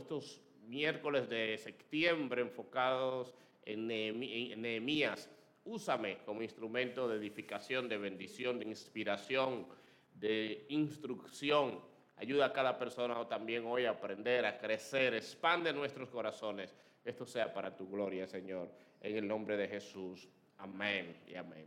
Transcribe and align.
estos 0.00 0.40
miércoles 0.66 1.28
de 1.28 1.56
septiembre 1.58 2.42
enfocados 2.42 3.34
en 3.64 3.86
Nehemías. 3.86 5.30
Úsame 5.64 6.18
como 6.24 6.42
instrumento 6.42 7.08
de 7.08 7.18
edificación, 7.18 7.88
de 7.88 7.98
bendición, 7.98 8.58
de 8.58 8.66
inspiración, 8.66 9.66
de 10.14 10.64
instrucción. 10.68 11.80
Ayuda 12.16 12.46
a 12.46 12.52
cada 12.52 12.78
persona 12.78 13.26
también 13.28 13.64
hoy 13.66 13.84
a 13.84 13.90
aprender, 13.90 14.44
a 14.44 14.58
crecer, 14.58 15.14
expande 15.14 15.72
nuestros 15.72 16.08
corazones. 16.08 16.74
Esto 17.04 17.24
sea 17.24 17.52
para 17.52 17.76
tu 17.76 17.88
gloria, 17.88 18.26
Señor, 18.26 18.70
en 19.00 19.16
el 19.16 19.26
nombre 19.26 19.56
de 19.56 19.68
Jesús. 19.68 20.28
Amén 20.58 21.16
y 21.26 21.34
amén. 21.34 21.66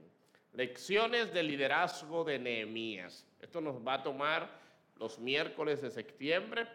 Lecciones 0.54 1.34
de 1.34 1.42
liderazgo 1.42 2.24
de 2.24 2.38
Nehemías. 2.38 3.26
Esto 3.42 3.60
nos 3.62 3.76
va 3.86 3.96
a 3.96 4.04
tomar 4.04 4.50
los 4.98 5.18
miércoles 5.18 5.82
de 5.82 5.90
septiembre. 5.90 6.68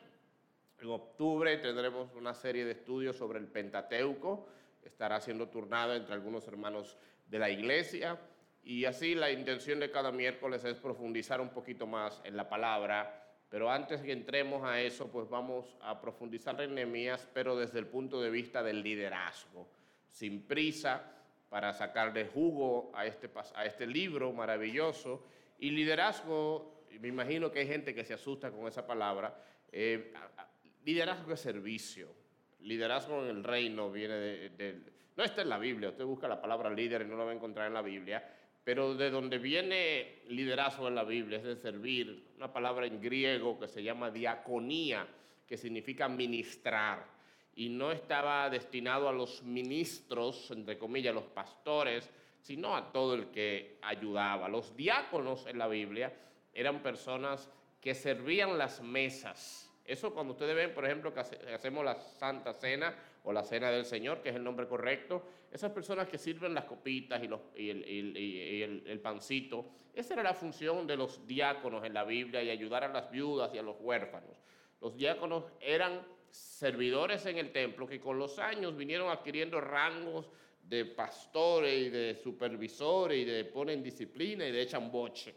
En 0.81 0.91
octubre 0.91 1.57
tendremos 1.59 2.15
una 2.15 2.35
serie 2.35 2.65
de 2.65 2.73
estudios 2.73 3.17
sobre 3.17 3.39
el 3.39 3.47
Pentateuco. 3.47 4.49
Estará 4.85 5.21
siendo 5.21 5.49
turnado 5.49 5.95
entre 5.95 6.15
algunos 6.15 6.47
hermanos 6.47 6.97
de 7.27 7.39
la 7.39 7.51
iglesia. 7.51 8.19
Y 8.63 8.85
así 8.85 9.15
la 9.15 9.31
intención 9.31 9.81
de 9.81 9.91
cada 9.91 10.13
miércoles 10.13 10.65
es 10.65 10.77
profundizar 10.77 11.41
un 11.41 11.49
poquito 11.51 11.87
más 11.87 12.21
en 12.25 12.37
la 12.37 12.49
palabra. 12.49 13.25
Pero 13.49 13.71
antes 13.71 14.03
que 14.03 14.13
entremos 14.13 14.63
a 14.63 14.81
eso, 14.81 15.11
pues 15.11 15.29
vamos 15.29 15.77
a 15.81 16.01
profundizar 16.01 16.61
en 16.61 16.75
Nehemías, 16.75 17.27
pero 17.33 17.57
desde 17.57 17.79
el 17.79 17.87
punto 17.87 18.21
de 18.21 18.31
vista 18.31 18.63
del 18.63 18.83
liderazgo. 18.83 19.69
Sin 20.11 20.43
prisa, 20.43 21.03
para 21.49 21.73
sacarle 21.73 22.27
jugo 22.27 22.93
a 22.95 23.07
este, 23.07 23.31
a 23.55 23.65
este 23.65 23.87
libro 23.87 24.33
maravilloso. 24.33 25.25
Y 25.59 25.71
liderazgo, 25.71 26.85
me 27.01 27.09
imagino 27.09 27.51
que 27.51 27.61
hay 27.61 27.67
gente 27.67 27.95
que 27.95 28.05
se 28.05 28.15
asusta 28.15 28.51
con 28.51 28.69
esa 28.69 28.87
palabra, 28.87 29.43
eh, 29.73 30.13
liderazgo 30.85 31.33
es 31.33 31.41
servicio. 31.41 32.09
Liderazgo 32.61 33.25
en 33.25 33.37
el 33.37 33.45
reino 33.45 33.91
viene 33.91 34.15
de, 34.15 34.83
No 35.17 35.25
está 35.25 35.43
en 35.43 35.49
la 35.49 35.59
Biblia, 35.59 35.91
usted 35.91 36.05
busca 36.05 36.29
la 36.29 36.41
palabra 36.41 36.71
líder 36.71 37.03
y 37.03 37.05
no 37.07 37.17
lo 37.17 37.25
va 37.25 37.33
a 37.33 37.35
encontrar 37.35 37.67
en 37.67 37.75
la 37.75 37.83
Biblia, 37.83 38.27
pero 38.65 38.95
de 38.95 39.11
donde 39.11 39.39
viene 39.39 40.23
liderazgo 40.29 40.89
en 40.89 40.95
la 40.95 41.05
Biblia 41.05 41.39
es 41.39 41.45
de 41.45 41.57
servir, 41.57 42.33
una 42.37 42.53
palabra 42.53 42.87
en 42.87 43.01
griego 43.01 43.59
que 43.59 43.69
se 43.69 43.83
llama 43.83 44.11
diaconía, 44.11 45.07
que 45.47 45.57
significa 45.57 46.09
ministrar 46.09 47.19
y 47.59 47.69
no 47.71 47.91
estaba 47.91 48.49
destinado 48.49 49.09
a 49.09 49.13
los 49.13 49.43
ministros, 49.43 50.49
entre 50.53 50.79
comillas, 50.79 51.13
los 51.13 51.25
pastores, 51.25 52.09
sino 52.41 52.77
a 52.77 52.93
todo 52.93 53.15
el 53.15 53.33
que 53.33 53.79
ayudaba. 53.83 54.49
Los 54.49 54.77
diáconos 54.77 55.45
en 55.49 55.59
la 55.59 55.67
Biblia 55.67 56.17
eran 56.53 56.85
personas 56.85 57.51
que 57.81 57.97
servían 57.97 58.59
las 58.59 58.81
mesas. 58.81 59.68
Eso 59.89 60.13
cuando 60.13 60.35
ustedes 60.35 60.55
ven, 60.55 60.75
por 60.75 60.85
ejemplo, 60.85 61.15
que 61.15 61.21
hacemos 61.21 61.83
la 61.83 61.99
Santa 61.99 62.53
Cena 62.53 62.95
o 63.25 63.33
la 63.33 63.43
Cena 63.43 63.71
del 63.71 63.87
Señor, 63.87 64.21
que 64.21 64.29
es 64.29 64.37
el 64.37 64.45
nombre 64.45 64.69
correcto, 64.69 65.25
esas 65.51 65.73
personas 65.73 66.07
que 66.09 66.19
sirven 66.19 66.53
las 66.53 66.67
copitas 66.67 67.23
y, 67.57 67.71
el, 67.71 69.01
pancito, 69.03 69.65
esa 69.95 70.13
era 70.13 70.23
la 70.23 70.35
función 70.35 70.87
de 70.87 70.95
los 70.95 71.27
diáconos 71.27 71.87
en 71.87 71.95
la 71.95 72.05
Biblia 72.05 72.43
y 72.43 72.51
ayudar 72.51 72.85
a 72.85 72.89
las 72.89 73.11
viudas 73.11 73.51
y 73.55 73.59
a 73.59 73.63
los 73.63 73.77
huérfanos. 73.81 74.37
Los 74.83 74.95
diáconos 74.95 75.45
eran 75.59 76.07
servidores 76.31 77.25
en 77.25 77.39
el 77.39 77.51
templo 77.51 77.87
que 77.87 77.99
con 77.99 78.19
los 78.19 78.39
años 78.39 78.77
vinieron 78.77 79.09
adquiriendo 79.09 79.59
rangos 79.59 80.29
de 80.63 80.85
pastores 80.85 81.87
y 81.87 81.89
de 81.89 82.15
supervisores 82.15 83.19
y 83.21 83.25
de 83.25 83.47
ponen 83.47 83.83
disciplina 83.83 84.47
y 84.47 84.53
de 84.53 84.61
echan 84.61 84.93
boche. 84.93 85.35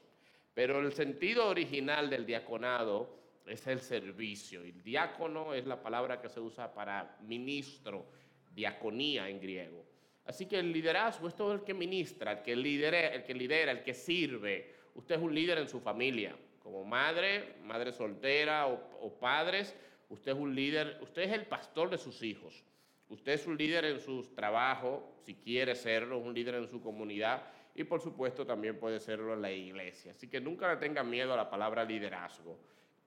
Pero 0.53 0.81
el 0.81 0.91
sentido 0.91 1.47
original 1.47 2.09
del 2.09 2.25
diaconado 2.25 3.20
es 3.47 3.65
el 3.67 3.79
servicio. 3.79 4.61
El 4.61 4.81
diácono 4.81 5.53
es 5.53 5.65
la 5.65 5.81
palabra 5.81 6.21
que 6.21 6.29
se 6.29 6.39
usa 6.39 6.73
para 6.73 7.17
ministro, 7.21 8.05
diaconía 8.53 9.29
en 9.29 9.39
griego. 9.39 9.85
Así 10.25 10.45
que 10.45 10.59
el 10.59 10.71
liderazgo 10.71 11.27
es 11.27 11.35
todo 11.35 11.53
el 11.53 11.63
que 11.63 11.73
ministra, 11.73 12.31
el 12.33 12.41
que 12.43 12.55
lidera, 12.55 13.07
el 13.07 13.23
que, 13.23 13.33
lidera, 13.33 13.71
el 13.71 13.83
que 13.83 13.93
sirve. 13.93 14.75
Usted 14.95 15.15
es 15.15 15.21
un 15.21 15.33
líder 15.33 15.57
en 15.57 15.67
su 15.67 15.79
familia, 15.79 16.35
como 16.59 16.83
madre, 16.83 17.55
madre 17.63 17.91
soltera 17.91 18.67
o, 18.67 18.79
o 19.01 19.19
padres 19.19 19.75
Usted 20.11 20.33
es 20.33 20.37
un 20.37 20.53
líder, 20.53 20.97
usted 21.01 21.21
es 21.21 21.31
el 21.31 21.45
pastor 21.45 21.89
de 21.89 21.97
sus 21.97 22.21
hijos. 22.21 22.65
Usted 23.07 23.31
es 23.31 23.47
un 23.47 23.57
líder 23.57 23.85
en 23.85 23.99
su 24.01 24.23
trabajo, 24.35 25.15
si 25.25 25.35
quiere 25.35 25.73
serlo, 25.73 26.17
un 26.17 26.33
líder 26.33 26.55
en 26.55 26.67
su 26.67 26.81
comunidad 26.81 27.43
y 27.73 27.85
por 27.85 28.01
supuesto 28.01 28.45
también 28.45 28.77
puede 28.77 28.99
serlo 28.99 29.33
en 29.33 29.41
la 29.41 29.51
iglesia. 29.53 30.11
Así 30.11 30.27
que 30.27 30.41
nunca 30.41 30.69
le 30.69 30.81
tengan 30.81 31.09
miedo 31.09 31.33
a 31.33 31.37
la 31.37 31.49
palabra 31.49 31.85
liderazgo. 31.85 32.59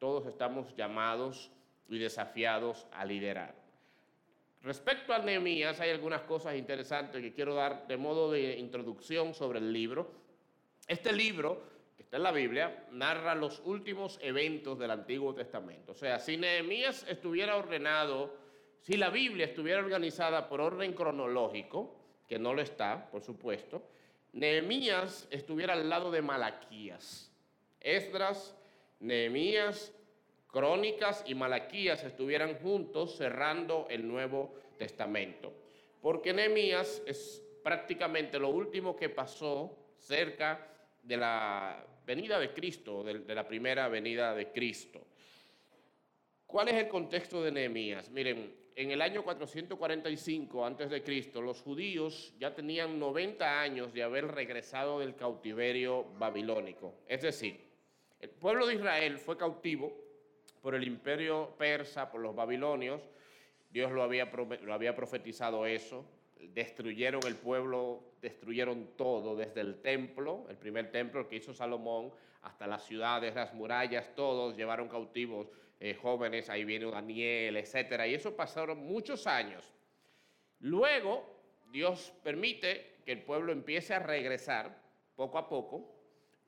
Todos 0.04 0.26
estamos 0.26 0.76
llamados 0.76 1.50
y 1.88 1.98
desafiados 1.98 2.86
a 2.92 3.06
liderar. 3.06 3.54
Respecto 4.60 5.14
a 5.14 5.18
Nehemías, 5.20 5.80
hay 5.80 5.88
algunas 5.88 6.20
cosas 6.24 6.56
interesantes 6.56 7.22
que 7.22 7.32
quiero 7.32 7.54
dar 7.54 7.86
de 7.86 7.96
modo 7.96 8.30
de 8.30 8.58
introducción 8.58 9.32
sobre 9.32 9.60
el 9.60 9.72
libro. 9.72 10.12
Este 10.86 11.10
libro 11.10 11.62
que 11.96 12.02
está 12.02 12.18
en 12.18 12.22
la 12.22 12.32
Biblia, 12.32 12.84
narra 12.90 13.34
los 13.34 13.62
últimos 13.64 14.18
eventos 14.20 14.78
del 14.78 14.90
Antiguo 14.90 15.34
Testamento. 15.34 15.92
O 15.92 15.94
sea, 15.94 16.18
si 16.18 16.36
Nehemías 16.36 17.06
estuviera 17.08 17.56
ordenado, 17.56 18.36
si 18.82 18.98
la 18.98 19.08
Biblia 19.08 19.46
estuviera 19.46 19.80
organizada 19.80 20.50
por 20.50 20.60
orden 20.60 20.92
cronológico, 20.92 21.96
que 22.28 22.38
no 22.38 22.52
lo 22.52 22.60
está, 22.60 23.10
por 23.10 23.22
supuesto, 23.22 23.88
Nehemías 24.34 25.26
estuviera 25.30 25.72
al 25.72 25.88
lado 25.88 26.10
de 26.10 26.20
Malaquías. 26.20 27.32
Esdras, 27.80 28.54
Nehemías, 29.04 29.92
Crónicas 30.48 31.24
y 31.26 31.34
Malaquías 31.34 32.02
estuvieran 32.04 32.54
juntos 32.56 33.16
cerrando 33.16 33.86
el 33.90 34.08
Nuevo 34.08 34.54
Testamento. 34.78 35.52
Porque 36.00 36.32
Nehemías 36.32 37.02
es 37.06 37.42
prácticamente 37.62 38.38
lo 38.38 38.48
último 38.48 38.96
que 38.96 39.08
pasó 39.08 39.76
cerca 39.98 40.68
de 41.02 41.16
la 41.16 41.84
venida 42.06 42.38
de 42.38 42.52
Cristo, 42.52 43.02
de, 43.02 43.34
la 43.34 43.46
primera 43.46 43.88
venida 43.88 44.34
de 44.34 44.52
Cristo. 44.52 45.06
¿Cuál 46.46 46.68
es 46.68 46.74
el 46.74 46.88
contexto 46.88 47.42
de 47.42 47.50
Nehemías? 47.50 48.10
Miren, 48.10 48.54
en 48.76 48.90
el 48.90 49.02
año 49.02 49.22
445 49.22 50.64
antes 50.64 50.88
de 50.88 51.02
Cristo, 51.02 51.42
los 51.42 51.60
judíos 51.60 52.32
ya 52.38 52.54
tenían 52.54 52.98
90 52.98 53.60
años 53.60 53.92
de 53.92 54.02
haber 54.02 54.28
regresado 54.28 55.00
del 55.00 55.14
cautiverio 55.14 56.04
babilónico. 56.18 56.94
Es 57.06 57.22
decir, 57.22 57.73
el 58.24 58.30
pueblo 58.30 58.66
de 58.66 58.76
Israel 58.76 59.18
fue 59.18 59.36
cautivo 59.36 59.92
por 60.62 60.74
el 60.74 60.84
imperio 60.84 61.54
persa, 61.58 62.10
por 62.10 62.22
los 62.22 62.34
babilonios. 62.34 63.02
Dios 63.68 63.92
lo 63.92 64.02
había, 64.02 64.30
profetizado 64.96 65.66
eso 65.66 66.06
destruyeron 66.54 67.20
el 67.26 67.36
pueblo, 67.36 68.14
destruyeron 68.22 68.96
todo, 68.96 69.36
desde 69.36 69.60
el 69.60 69.82
templo, 69.82 70.46
el 70.48 70.56
primer 70.56 70.90
templo 70.90 71.28
que 71.28 71.36
hizo 71.36 71.52
Salomón, 71.52 72.14
hasta 72.40 72.66
las 72.66 72.86
ciudades, 72.86 73.34
las 73.34 73.52
murallas, 73.52 74.14
todos 74.14 74.56
llevaron 74.56 74.88
cautivos 74.88 75.48
eh, 75.78 75.92
jóvenes, 75.92 76.48
ahí 76.48 76.64
viene 76.64 76.90
Daniel, 76.90 77.58
etc. 77.58 78.06
Y 78.06 78.14
eso 78.14 78.34
pasaron 78.34 78.86
muchos 78.86 79.26
años. 79.26 79.70
Luego, 80.60 81.42
Dios 81.70 82.10
permite 82.22 83.00
que 83.04 83.12
el 83.12 83.22
pueblo 83.22 83.52
empiece 83.52 83.92
a 83.92 83.98
regresar 83.98 84.82
poco 85.14 85.36
a 85.36 85.46
poco, 85.46 85.94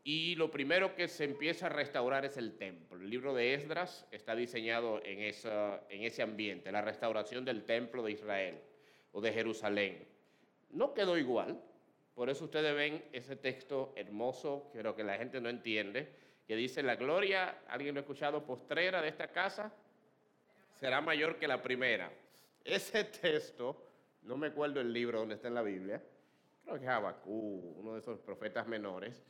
y 0.09 0.37
lo 0.37 0.53
primero 0.53 0.95
que 0.95 1.09
se 1.09 1.25
empieza 1.25 1.67
a 1.67 1.69
restaurar 1.69 2.25
es 2.25 2.37
el 2.37 2.57
templo. 2.57 2.97
El 2.97 3.11
libro 3.11 3.35
de 3.35 3.55
Esdras 3.55 4.07
está 4.13 4.37
diseñado 4.37 5.01
en, 5.03 5.19
ese 5.21 6.23
ambiente, 6.23 6.71
la 6.71 6.81
restauración 6.81 7.45
del 7.45 7.65
templo 7.65 8.05
de 8.05 8.13
Israel 8.13 8.61
o 9.11 9.21
de 9.21 9.33
Jerusalén. 9.33 10.07
No 10.71 10.95
quedó 10.95 11.19
igual, 11.19 11.61
por 12.15 12.31
eso 12.31 12.45
ustedes 12.45 12.73
ven 12.73 13.05
ese 13.13 13.35
texto 13.35 13.95
hermoso, 13.97 14.71
pero 14.73 14.95
que 14.95 15.03
la 15.03 15.19
gente 15.19 15.41
no 15.41 15.49
entiende, 15.49 16.09
que 16.47 16.55
dice, 16.55 16.85
la 16.85 16.95
gloria, 16.95 17.63
¿alguien 17.67 17.97
lo 17.97 17.99
ha 17.99 18.03
escuchado? 18.03 18.47
Postrera 18.47 19.03
de 19.03 19.09
esta 19.09 19.33
casa 19.33 19.73
será 20.77 21.01
mayor 21.01 21.37
que 21.37 21.49
la 21.49 21.61
primera. 21.61 22.13
Ese 22.63 23.03
texto, 23.03 23.89
no 24.23 24.37
me 24.37 24.47
acuerdo 24.47 24.81
el 24.81 24.93
libro 24.93 25.19
donde 25.19 25.35
está 25.35 25.49
en 25.49 25.55
la 25.55 25.63
Biblia, 25.63 26.01
creo 26.63 26.79
que 26.79 26.85
es 26.85 26.91
Abacú, 26.91 27.75
uno 27.77 27.95
de 27.95 27.99
esos 27.99 28.21
profetas 28.21 28.69
menores, 28.69 29.25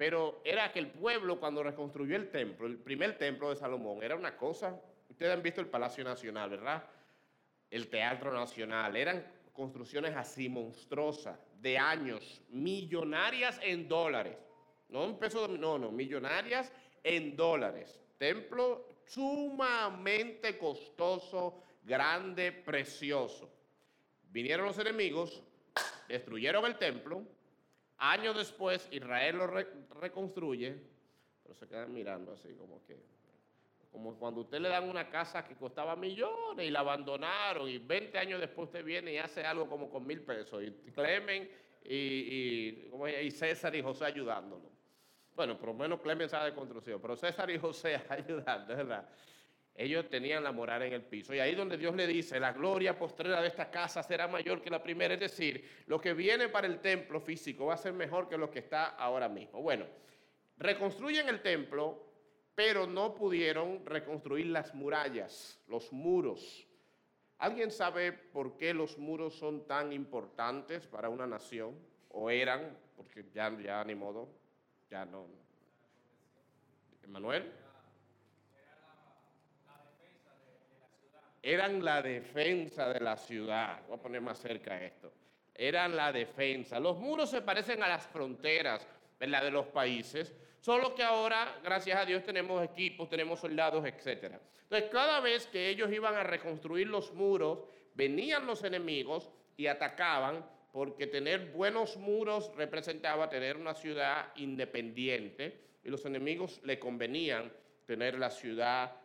pero 0.00 0.40
era 0.46 0.72
que 0.72 0.78
el 0.78 0.86
pueblo 0.86 1.38
cuando 1.38 1.62
reconstruyó 1.62 2.16
el 2.16 2.30
templo, 2.30 2.66
el 2.66 2.78
primer 2.78 3.18
templo 3.18 3.50
de 3.50 3.56
Salomón, 3.56 4.02
era 4.02 4.16
una 4.16 4.34
cosa, 4.34 4.80
ustedes 5.10 5.30
han 5.30 5.42
visto 5.42 5.60
el 5.60 5.66
Palacio 5.66 6.02
Nacional, 6.02 6.48
¿verdad? 6.48 6.82
el 7.70 7.86
Teatro 7.88 8.32
Nacional. 8.32 8.96
Eran 8.96 9.30
construcciones 9.52 10.16
así 10.16 10.48
monstruosas, 10.48 11.38
de 11.60 11.76
años, 11.76 12.40
millonarias 12.48 13.60
en 13.62 13.88
dólares. 13.88 14.38
No 14.88 15.04
un 15.04 15.18
peso, 15.18 15.46
no, 15.46 15.78
no, 15.78 15.92
millonarias 15.92 16.72
en 17.04 17.36
dólares. 17.36 18.00
Templo 18.16 18.88
sumamente 19.04 20.56
costoso, 20.56 21.62
grande, 21.82 22.52
precioso. 22.52 23.50
Vinieron 24.30 24.64
los 24.64 24.78
enemigos, 24.78 25.42
destruyeron 26.08 26.64
el 26.64 26.78
templo. 26.78 27.22
Años 28.02 28.34
después, 28.34 28.88
Israel 28.90 29.36
lo 29.36 29.46
reconstruye, 30.00 30.74
pero 31.42 31.54
se 31.54 31.68
quedan 31.68 31.92
mirando 31.92 32.32
así 32.32 32.54
como 32.54 32.82
que, 32.86 32.98
como 33.92 34.14
cuando 34.14 34.40
usted 34.40 34.58
le 34.58 34.70
dan 34.70 34.88
una 34.88 35.10
casa 35.10 35.44
que 35.44 35.54
costaba 35.54 35.94
millones 35.96 36.66
y 36.66 36.70
la 36.70 36.80
abandonaron 36.80 37.68
y 37.68 37.76
20 37.76 38.18
años 38.18 38.40
después 38.40 38.68
usted 38.68 38.82
viene 38.82 39.12
y 39.12 39.18
hace 39.18 39.44
algo 39.44 39.68
como 39.68 39.90
con 39.90 40.06
mil 40.06 40.22
pesos 40.22 40.62
y 40.62 40.90
Clemen 40.92 41.50
y, 41.84 42.90
y, 43.20 43.30
César 43.30 43.74
y 43.76 43.82
José 43.82 44.06
ayudándolo. 44.06 44.70
Bueno, 45.36 45.58
por 45.58 45.68
lo 45.68 45.74
menos 45.74 46.00
Clemen 46.00 46.28
sabe 46.28 46.50
de 46.50 46.54
construcción, 46.54 47.02
pero 47.02 47.16
César 47.16 47.50
y 47.50 47.58
José 47.58 48.00
ayudando, 48.08 48.76
¿verdad? 48.76 49.08
Ellos 49.74 50.08
tenían 50.10 50.44
la 50.44 50.52
moral 50.52 50.82
en 50.82 50.92
el 50.92 51.02
piso. 51.02 51.34
Y 51.34 51.38
ahí 51.38 51.54
donde 51.54 51.76
Dios 51.78 51.94
le 51.94 52.06
dice, 52.06 52.38
la 52.38 52.52
gloria 52.52 52.98
postrera 52.98 53.40
de 53.40 53.48
esta 53.48 53.70
casa 53.70 54.02
será 54.02 54.28
mayor 54.28 54.60
que 54.60 54.70
la 54.70 54.82
primera. 54.82 55.14
Es 55.14 55.20
decir, 55.20 55.84
lo 55.86 56.00
que 56.00 56.12
viene 56.12 56.48
para 56.48 56.66
el 56.66 56.80
templo 56.80 57.20
físico 57.20 57.66
va 57.66 57.74
a 57.74 57.78
ser 57.78 57.92
mejor 57.92 58.28
que 58.28 58.36
lo 58.36 58.50
que 58.50 58.58
está 58.58 58.88
ahora 58.88 59.28
mismo. 59.28 59.62
Bueno, 59.62 59.86
reconstruyen 60.58 61.28
el 61.28 61.40
templo 61.40 62.10
pero 62.60 62.86
no 62.86 63.14
pudieron 63.14 63.86
reconstruir 63.86 64.48
las 64.48 64.74
murallas, 64.74 65.58
los 65.66 65.90
muros. 65.94 66.66
¿Alguien 67.38 67.70
sabe 67.70 68.12
por 68.12 68.58
qué 68.58 68.74
los 68.74 68.98
muros 68.98 69.34
son 69.34 69.66
tan 69.66 69.94
importantes 69.94 70.86
para 70.86 71.08
una 71.08 71.26
nación? 71.26 71.74
¿O 72.10 72.28
eran? 72.28 72.76
Porque 72.98 73.24
ya, 73.32 73.50
ya 73.58 73.82
ni 73.84 73.94
modo, 73.94 74.28
ya 74.90 75.06
no. 75.06 75.26
¿Emanuel? 77.02 77.50
Eran 81.42 81.84
la 81.84 82.02
defensa 82.02 82.92
de 82.92 83.00
la 83.00 83.16
ciudad. 83.16 83.80
Voy 83.88 83.96
a 83.96 84.02
poner 84.02 84.20
más 84.20 84.38
cerca 84.38 84.82
esto. 84.82 85.12
Eran 85.54 85.96
la 85.96 86.12
defensa. 86.12 86.78
Los 86.78 86.98
muros 86.98 87.30
se 87.30 87.42
parecen 87.42 87.82
a 87.82 87.88
las 87.88 88.06
fronteras 88.06 88.86
de 89.18 89.50
los 89.50 89.66
países, 89.66 90.34
Solo 90.60 90.94
que 90.94 91.02
ahora, 91.02 91.58
gracias 91.64 91.98
a 91.98 92.04
Dios, 92.04 92.22
tenemos 92.22 92.62
equipos, 92.62 93.08
tenemos 93.08 93.40
soldados, 93.40 93.82
etc. 93.86 94.34
Entonces, 94.64 94.90
cada 94.90 95.20
vez 95.20 95.46
que 95.46 95.70
ellos 95.70 95.90
iban 95.90 96.14
a 96.14 96.22
reconstruir 96.22 96.86
los 96.86 97.14
muros, 97.14 97.60
venían 97.94 98.46
los 98.46 98.62
enemigos 98.62 99.30
y 99.56 99.68
atacaban, 99.68 100.44
porque 100.70 101.06
tener 101.06 101.50
buenos 101.52 101.96
muros 101.96 102.52
representaba 102.56 103.30
tener 103.30 103.56
una 103.56 103.74
ciudad 103.74 104.32
independiente 104.36 105.60
y 105.82 105.88
los 105.88 106.04
enemigos 106.04 106.60
le 106.62 106.78
convenían 106.78 107.50
tener 107.86 108.18
la 108.18 108.30
ciudad 108.30 108.99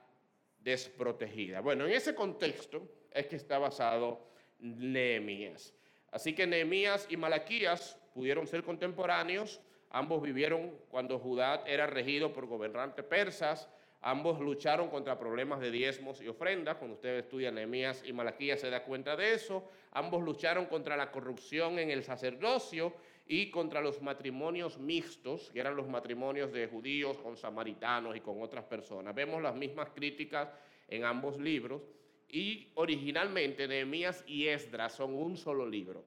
desprotegida. 0.66 1.62
Bueno, 1.62 1.86
en 1.86 1.94
ese 1.94 2.14
contexto 2.14 2.86
es 3.12 3.28
que 3.28 3.38
está 3.38 3.58
basado 3.58 4.20
Nehemías. 4.60 5.74
Así 6.12 6.36
que 6.36 6.46
Nehemías 6.46 7.08
y 7.10 7.16
Malaquías 7.16 7.98
pudieron 8.14 8.46
ser 8.48 8.64
contemporáneos 8.64 9.62
Ambos 9.96 10.22
vivieron 10.22 10.78
cuando 10.90 11.18
Judá 11.20 11.64
era 11.66 11.88
regido 11.88 12.34
por 12.34 12.48
gobernantes 12.48 13.06
persas. 13.06 13.70
Ambos 14.02 14.42
lucharon 14.42 14.90
contra 14.90 15.18
problemas 15.18 15.62
de 15.62 15.72
diezmos 15.72 16.20
y 16.20 16.28
ofrendas. 16.28 16.76
Cuando 16.76 16.96
usted 16.96 17.20
estudia 17.20 17.50
Nehemías 17.50 18.04
y 18.06 18.12
Malaquías 18.12 18.60
se 18.60 18.70
da 18.70 18.84
cuenta 18.84 19.16
de 19.16 19.34
eso. 19.34 19.72
Ambos 19.92 20.22
lucharon 20.22 20.66
contra 20.66 20.98
la 20.98 21.12
corrupción 21.12 21.80
en 21.80 21.92
el 21.92 22.04
sacerdocio 22.04 22.94
y 23.28 23.50
contra 23.50 23.82
los 23.82 24.02
matrimonios 24.02 24.78
mixtos, 24.78 25.50
que 25.52 25.60
eran 25.60 25.76
los 25.76 25.88
matrimonios 25.88 26.52
de 26.52 26.68
judíos 26.68 27.18
con 27.18 27.36
samaritanos 27.36 28.16
y 28.16 28.22
con 28.22 28.42
otras 28.42 28.66
personas. 28.66 29.16
Vemos 29.16 29.42
las 29.42 29.56
mismas 29.56 29.90
críticas 29.90 30.50
en 30.88 31.04
ambos 31.04 31.40
libros. 31.40 31.82
Y 32.28 32.72
originalmente 32.76 33.68
Nehemías 33.68 34.24
y 34.28 34.48
Esdras 34.48 34.94
son 34.94 35.14
un 35.14 35.38
solo 35.38 35.68
libro. 35.68 36.04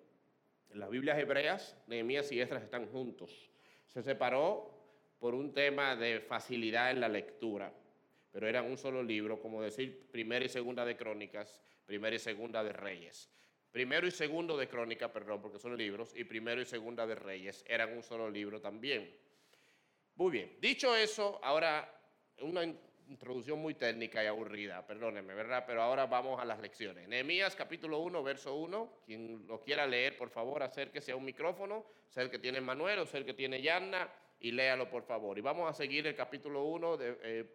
En 0.71 0.81
las 0.81 0.91
Biblias 0.91 1.19
hebreas, 1.19 1.77
Nehemías 1.87 2.31
y 2.33 2.41
Esdras 2.41 2.63
están 2.63 2.87
juntos. 2.89 3.51
Se 3.87 4.03
separó 4.03 4.71
por 5.19 5.35
un 5.35 5.53
tema 5.53 5.97
de 5.97 6.21
facilidad 6.21 6.91
en 6.91 7.01
la 7.01 7.09
lectura, 7.09 7.73
pero 8.31 8.47
eran 8.47 8.67
un 8.67 8.77
solo 8.77 9.03
libro, 9.03 9.41
como 9.41 9.63
decir 9.63 10.09
primera 10.11 10.45
y 10.45 10.49
segunda 10.49 10.85
de 10.85 10.97
Crónicas, 10.97 11.61
primera 11.87 12.15
y 12.15 12.19
segunda 12.19 12.63
de 12.63 12.73
Reyes. 12.73 13.31
Primero 13.73 14.07
y 14.07 14.11
segundo 14.11 14.57
de 14.57 14.69
Crónicas, 14.69 15.11
perdón, 15.11 15.43
porque 15.43 15.59
son 15.59 15.77
libros, 15.77 16.15
y 16.17 16.25
primero 16.25 16.61
y 16.61 16.65
segunda 16.65 17.07
de 17.07 17.15
Reyes 17.15 17.65
eran 17.69 17.93
un 17.93 18.03
solo 18.03 18.31
libro 18.31 18.61
también. 18.61 19.15
Muy 20.17 20.33
bien, 20.33 20.57
dicho 20.61 20.97
eso, 20.97 21.39
ahora 21.43 21.95
una 22.41 22.65
introducción 23.09 23.59
muy 23.59 23.75
técnica 23.75 24.23
y 24.23 24.27
aburrida, 24.27 24.87
perdónenme, 24.87 25.35
¿verdad? 25.35 25.65
Pero 25.67 25.83
ahora 25.83 26.07
vamos 26.07 26.41
a 26.41 26.45
las 26.45 26.61
lecciones. 26.61 27.09
Nehemías 27.09 27.55
capítulo 27.55 28.01
1, 28.01 28.23
verso 28.23 28.55
1, 28.57 29.01
quien 29.07 29.47
lo 29.47 29.61
quiera 29.61 29.87
leer, 29.87 30.17
por 30.17 30.31
favor, 30.31 30.63
acérquese 30.63 31.13
a 31.13 31.17
un 31.17 31.25
micrófono, 31.25 31.87
sea 32.09 32.23
el 32.23 32.31
que 32.31 32.39
tiene 32.39 32.61
Manuel 32.61 33.01
o 33.01 33.07
sea 33.07 33.21
el 33.21 33.27
que 33.27 33.35
tiene 33.35 33.63
Yanna, 33.63 34.09
y 34.41 34.53
léalo, 34.53 34.89
por 34.89 35.03
favor. 35.03 35.37
Y 35.39 35.41
vamos 35.41 35.69
a 35.69 35.75
seguir 35.75 36.07
el 36.07 36.15
capítulo 36.15 36.65
1 36.65 36.99
eh, 37.01 37.51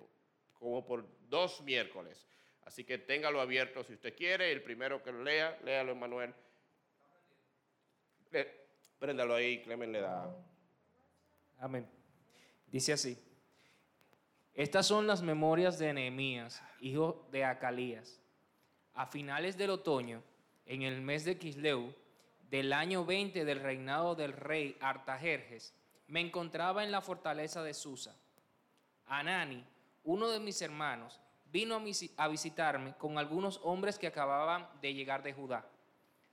como 0.53 0.85
por 0.85 1.05
dos 1.27 1.61
miércoles. 1.61 2.27
Así 2.65 2.83
que 2.83 2.97
téngalo 2.97 3.41
abierto 3.41 3.83
si 3.83 3.93
usted 3.93 4.15
quiere. 4.15 4.51
El 4.51 4.63
primero 4.63 5.03
que 5.03 5.11
lo 5.11 5.23
lea, 5.23 5.59
léalo, 5.63 5.95
Manuel. 5.95 6.33
Préndalo 8.99 9.35
ahí, 9.35 9.61
Clemen 9.61 9.91
le 9.91 10.01
da. 10.01 10.35
Amén. 11.59 11.87
Dice 12.67 12.93
así. 12.93 13.17
Estas 14.53 14.85
son 14.87 15.07
las 15.07 15.21
memorias 15.21 15.79
de 15.79 15.93
Nehemías, 15.93 16.63
hijo 16.79 17.27
de 17.31 17.43
Acalías. 17.43 18.19
A 18.93 19.07
finales 19.07 19.57
del 19.57 19.71
otoño, 19.71 20.23
en 20.65 20.83
el 20.83 21.01
mes 21.01 21.25
de 21.25 21.37
Quisleu, 21.37 21.93
del 22.49 22.71
año 22.71 23.03
20 23.03 23.45
del 23.45 23.59
reinado 23.59 24.13
del 24.13 24.33
rey 24.33 24.77
Artajerjes, 24.79 25.73
me 26.07 26.21
encontraba 26.21 26.83
en 26.83 26.91
la 26.91 27.01
fortaleza 27.01 27.63
de 27.63 27.73
Susa. 27.73 28.15
Anani, 29.07 29.65
uno 30.03 30.29
de 30.29 30.39
mis 30.39 30.61
hermanos, 30.61 31.19
vino 31.53 31.79
a 32.17 32.27
visitarme 32.27 32.95
con 32.97 33.19
algunos 33.19 33.59
hombres 33.63 33.99
que 33.99 34.07
acababan 34.07 34.67
de 34.81 34.95
llegar 34.95 35.21
de 35.21 35.33
Judá. 35.33 35.63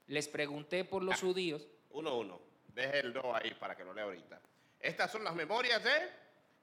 Les 0.07 0.27
pregunté 0.27 0.83
por 0.83 1.03
los 1.03 1.15
ah, 1.15 1.19
judíos. 1.21 1.67
Uno, 1.91 2.17
uno. 2.17 2.41
Deje 2.73 3.01
el 3.01 3.13
do 3.13 3.35
ahí 3.35 3.53
para 3.53 3.77
que 3.77 3.83
lo 3.83 3.93
lea 3.93 4.05
ahorita. 4.05 4.41
Estas 4.79 5.11
son 5.11 5.23
las 5.23 5.35
memorias 5.35 5.83
de 5.83 5.91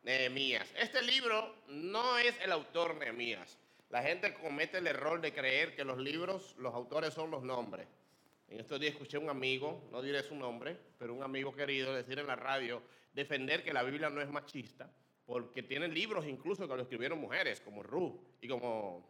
Nehemías. 0.03 0.69
Este 0.77 1.01
libro 1.03 1.55
no 1.69 2.19
es 2.19 2.35
el 2.41 2.51
autor 2.51 2.97
Nehemías. 2.97 3.57
La 3.91 4.03
gente 4.03 4.35
comete 4.35 4.79
el 4.79 4.89
error 4.89 5.21
de 5.21 5.33
creer 5.33 5.77
que 5.77 5.85
los 5.85 5.99
libros, 5.99 6.57
los 6.59 6.75
autores 6.75 7.15
son 7.15 7.31
los 7.31 7.45
nombres. 7.45 7.87
En 8.49 8.59
estos 8.59 8.81
días 8.81 8.95
escuché 8.95 9.19
a 9.19 9.21
un 9.21 9.31
amigo, 9.31 9.89
no 9.93 10.03
diré 10.03 10.23
su 10.25 10.35
nombre, 10.35 10.77
pero 10.99 11.15
un 11.15 11.23
amigo 11.23 11.55
querido 11.55 11.95
decir 11.95 12.19
en 12.19 12.27
la 12.27 12.35
radio, 12.35 12.83
defender 13.13 13.63
que 13.63 13.73
la 13.73 13.85
Biblia 13.85 14.11
no 14.11 14.21
es 14.21 14.29
machista, 14.29 14.91
porque 15.29 15.63
tienen 15.63 15.93
libros 15.93 16.27
incluso 16.27 16.67
que 16.67 16.75
lo 16.75 16.81
escribieron 16.81 17.21
mujeres, 17.21 17.61
como 17.61 17.83
Ruth 17.83 18.15
y 18.41 18.49
como, 18.49 19.07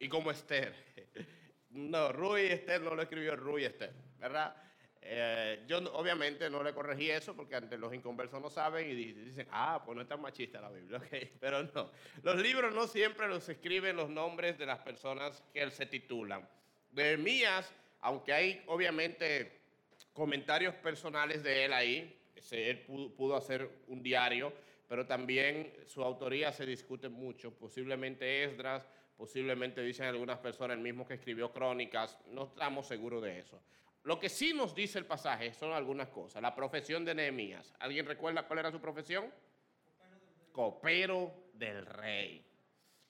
y 0.00 0.08
como 0.08 0.30
Esther. 0.32 0.74
No, 1.68 2.10
Ruth 2.10 2.38
y 2.38 2.46
Esther 2.46 2.80
no 2.80 2.94
lo 2.94 3.02
escribió 3.02 3.36
Ruth 3.36 3.58
y 3.58 3.64
Esther, 3.64 3.92
¿verdad? 4.18 4.56
Eh, 5.02 5.64
yo 5.66 5.78
obviamente 5.92 6.48
no 6.48 6.62
le 6.62 6.72
corregí 6.72 7.10
eso 7.10 7.36
porque 7.36 7.54
antes 7.54 7.78
los 7.78 7.92
inconversos 7.92 8.40
no 8.40 8.48
saben 8.48 8.88
y 8.88 8.94
dicen, 8.94 9.46
ah, 9.50 9.82
pues 9.84 9.94
no 9.94 10.02
es 10.02 10.08
tan 10.08 10.22
machista 10.22 10.60
la 10.60 10.70
Biblia, 10.70 10.98
okay. 11.04 11.30
pero 11.38 11.64
no. 11.64 11.90
Los 12.22 12.40
libros 12.40 12.74
no 12.74 12.86
siempre 12.86 13.28
los 13.28 13.46
escriben 13.48 13.94
los 13.94 14.08
nombres 14.08 14.56
de 14.56 14.64
las 14.64 14.78
personas 14.78 15.42
que 15.52 15.70
se 15.70 15.86
titulan. 15.86 16.48
De 16.92 17.16
Mías, 17.18 17.70
aunque 18.00 18.32
hay 18.32 18.64
obviamente 18.68 19.60
comentarios 20.14 20.74
personales 20.76 21.42
de 21.42 21.66
él 21.66 21.72
ahí, 21.74 22.16
él 22.52 22.78
pudo, 23.16 23.36
hacer 23.36 23.68
un 23.88 24.02
diario, 24.02 24.52
pero 24.88 25.06
también 25.06 25.72
su 25.86 26.02
autoría 26.02 26.52
se 26.52 26.66
discute 26.66 27.08
mucho, 27.08 27.52
posiblemente 27.54 28.44
Esdras, 28.44 28.88
posiblemente 29.16 29.82
dicen 29.82 30.06
algunas 30.06 30.38
personas 30.38 30.76
el 30.76 30.82
mismo 30.82 31.06
que 31.06 31.14
escribió 31.14 31.52
crónicas, 31.52 32.18
no 32.26 32.44
estamos 32.44 32.86
seguros 32.86 33.22
de 33.22 33.38
eso. 33.38 33.60
Lo 34.02 34.20
que 34.20 34.28
sí 34.28 34.52
nos 34.54 34.74
dice 34.74 35.00
el 35.00 35.06
pasaje 35.06 35.52
son 35.52 35.72
algunas 35.72 36.08
cosas. 36.10 36.40
La 36.40 36.54
profesión 36.54 37.04
de 37.04 37.12
Nehemías. 37.12 37.74
¿Alguien 37.80 38.06
recuerda 38.06 38.46
cuál 38.46 38.60
era 38.60 38.70
su 38.70 38.80
profesión? 38.80 39.32
Copero 40.52 41.50
del 41.54 41.84
rey. 41.84 42.46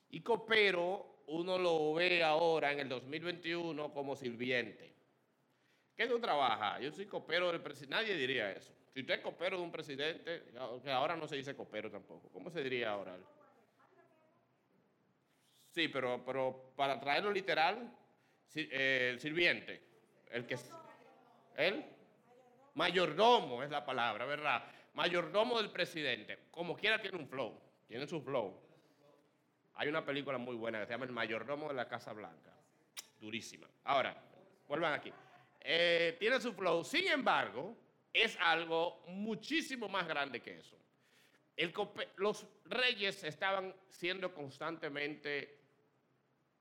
Y 0.08 0.22
copero 0.22 1.22
uno 1.26 1.58
lo 1.58 1.94
ve 1.94 2.22
ahora 2.22 2.72
en 2.72 2.80
el 2.80 2.88
2021 2.88 3.92
como 3.92 4.16
sirviente. 4.16 4.94
¿Qué 5.96 6.06
no 6.06 6.18
trabaja? 6.18 6.80
Yo 6.80 6.90
soy 6.92 7.06
copero 7.06 7.50
del 7.52 7.60
presidente. 7.60 7.94
Nadie 7.94 8.16
diría 8.16 8.52
eso. 8.52 8.75
Si 8.96 9.02
usted 9.02 9.16
es 9.16 9.20
copero 9.20 9.58
de 9.58 9.62
un 9.62 9.70
presidente, 9.70 10.44
que 10.82 10.90
ahora 10.90 11.14
no 11.16 11.28
se 11.28 11.36
dice 11.36 11.54
copero 11.54 11.90
tampoco. 11.90 12.30
¿Cómo 12.30 12.48
se 12.48 12.62
diría 12.62 12.92
ahora? 12.92 13.14
Sí, 15.70 15.88
pero, 15.88 16.24
pero 16.24 16.72
para 16.74 16.98
traerlo 16.98 17.30
literal, 17.30 17.94
eh, 18.54 19.10
el 19.12 19.20
sirviente, 19.20 19.82
el 20.30 20.46
que 20.46 20.56
¿El? 21.58 21.84
Mayordomo 22.72 23.62
es 23.62 23.68
la 23.68 23.84
palabra, 23.84 24.24
¿verdad? 24.24 24.64
Mayordomo 24.94 25.58
del 25.58 25.70
presidente. 25.70 26.46
Como 26.50 26.74
quiera 26.74 26.98
tiene 26.98 27.18
un 27.18 27.28
flow, 27.28 27.60
tiene 27.86 28.06
su 28.06 28.22
flow. 28.22 28.58
Hay 29.74 29.88
una 29.88 30.06
película 30.06 30.38
muy 30.38 30.56
buena 30.56 30.80
que 30.80 30.86
se 30.86 30.92
llama 30.92 31.04
El 31.04 31.12
mayordomo 31.12 31.68
de 31.68 31.74
la 31.74 31.86
Casa 31.86 32.14
Blanca. 32.14 32.56
Durísima. 33.20 33.68
Ahora, 33.84 34.16
vuelvan 34.66 34.94
aquí. 34.94 35.12
Eh, 35.60 36.16
tiene 36.18 36.40
su 36.40 36.54
flow. 36.54 36.82
Sin 36.82 37.06
embargo, 37.08 37.76
es 38.16 38.38
algo 38.40 39.02
muchísimo 39.08 39.88
más 39.88 40.08
grande 40.08 40.40
que 40.40 40.56
eso. 40.56 40.76
los 42.16 42.46
reyes 42.64 43.22
estaban 43.24 43.74
siendo 43.90 44.32
constantemente 44.32 45.58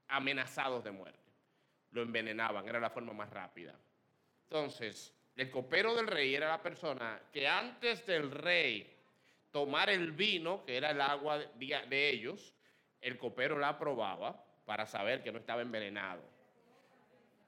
amenazados 0.10 0.84
de 0.84 0.92
muerte. 0.92 1.20
Lo 1.92 2.02
envenenaban, 2.02 2.68
era 2.68 2.80
la 2.80 2.90
forma 2.90 3.14
más 3.14 3.30
rápida. 3.30 3.74
Entonces, 4.44 5.14
el 5.38 5.50
copero 5.50 5.96
del 5.96 6.08
rey 6.08 6.36
era 6.36 6.50
la 6.50 6.62
persona 6.62 7.22
que 7.32 7.48
antes 7.48 8.06
del 8.06 8.32
rey 8.32 8.94
tomar 9.52 9.90
el 9.90 10.12
vino, 10.12 10.66
que 10.66 10.76
era 10.76 10.92
el 10.92 11.00
agua 11.00 11.40
de 11.40 12.10
ellos, 12.10 12.54
el 13.00 13.18
copero 13.18 13.58
la 13.58 13.78
probaba 13.78 14.44
para 14.66 14.86
saber 14.86 15.24
que 15.24 15.32
no 15.32 15.40
estaba 15.40 15.62
envenenado. 15.62 16.35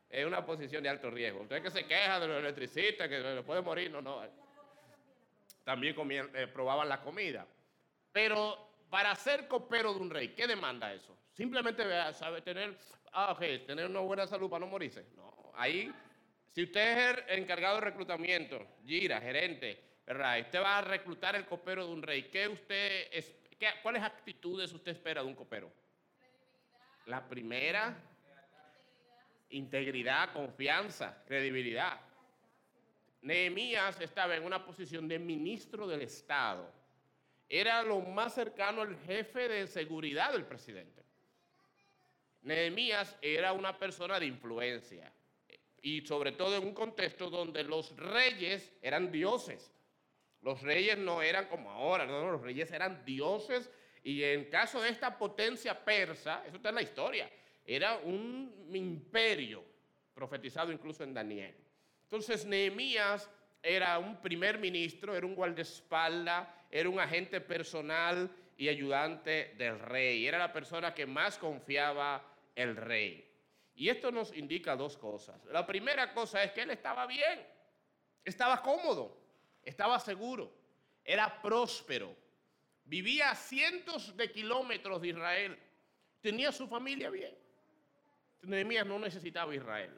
Es 0.09 0.25
una 0.25 0.45
posición 0.45 0.83
de 0.83 0.89
alto 0.89 1.11
riesgo. 1.11 1.41
Usted 1.41 1.61
que 1.61 1.69
se 1.69 1.85
queja 1.85 2.19
de 2.19 2.27
los 2.27 2.37
electricistas, 2.37 3.09
que 3.09 3.19
le 3.19 3.43
puede 3.43 3.61
morir, 3.61 3.91
no, 3.91 4.01
no. 4.01 4.21
También 5.63 5.95
eh, 6.33 6.47
probaban 6.47 6.87
la 6.87 7.01
comida. 7.01 7.45
Pero 8.11 8.67
para 8.89 9.13
ser 9.15 9.47
copero 9.47 9.93
de 9.93 9.99
un 9.99 10.09
rey, 10.09 10.29
¿qué 10.29 10.47
demanda 10.47 10.93
eso? 10.93 11.17
Simplemente 11.33 11.83
sabe 12.13 12.41
tener, 12.41 12.77
ah, 13.11 13.33
okay, 13.33 13.59
tener 13.59 13.85
una 13.85 13.99
buena 13.99 14.25
salud 14.25 14.49
para 14.49 14.61
no 14.61 14.71
morirse. 14.71 15.05
No, 15.15 15.51
ahí, 15.55 15.93
si 16.53 16.63
usted 16.63 16.97
es 16.97 17.23
el 17.27 17.39
encargado 17.39 17.75
de 17.75 17.81
reclutamiento, 17.81 18.65
gira, 18.85 19.19
gerente, 19.19 19.79
¿verdad? 20.05 20.39
Usted 20.39 20.61
va 20.61 20.77
a 20.77 20.81
reclutar 20.81 21.35
el 21.35 21.45
copero 21.45 21.85
de 21.85 21.91
un 21.91 22.01
rey. 22.01 22.23
¿Qué 22.23 22.47
usted, 22.47 23.09
qué, 23.59 23.69
¿Cuáles 23.83 24.01
actitudes 24.01 24.71
usted 24.71 24.93
espera 24.93 25.21
de 25.21 25.27
un 25.27 25.35
copero? 25.35 25.69
La 27.05 27.27
primera, 27.27 27.95
integridad, 29.49 30.33
confianza, 30.33 31.23
credibilidad. 31.25 31.99
Nehemías 33.21 33.99
estaba 34.01 34.35
en 34.35 34.43
una 34.43 34.65
posición 34.65 35.07
de 35.07 35.19
ministro 35.19 35.87
del 35.87 36.01
Estado. 36.01 36.71
Era 37.49 37.81
lo 37.83 38.01
más 38.01 38.35
cercano 38.35 38.81
al 38.81 38.97
jefe 38.99 39.47
de 39.47 39.67
seguridad 39.67 40.33
del 40.33 40.45
presidente. 40.45 41.03
Nehemías 42.41 43.17
era 43.21 43.53
una 43.53 43.77
persona 43.77 44.19
de 44.19 44.27
influencia 44.27 45.11
y 45.81 46.01
sobre 46.05 46.33
todo 46.33 46.55
en 46.55 46.63
un 46.63 46.73
contexto 46.73 47.29
donde 47.29 47.63
los 47.63 47.95
reyes 47.95 48.73
eran 48.81 49.11
dioses. 49.11 49.73
Los 50.41 50.61
reyes 50.61 50.97
no 50.97 51.21
eran 51.21 51.47
como 51.47 51.71
ahora, 51.71 52.05
no, 52.05 52.31
los 52.31 52.41
reyes 52.41 52.71
eran 52.71 53.03
dioses 53.03 53.69
y 54.03 54.23
en 54.23 54.45
caso 54.45 54.81
de 54.81 54.89
esta 54.89 55.17
potencia 55.17 55.83
persa, 55.83 56.43
eso 56.45 56.57
está 56.57 56.69
en 56.69 56.75
la 56.75 56.81
historia, 56.81 57.29
era 57.67 57.97
un 57.97 58.69
imperio 58.73 59.63
profetizado 60.13 60.71
incluso 60.71 61.03
en 61.03 61.13
Daniel. 61.13 61.53
Entonces 62.03 62.45
Nehemías 62.45 63.29
era 63.61 63.99
un 63.99 64.21
primer 64.21 64.57
ministro, 64.57 65.13
era 65.13 65.25
un 65.25 65.35
guardaespaldas, 65.35 66.47
era 66.71 66.89
un 66.89 66.99
agente 66.99 67.41
personal 67.41 68.31
y 68.55 68.69
ayudante 68.69 69.53
del 69.57 69.77
rey. 69.79 70.25
Era 70.25 70.37
la 70.37 70.53
persona 70.53 70.93
que 70.93 71.05
más 71.05 71.37
confiaba 71.37 72.23
el 72.55 72.77
rey. 72.77 73.29
Y 73.75 73.89
esto 73.89 74.09
nos 74.09 74.35
indica 74.35 74.75
dos 74.75 74.97
cosas. 74.97 75.43
La 75.45 75.67
primera 75.67 76.13
cosa 76.13 76.41
es 76.43 76.51
que 76.53 76.61
él 76.61 76.71
estaba 76.71 77.05
bien, 77.05 77.45
estaba 78.23 78.61
cómodo, 78.63 79.15
estaba 79.63 79.99
seguro, 79.99 80.51
era 81.03 81.41
próspero, 81.41 82.15
vivía 82.85 83.29
a 83.29 83.35
cientos 83.35 84.15
de 84.17 84.31
kilómetros 84.31 85.01
de 85.01 85.09
Israel, 85.09 85.59
tenía 86.21 86.51
su 86.51 86.67
familia 86.67 87.09
bien. 87.09 87.46
Nehemías 88.43 88.85
no 88.85 88.99
necesitaba 88.99 89.55
Israel, 89.55 89.91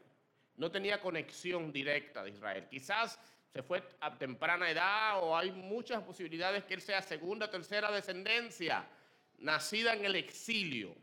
no 0.55 0.72
tenía 0.72 1.01
conexión 1.01 1.72
directa 1.72 2.24
de 2.24 2.31
Israel. 2.31 2.67
Quizás 2.69 3.19
se 3.51 3.63
fue 3.63 3.84
a 4.00 4.17
temprana 4.17 4.69
edad 4.69 5.24
o 5.24 5.36
hay 5.36 5.51
muchas 5.51 6.03
posibilidades 6.03 6.63
que 6.63 6.75
él 6.75 6.81
sea 6.81 7.01
segunda, 7.01 7.50
tercera 7.50 7.91
descendencia, 7.91 8.88
nacida 9.38 9.93
en 9.93 10.05
el 10.05 10.15
exilio. 10.15 10.96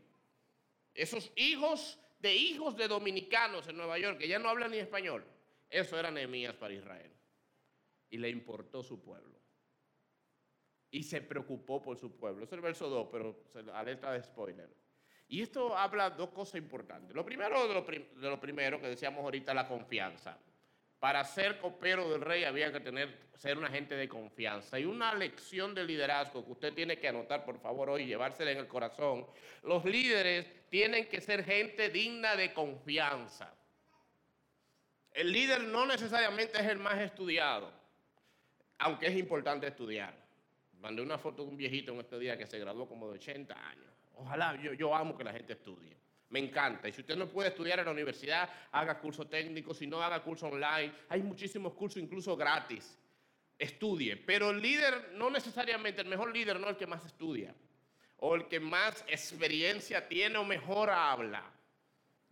Esos 0.93 1.31
hijos 1.35 1.99
de 2.19 2.35
hijos 2.35 2.75
de 2.75 2.87
dominicanos 2.87 3.67
en 3.67 3.77
Nueva 3.77 3.99
York 3.99 4.17
que 4.17 4.27
ya 4.27 4.39
no 4.39 4.49
hablan 4.49 4.71
ni 4.71 4.77
español, 4.77 5.25
eso 5.69 5.99
era 5.99 6.11
Nehemías 6.11 6.55
para 6.55 6.73
Israel. 6.73 7.11
Y 8.09 8.17
le 8.17 8.29
importó 8.29 8.83
su 8.83 9.01
pueblo. 9.01 9.37
Y 10.89 11.03
se 11.03 11.21
preocupó 11.21 11.81
por 11.81 11.97
su 11.97 12.15
pueblo. 12.15 12.45
Es 12.45 12.53
el 12.53 12.61
verso 12.61 12.89
2, 12.89 13.09
pero 13.11 13.43
alerta 13.73 14.13
de 14.13 14.23
spoiler. 14.23 14.69
Y 15.29 15.41
esto 15.41 15.77
habla 15.77 16.09
dos 16.09 16.29
cosas 16.29 16.55
importantes. 16.55 17.15
Lo 17.15 17.25
primero 17.25 17.67
de 17.67 17.73
lo, 18.29 18.39
primero 18.39 18.79
que 18.79 18.87
decíamos 18.87 19.23
ahorita, 19.23 19.53
la 19.53 19.67
confianza 19.67 20.37
para 20.99 21.23
ser 21.23 21.59
copero 21.59 22.09
del 22.09 22.21
rey 22.21 22.43
había 22.43 22.71
que 22.71 22.79
tener, 22.79 23.29
ser 23.35 23.57
un 23.57 23.65
agente 23.65 23.95
de 23.95 24.09
confianza. 24.09 24.79
Y 24.79 24.85
una 24.85 25.13
lección 25.13 25.75
de 25.75 25.83
liderazgo 25.83 26.43
que 26.43 26.51
usted 26.51 26.73
tiene 26.73 26.97
que 26.97 27.07
anotar, 27.07 27.45
por 27.45 27.59
favor, 27.59 27.89
hoy, 27.89 28.05
llevársela 28.05 28.51
en 28.51 28.57
el 28.57 28.67
corazón. 28.67 29.27
Los 29.63 29.85
líderes 29.85 30.47
tienen 30.69 31.07
que 31.07 31.21
ser 31.21 31.43
gente 31.43 31.89
digna 31.89 32.35
de 32.35 32.51
confianza. 32.53 33.53
El 35.11 35.31
líder 35.31 35.63
no 35.63 35.85
necesariamente 35.85 36.59
es 36.59 36.67
el 36.67 36.79
más 36.79 36.97
estudiado, 36.99 37.71
aunque 38.79 39.07
es 39.07 39.17
importante 39.17 39.67
estudiar. 39.67 40.15
Mandé 40.79 41.01
una 41.01 41.17
foto 41.17 41.43
de 41.43 41.49
un 41.49 41.57
viejito 41.57 41.91
en 41.91 41.99
este 41.99 42.19
día 42.19 42.37
que 42.37 42.45
se 42.45 42.59
graduó 42.59 42.87
como 42.87 43.07
de 43.07 43.15
80 43.15 43.69
años. 43.69 43.96
Ojalá, 44.17 44.55
yo, 44.55 44.95
amo 44.95 45.15
que 45.15 45.23
la 45.23 45.31
gente 45.31 45.53
estudie. 45.53 45.95
Me 46.29 46.39
encanta. 46.39 46.89
Y 46.89 46.91
si 46.91 47.01
usted 47.01 47.15
no 47.15 47.27
puede 47.27 47.49
estudiar 47.49 47.79
en 47.79 47.85
la 47.85 47.91
universidad, 47.91 48.49
haga 48.71 48.99
curso 48.99 49.27
técnico. 49.27 49.73
Si 49.73 49.87
no, 49.87 50.01
haga 50.01 50.21
curso 50.23 50.47
online. 50.47 50.93
Hay 51.09 51.21
muchísimos 51.21 51.73
cursos, 51.73 52.01
incluso 52.01 52.35
gratis. 52.35 52.97
Estudie. 53.57 54.17
Pero 54.17 54.49
el 54.49 54.61
líder, 54.61 55.13
no 55.13 55.29
necesariamente, 55.29 56.01
el 56.01 56.07
mejor 56.07 56.33
líder 56.33 56.59
no 56.59 56.65
es 56.67 56.71
el 56.71 56.77
que 56.77 56.87
más 56.87 57.05
estudia. 57.05 57.55
O 58.17 58.35
el 58.35 58.47
que 58.47 58.59
más 58.59 59.05
experiencia 59.07 60.07
tiene 60.07 60.37
o 60.37 60.43
mejor 60.43 60.89
habla. 60.89 61.43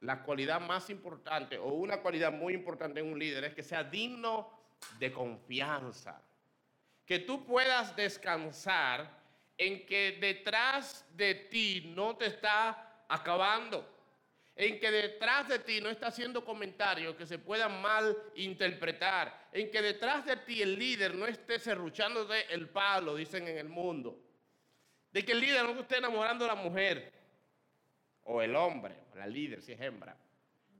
La 0.01 0.23
cualidad 0.23 0.59
más 0.59 0.89
importante 0.89 1.57
o 1.57 1.67
una 1.67 2.01
cualidad 2.01 2.31
muy 2.31 2.53
importante 2.53 2.99
en 2.99 3.11
un 3.11 3.17
líder 3.17 3.45
es 3.45 3.53
que 3.53 3.63
sea 3.63 3.83
digno 3.83 4.49
de 4.99 5.11
confianza. 5.11 6.21
Que 7.05 7.19
tú 7.19 7.45
puedas 7.45 7.95
descansar 7.95 9.14
en 9.57 9.85
que 9.85 10.17
detrás 10.19 11.05
de 11.15 11.35
ti 11.35 11.91
no 11.95 12.15
te 12.15 12.27
está 12.27 13.05
acabando. 13.07 13.93
En 14.55 14.79
que 14.79 14.89
detrás 14.89 15.50
de 15.50 15.59
ti 15.59 15.81
no 15.81 15.89
está 15.89 16.07
haciendo 16.07 16.45
comentarios 16.45 17.15
que 17.15 17.25
se 17.25 17.39
puedan 17.39 17.81
mal 17.81 18.15
interpretar. 18.35 19.47
En 19.51 19.69
que 19.69 19.81
detrás 19.81 20.25
de 20.25 20.38
ti 20.38 20.62
el 20.62 20.79
líder 20.79 21.13
no 21.15 21.25
esté 21.25 21.59
serruchándote 21.59 22.53
el 22.53 22.69
palo, 22.69 23.15
dicen 23.15 23.47
en 23.47 23.57
el 23.57 23.67
mundo. 23.67 24.17
De 25.12 25.25
que 25.25 25.33
el 25.33 25.41
líder 25.41 25.63
no 25.63 25.79
esté 25.79 25.97
enamorando 25.97 26.45
a 26.45 26.50
la 26.50 26.55
mujer. 26.55 27.12
O 28.24 28.41
el 28.41 28.55
hombre, 28.55 28.95
o 29.13 29.17
la 29.17 29.27
líder 29.27 29.62
si 29.62 29.74
es 29.74 29.81
hembra. 29.81 30.17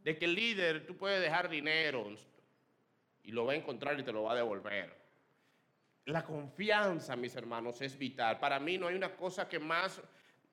De 0.03 0.17
que 0.17 0.25
el 0.25 0.36
líder 0.36 0.86
tú 0.86 0.96
puedes 0.96 1.22
dejar 1.22 1.50
dinero 1.50 2.15
y 3.24 3.32
lo 3.32 3.46
va 3.46 3.53
a 3.53 3.55
encontrar 3.55 4.00
y 4.00 4.03
te 4.03 4.13
lo 4.13 4.24
va 4.24 4.34
a 4.34 4.36
devolver. 4.36 5.04
La 6.05 6.24
confianza, 6.24 7.15
mis 7.15 7.35
hermanos, 7.35 7.81
es 7.81 7.97
vital. 7.97 8.39
Para 8.39 8.59
mí 8.59 8.77
no 8.77 8.88
hay 8.88 8.95
una 8.95 9.15
cosa 9.15 9.47
que 9.47 9.59
más 9.59 10.01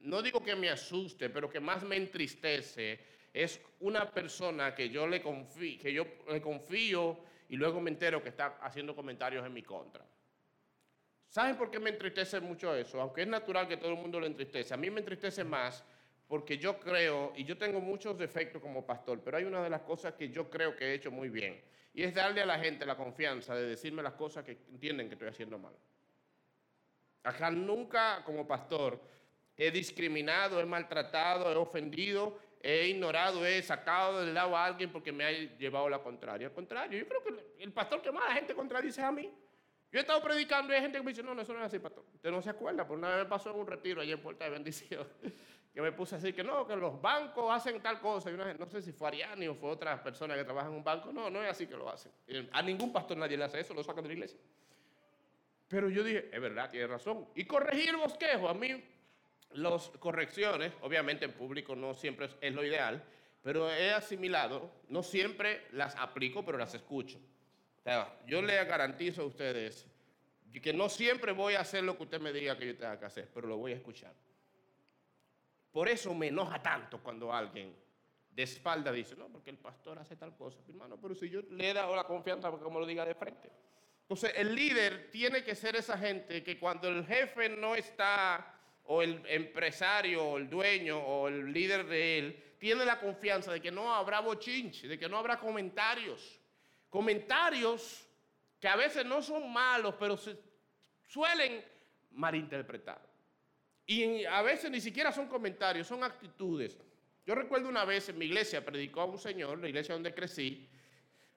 no 0.03 0.23
digo 0.23 0.43
que 0.43 0.57
me 0.57 0.69
asuste, 0.69 1.31
pero 1.31 1.49
que 1.49 1.61
más 1.61 1.83
me 1.83 1.97
entristece, 1.97 2.99
es 3.33 3.61
una 3.81 4.11
persona 4.11 4.75
que 4.75 4.89
yo 4.89 5.07
le 5.07 5.23
confío, 5.23 5.81
que 5.81 5.93
yo 5.93 6.05
le 6.29 6.41
confío 6.41 7.19
y 7.49 7.57
luego 7.57 7.81
me 7.81 7.91
entero 7.91 8.23
que 8.23 8.31
está 8.31 8.59
haciendo 8.61 8.95
comentarios 8.95 9.45
en 9.47 9.53
mi 9.53 9.63
contra. 9.63 10.05
¿Saben 11.29 11.57
por 11.57 11.71
qué 11.71 11.79
me 11.79 11.91
entristece 11.91 12.41
mucho 12.41 12.75
eso? 12.75 13.01
Aunque 13.01 13.23
es 13.23 13.29
natural 13.29 13.67
que 13.67 13.79
todo 13.79 13.91
el 13.91 13.97
mundo 13.97 14.21
lo 14.21 14.27
entristece, 14.27 14.75
a 14.75 14.77
mí 14.77 14.91
me 14.91 15.01
entristece 15.01 15.45
más 15.45 15.83
porque 16.33 16.57
yo 16.57 16.81
creo, 16.81 17.35
y 17.37 17.45
yo 17.45 17.59
tengo 17.59 17.79
muchos 17.79 18.17
defectos 18.17 18.63
como 18.63 18.87
pastor, 18.87 19.21
pero 19.23 19.37
hay 19.37 19.45
una 19.45 19.63
de 19.63 19.69
las 19.69 19.83
cosas 19.83 20.15
que 20.15 20.31
yo 20.31 20.49
creo 20.49 20.75
que 20.75 20.87
he 20.87 20.95
hecho 20.95 21.11
muy 21.11 21.29
bien, 21.29 21.61
y 21.93 22.05
es 22.05 22.15
darle 22.15 22.41
a 22.41 22.47
la 22.47 22.59
gente 22.59 22.87
la 22.87 22.97
confianza 22.97 23.55
de 23.55 23.67
decirme 23.67 24.03
las 24.03 24.15
cosas 24.15 24.43
que 24.43 24.53
entienden 24.71 25.09
que 25.09 25.15
estoy 25.17 25.29
haciendo 25.29 25.59
mal. 25.59 25.75
Acá 27.23 27.51
nunca 27.51 28.25
como 28.25 28.47
pastor 28.47 28.99
he 29.59 29.71
discriminado, 29.71 30.59
he 30.59 30.65
maltratado, 30.65 31.53
he 31.53 31.55
ofendido, 31.55 32.39
he 32.63 32.89
ignorado, 32.89 33.45
he 33.45 33.61
sacado 33.61 34.25
del 34.25 34.33
lado 34.33 34.57
a 34.57 34.65
alguien 34.65 34.91
porque 34.91 35.13
me 35.13 35.25
ha 35.25 35.33
llevado 35.33 35.87
la 35.91 35.99
contraria. 35.99 36.47
Al 36.47 36.55
contrario, 36.55 36.99
yo 36.99 37.07
creo 37.09 37.23
que 37.25 37.63
el 37.63 37.73
pastor 37.75 38.01
que 38.01 38.11
más 38.11 38.25
la 38.27 38.37
gente 38.37 38.55
contradice 38.55 39.03
a 39.03 39.13
mí. 39.13 39.31
Yo 39.93 39.99
he 39.99 40.01
estado 40.01 40.23
predicando 40.23 40.73
y 40.73 40.77
hay 40.77 40.81
gente 40.81 40.97
que 40.97 41.05
me 41.05 41.11
dice, 41.11 41.23
no, 41.23 41.35
no, 41.35 41.43
eso 41.43 41.53
no 41.53 41.59
es 41.59 41.67
así, 41.67 41.79
pastor. 41.79 42.07
Usted 42.15 42.31
no 42.31 42.41
se 42.41 42.49
acuerda, 42.49 42.87
por 42.87 42.97
una 42.97 43.11
vez 43.11 43.19
me 43.19 43.29
pasó 43.29 43.51
en 43.51 43.61
un 43.61 43.67
retiro 43.67 44.01
allá 44.01 44.15
en 44.15 44.23
Puerta 44.23 44.47
de 44.47 44.51
Bendición, 44.51 45.07
que 45.75 45.81
me 45.81 45.93
puse 45.93 46.15
a 46.15 46.19
decir 46.19 46.35
que 46.35 46.45
no, 46.45 46.67
que 46.67 46.77
los 46.77 47.01
bancos 47.01 47.51
hacen 47.51 47.81
tal 47.81 47.99
cosa. 47.99 48.31
Y 48.31 48.35
una, 48.35 48.53
no 48.55 48.67
sé 48.67 48.83
si 48.83 48.93
fue 48.93 49.09
Ariani 49.09 49.49
o 49.49 49.55
fue 49.55 49.71
otra 49.71 50.03
persona 50.03 50.35
que 50.35 50.45
trabaja 50.45 50.69
en 50.69 50.75
un 50.75 50.85
banco. 50.85 51.13
No, 51.13 51.31
no 51.31 51.43
es 51.43 51.51
así 51.51 51.67
que 51.67 51.77
lo 51.77 51.89
hacen. 51.89 52.13
A 52.53 52.61
ningún 52.61 52.93
pastor 52.93 53.17
nadie 53.17 53.37
le 53.37 53.45
hace 53.45 53.61
eso, 53.61 53.73
lo 53.73 53.83
sacan 53.83 54.03
de 54.03 54.09
la 54.09 54.15
iglesia. 54.15 54.39
Pero 55.69 55.89
yo 55.89 56.05
dije, 56.05 56.29
es 56.31 56.41
verdad, 56.41 56.71
tiene 56.71 56.87
razón. 56.87 57.27
Y 57.35 57.47
corregir 57.47 57.89
el 57.89 57.97
bosquejo. 57.97 58.49
A 58.49 58.55
mí 58.55 58.85
las 59.55 59.89
correcciones, 59.99 60.73
obviamente 60.83 61.25
en 61.25 61.33
público 61.33 61.75
no 61.75 61.95
siempre 61.95 62.29
es, 62.41 62.55
lo 62.55 62.65
ideal, 62.65 63.03
pero 63.43 63.71
he 63.71 63.93
asimilado, 63.93 64.71
no 64.89 65.03
siempre 65.03 65.67
las 65.73 65.97
aplico, 65.97 66.45
pero 66.45 66.59
las 66.59 66.75
escucho. 66.75 67.19
yo 68.27 68.43
le 68.43 68.65
garantizo 68.65 69.23
a 69.23 69.25
ustedes, 69.27 69.87
que 70.63 70.73
no 70.73 70.89
siempre 70.89 71.33
voy 71.33 71.55
a 71.55 71.61
hacer 71.61 71.83
lo 71.83 71.97
que 71.97 72.03
usted 72.05 72.21
me 72.21 72.33
diga 72.33 72.59
que 72.59 72.67
yo 72.67 72.77
tenga 72.77 72.99
que 72.99 73.07
hacer, 73.07 73.29
pero 73.33 73.49
lo 73.49 73.57
voy 73.57 73.73
a 73.73 73.77
escuchar. 73.77 74.13
Por 75.73 75.89
eso 75.89 76.15
me 76.15 76.29
enoja 76.29 76.63
tanto 76.63 77.03
cuando 77.03 77.33
alguien 77.33 77.75
de 78.31 78.43
espalda 78.43 78.93
dice, 78.93 79.17
no, 79.17 79.29
porque 79.29 79.51
el 79.51 79.59
pastor 79.59 79.99
hace 79.99 80.17
tal 80.17 80.37
cosa, 80.37 80.59
hermano, 80.69 80.99
pero 81.01 81.15
si 81.15 81.29
yo 81.29 81.41
le 81.43 81.71
he 81.71 81.75
dado 81.75 81.97
la 81.97 82.05
confianza 82.05 82.51
me 82.51 82.59
lo 82.59 82.87
diga 82.87 83.05
de 83.05 83.15
frente. 83.15 83.51
Entonces, 84.03 84.33
el 84.37 84.55
líder 84.55 85.11
tiene 85.11 85.43
que 85.43 85.55
ser 85.55 85.77
esa 85.77 85.97
gente 85.97 86.43
que 86.43 86.59
cuando 86.59 86.89
el 86.89 87.07
jefe 87.07 87.49
no 87.49 87.75
está, 87.75 88.55
o 88.85 89.03
el 89.03 89.23
empresario, 89.27 90.25
o 90.25 90.39
el 90.39 90.51
dueño, 90.51 90.99
o 90.99 91.29
el 91.29 91.53
líder 91.53 91.87
de 91.87 92.19
él, 92.19 92.55
tiene 92.59 92.85
la 92.85 93.01
confianza 93.01 93.53
de 93.53 93.61
que 93.61 93.71
no 93.71 93.95
habrá 93.95 94.21
bochinche, 94.21 94.89
de 94.89 94.99
que 94.99 95.09
no 95.09 95.17
habrá 95.19 95.39
comentarios. 95.39 96.41
Comentarios 96.89 98.07
que 98.61 98.69
a 98.69 98.77
veces 98.77 99.05
no 99.05 99.23
son 99.23 99.53
malos, 99.53 99.95
pero 99.99 100.17
se 100.17 100.37
suelen 101.07 101.65
malinterpretar. 102.11 103.12
Y 103.93 104.25
a 104.25 104.41
veces 104.41 104.71
ni 104.71 104.81
siquiera 104.81 105.13
son 105.13 105.27
comentarios, 105.27 105.87
son 105.87 106.03
actitudes. 106.03 106.79
Yo 107.27 107.35
recuerdo 107.35 107.69
una 107.69 107.85
vez 107.85 108.09
en 108.09 108.17
mi 108.17 108.25
iglesia, 108.25 108.65
predicó 108.65 109.03
a 109.03 109.05
un 109.05 109.19
señor, 109.19 109.59
la 109.59 109.69
iglesia 109.69 109.95
donde 109.95 110.15
crecí, 110.15 110.67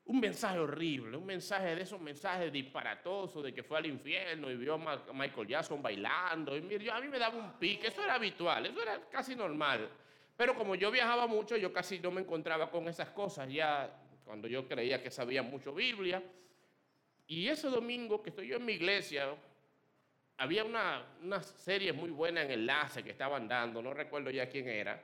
un 0.06 0.22
mensaje 0.22 0.58
horrible, 0.58 1.18
un 1.18 1.26
mensaje 1.26 1.76
de 1.76 1.82
esos 1.82 2.00
mensajes 2.00 2.54
disparatosos 2.54 3.44
de 3.44 3.54
que 3.54 3.62
fue 3.62 3.80
al 3.80 3.88
infierno 3.88 4.50
y 4.50 4.56
vio 4.56 4.76
a 4.76 5.14
Michael 5.14 5.48
Jackson 5.48 5.82
bailando. 5.82 6.56
Y 6.56 6.90
a 6.90 7.00
mí 7.02 7.10
me 7.10 7.20
daba 7.20 7.38
un 7.38 7.60
pique, 7.60 7.88
eso 7.88 8.02
era 8.02 8.14
habitual, 8.14 8.68
eso 8.68 8.82
era 8.82 9.02
casi 9.10 9.36
normal. 9.36 9.90
Pero 10.38 10.56
como 10.56 10.76
yo 10.76 10.90
viajaba 10.92 11.28
mucho, 11.28 11.58
yo 11.58 11.74
casi 11.74 12.00
no 12.00 12.10
me 12.10 12.22
encontraba 12.22 12.72
con 12.72 12.88
esas 12.88 13.10
cosas 13.10 13.52
ya 13.52 13.94
cuando 14.24 14.48
yo 14.48 14.66
creía 14.66 15.04
que 15.04 15.12
sabía 15.12 15.44
mucho 15.44 15.74
Biblia. 15.74 16.24
Y 17.28 17.50
ese 17.50 17.68
domingo 17.68 18.24
que 18.24 18.30
estoy 18.30 18.48
yo 18.48 18.56
en 18.56 18.66
mi 18.66 18.74
iglesia, 18.74 19.36
había 20.38 20.64
una, 20.64 21.06
una 21.22 21.42
serie 21.42 21.94
muy 21.94 22.10
buena 22.10 22.44
en 22.44 22.52
enlace 22.52 23.04
que 23.04 23.12
estaban 23.12 23.48
dando, 23.48 23.82
no 23.82 23.94
recuerdo 23.94 24.30
ya 24.30 24.50
quién 24.50 24.68
era, 24.68 25.02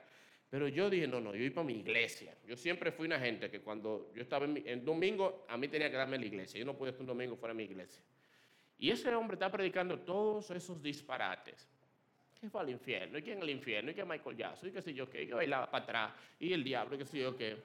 pero 0.52 0.68
yo 0.68 0.90
dije, 0.90 1.08
no, 1.08 1.22
no, 1.22 1.34
yo 1.34 1.44
iba 1.44 1.56
para 1.56 1.68
mi 1.68 1.80
iglesia. 1.80 2.36
Yo 2.46 2.58
siempre 2.58 2.92
fui 2.92 3.08
una 3.08 3.18
gente 3.18 3.50
que 3.50 3.62
cuando 3.62 4.12
yo 4.14 4.22
estaba 4.22 4.44
en, 4.44 4.62
el 4.68 4.84
domingo, 4.84 5.46
a 5.48 5.56
mí 5.56 5.70
tenía 5.70 5.90
que 5.90 5.96
darme 5.96 6.18
la 6.18 6.26
iglesia. 6.26 6.60
Yo 6.60 6.66
no 6.66 6.76
podía 6.76 6.92
estar 6.92 7.02
un 7.02 7.08
domingo 7.08 7.38
fuera 7.38 7.54
de 7.54 7.58
mi 7.58 7.64
iglesia. 7.64 8.04
Y 8.78 8.90
ese 8.90 9.16
hombre 9.16 9.36
está 9.36 9.50
predicando 9.50 9.98
todos 10.00 10.52
esos 10.52 10.84
disparates. 10.84 11.70
¿Qué 12.38 12.50
fue 12.50 12.60
al 12.60 12.70
infierno? 12.70 13.18
¿Y 13.18 13.22
quién 13.22 13.42
el 13.42 13.50
infierno? 13.50 13.92
¿Y 13.92 13.94
qué 13.94 14.04
Michael 14.04 14.36
Jackson? 14.36 14.68
¿Y 14.68 14.72
qué 14.74 14.82
sé 14.82 14.94
yo 14.94 15.10
qué? 15.10 15.26
Yo 15.26 15.38
bailaba 15.38 15.72
para 15.72 15.84
atrás. 15.86 16.12
¿Y 16.38 16.52
el 16.52 16.66
diablo? 16.66 16.96
¿Y 16.96 16.98
qué 16.98 17.06
sé 17.06 17.20
yo 17.20 17.38
qué? 17.38 17.56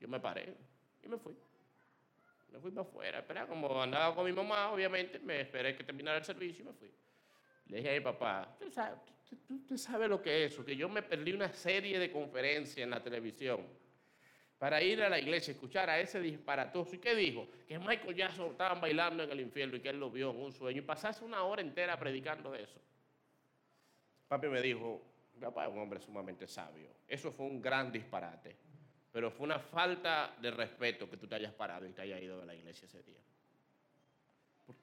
Yo 0.00 0.08
me 0.08 0.18
paré 0.18 0.54
y 1.02 1.08
me 1.08 1.18
fui. 1.18 1.34
Me 2.54 2.60
fui 2.60 2.70
para 2.70 2.86
afuera. 2.86 3.18
Esperaba, 3.18 3.48
como 3.48 3.82
andaba 3.82 4.14
con 4.14 4.24
mi 4.24 4.32
mamá, 4.32 4.70
obviamente, 4.70 5.18
me 5.18 5.40
esperé 5.40 5.74
que 5.74 5.82
terminara 5.82 6.18
el 6.18 6.24
servicio 6.24 6.62
y 6.62 6.68
me 6.68 6.72
fui. 6.72 6.90
Le 7.66 7.78
dije 7.78 7.90
a 7.90 7.94
mi 7.94 8.00
papá, 8.00 8.56
usted 8.60 9.76
sabe 9.76 10.06
lo 10.06 10.22
que 10.22 10.44
es 10.44 10.52
eso, 10.52 10.64
que 10.64 10.76
yo 10.76 10.88
me 10.88 11.02
perdí 11.02 11.32
una 11.32 11.52
serie 11.52 11.98
de 11.98 12.12
conferencias 12.12 12.78
en 12.78 12.90
la 12.90 13.02
televisión 13.02 13.66
para 14.56 14.80
ir 14.80 15.02
a 15.02 15.08
la 15.08 15.18
iglesia, 15.18 15.50
escuchar 15.50 15.90
a 15.90 15.98
ese 15.98 16.20
disparatoso. 16.20 16.94
¿Y 16.94 16.98
qué 16.98 17.16
dijo? 17.16 17.48
Que 17.66 17.76
Michael 17.76 18.14
Jackson 18.14 18.52
estaban 18.52 18.80
bailando 18.80 19.24
en 19.24 19.30
el 19.32 19.40
infierno 19.40 19.76
y 19.76 19.80
que 19.80 19.88
él 19.88 19.98
lo 19.98 20.10
vio 20.10 20.30
en 20.30 20.36
un 20.36 20.52
sueño. 20.52 20.78
Y 20.78 20.82
pasase 20.82 21.24
una 21.24 21.42
hora 21.42 21.60
entera 21.60 21.98
predicando 21.98 22.52
de 22.52 22.62
eso. 22.62 22.80
Papi 24.28 24.46
me 24.46 24.62
dijo, 24.62 25.02
papá 25.40 25.66
es 25.66 25.72
un 25.72 25.80
hombre 25.80 26.00
sumamente 26.00 26.46
sabio. 26.46 26.88
Eso 27.08 27.32
fue 27.32 27.46
un 27.46 27.60
gran 27.60 27.90
disparate. 27.90 28.56
Pero 29.14 29.30
fue 29.30 29.44
una 29.44 29.60
falta 29.60 30.34
de 30.42 30.50
respeto 30.50 31.08
que 31.08 31.16
tú 31.16 31.28
te 31.28 31.36
hayas 31.36 31.52
parado 31.52 31.86
y 31.86 31.92
te 31.92 32.02
hayas 32.02 32.20
ido 32.20 32.40
de 32.40 32.46
la 32.46 32.54
iglesia 32.56 32.86
ese 32.86 33.00
día. 33.04 33.20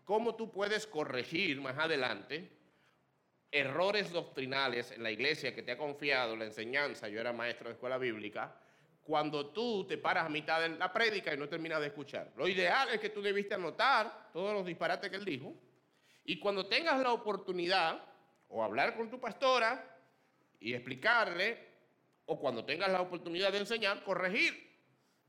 ¿Cómo 0.06 0.36
tú 0.36 0.50
puedes 0.50 0.88
corregir 0.88 1.60
más 1.60 1.78
adelante 1.78 2.50
errores 3.52 4.10
doctrinales 4.10 4.92
en 4.92 5.04
la 5.04 5.12
iglesia 5.12 5.54
que 5.54 5.64
te 5.64 5.74
ha 5.74 5.78
confiado 5.78 6.38
la 6.38 6.46
enseñanza, 6.46 7.10
yo 7.10 7.20
era 7.20 7.34
maestro 7.34 7.68
de 7.68 7.74
escuela 7.74 7.98
bíblica, 7.98 8.56
cuando 9.04 9.48
tú 9.48 9.86
te 9.86 9.98
paras 9.98 10.28
a 10.28 10.30
mitad 10.30 10.62
de 10.62 10.70
la 10.70 10.94
prédica 10.94 11.34
y 11.34 11.38
no 11.38 11.50
terminas 11.50 11.82
de 11.82 11.88
escuchar. 11.88 12.32
Lo 12.38 12.48
ideal 12.48 12.88
es 12.88 13.02
que 13.02 13.10
tú 13.10 13.22
debiste 13.22 13.55
anotar 13.55 14.29
todos 14.32 14.53
los 14.53 14.66
disparates 14.66 15.10
que 15.10 15.18
él 15.18 15.25
dijo 15.25 15.53
y 16.24 16.40
cuando 16.40 16.68
tengas 16.68 17.01
la 17.01 17.12
oportunidad 17.12 18.01
o 18.48 18.64
hablar 18.64 18.96
con 18.96 19.10
tu 19.10 19.20
pastora 19.20 20.00
y 20.58 20.74
explicarle, 20.74 21.71
o 22.31 22.39
cuando 22.39 22.63
tengas 22.63 22.89
la 22.89 23.01
oportunidad 23.01 23.51
de 23.51 23.57
enseñar, 23.57 24.05
corregir, 24.05 24.53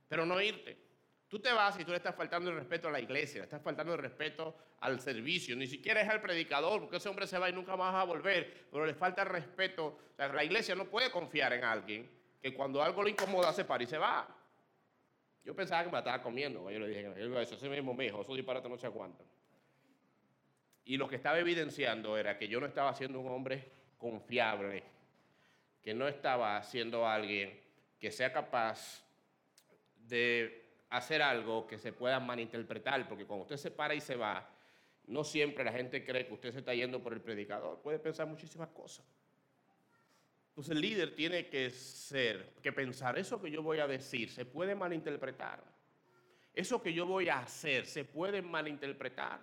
pero 0.06 0.24
no 0.24 0.40
irte. 0.40 0.78
Tú 1.26 1.40
te 1.40 1.52
vas 1.52 1.76
y 1.80 1.84
tú 1.84 1.90
le 1.90 1.96
estás 1.96 2.14
faltando 2.14 2.48
el 2.48 2.54
respeto 2.54 2.86
a 2.86 2.92
la 2.92 3.00
iglesia, 3.00 3.40
le 3.40 3.44
estás 3.44 3.60
faltando 3.60 3.92
el 3.92 3.98
respeto 3.98 4.54
al 4.78 5.00
servicio, 5.00 5.56
ni 5.56 5.66
siquiera 5.66 6.00
es 6.00 6.08
al 6.08 6.20
predicador, 6.20 6.80
porque 6.80 6.98
ese 6.98 7.08
hombre 7.08 7.26
se 7.26 7.40
va 7.40 7.50
y 7.50 7.52
nunca 7.52 7.76
más 7.76 7.92
va 7.92 8.02
a 8.02 8.04
volver, 8.04 8.68
pero 8.70 8.86
le 8.86 8.94
falta 8.94 9.22
el 9.22 9.30
respeto. 9.30 9.98
La 10.16 10.44
iglesia 10.44 10.76
no 10.76 10.84
puede 10.84 11.10
confiar 11.10 11.52
en 11.54 11.64
alguien 11.64 12.08
que 12.40 12.54
cuando 12.54 12.80
algo 12.80 13.02
le 13.02 13.10
incomoda 13.10 13.52
se 13.52 13.64
para 13.64 13.82
y 13.82 13.86
se 13.88 13.98
va. 13.98 14.28
Yo 15.42 15.56
pensaba 15.56 15.82
que 15.82 15.90
me 15.90 15.98
estaba 15.98 16.22
comiendo, 16.22 16.70
yo 16.70 16.78
le 16.78 16.86
dije, 16.86 17.40
eso 17.42 17.56
ese 17.56 17.68
mismo 17.68 17.94
me 17.94 18.04
dijo, 18.04 18.22
eso 18.22 18.32
disparate 18.32 18.68
no 18.68 18.78
se 18.78 18.86
aguanta. 18.86 19.24
Y 20.84 20.96
lo 20.96 21.08
que 21.08 21.16
estaba 21.16 21.36
evidenciando 21.40 22.16
era 22.16 22.38
que 22.38 22.46
yo 22.46 22.60
no 22.60 22.66
estaba 22.66 22.94
siendo 22.94 23.18
un 23.18 23.26
hombre 23.26 23.72
confiable, 23.98 24.84
que 25.82 25.94
no 25.94 26.06
estaba 26.08 26.62
siendo 26.62 27.06
alguien 27.06 27.60
que 27.98 28.10
sea 28.10 28.32
capaz 28.32 29.04
de 29.96 30.62
hacer 30.90 31.22
algo 31.22 31.66
que 31.66 31.78
se 31.78 31.92
pueda 31.92 32.20
malinterpretar, 32.20 33.08
porque 33.08 33.24
cuando 33.24 33.42
usted 33.42 33.56
se 33.56 33.70
para 33.70 33.94
y 33.94 34.00
se 34.00 34.16
va, 34.16 34.48
no 35.06 35.24
siempre 35.24 35.64
la 35.64 35.72
gente 35.72 36.04
cree 36.04 36.26
que 36.26 36.34
usted 36.34 36.52
se 36.52 36.58
está 36.58 36.74
yendo 36.74 37.02
por 37.02 37.12
el 37.12 37.20
predicador, 37.20 37.80
puede 37.80 37.98
pensar 37.98 38.26
muchísimas 38.26 38.68
cosas. 38.68 39.04
Entonces 40.48 40.72
el 40.72 40.82
líder 40.82 41.14
tiene 41.14 41.48
que 41.48 41.70
ser, 41.70 42.52
que 42.62 42.72
pensar, 42.72 43.18
eso 43.18 43.40
que 43.40 43.50
yo 43.50 43.62
voy 43.62 43.78
a 43.78 43.86
decir 43.86 44.28
se 44.28 44.44
puede 44.44 44.74
malinterpretar. 44.74 45.64
Eso 46.52 46.82
que 46.82 46.92
yo 46.92 47.06
voy 47.06 47.30
a 47.30 47.38
hacer 47.38 47.86
se 47.86 48.04
puede 48.04 48.42
malinterpretar. 48.42 49.40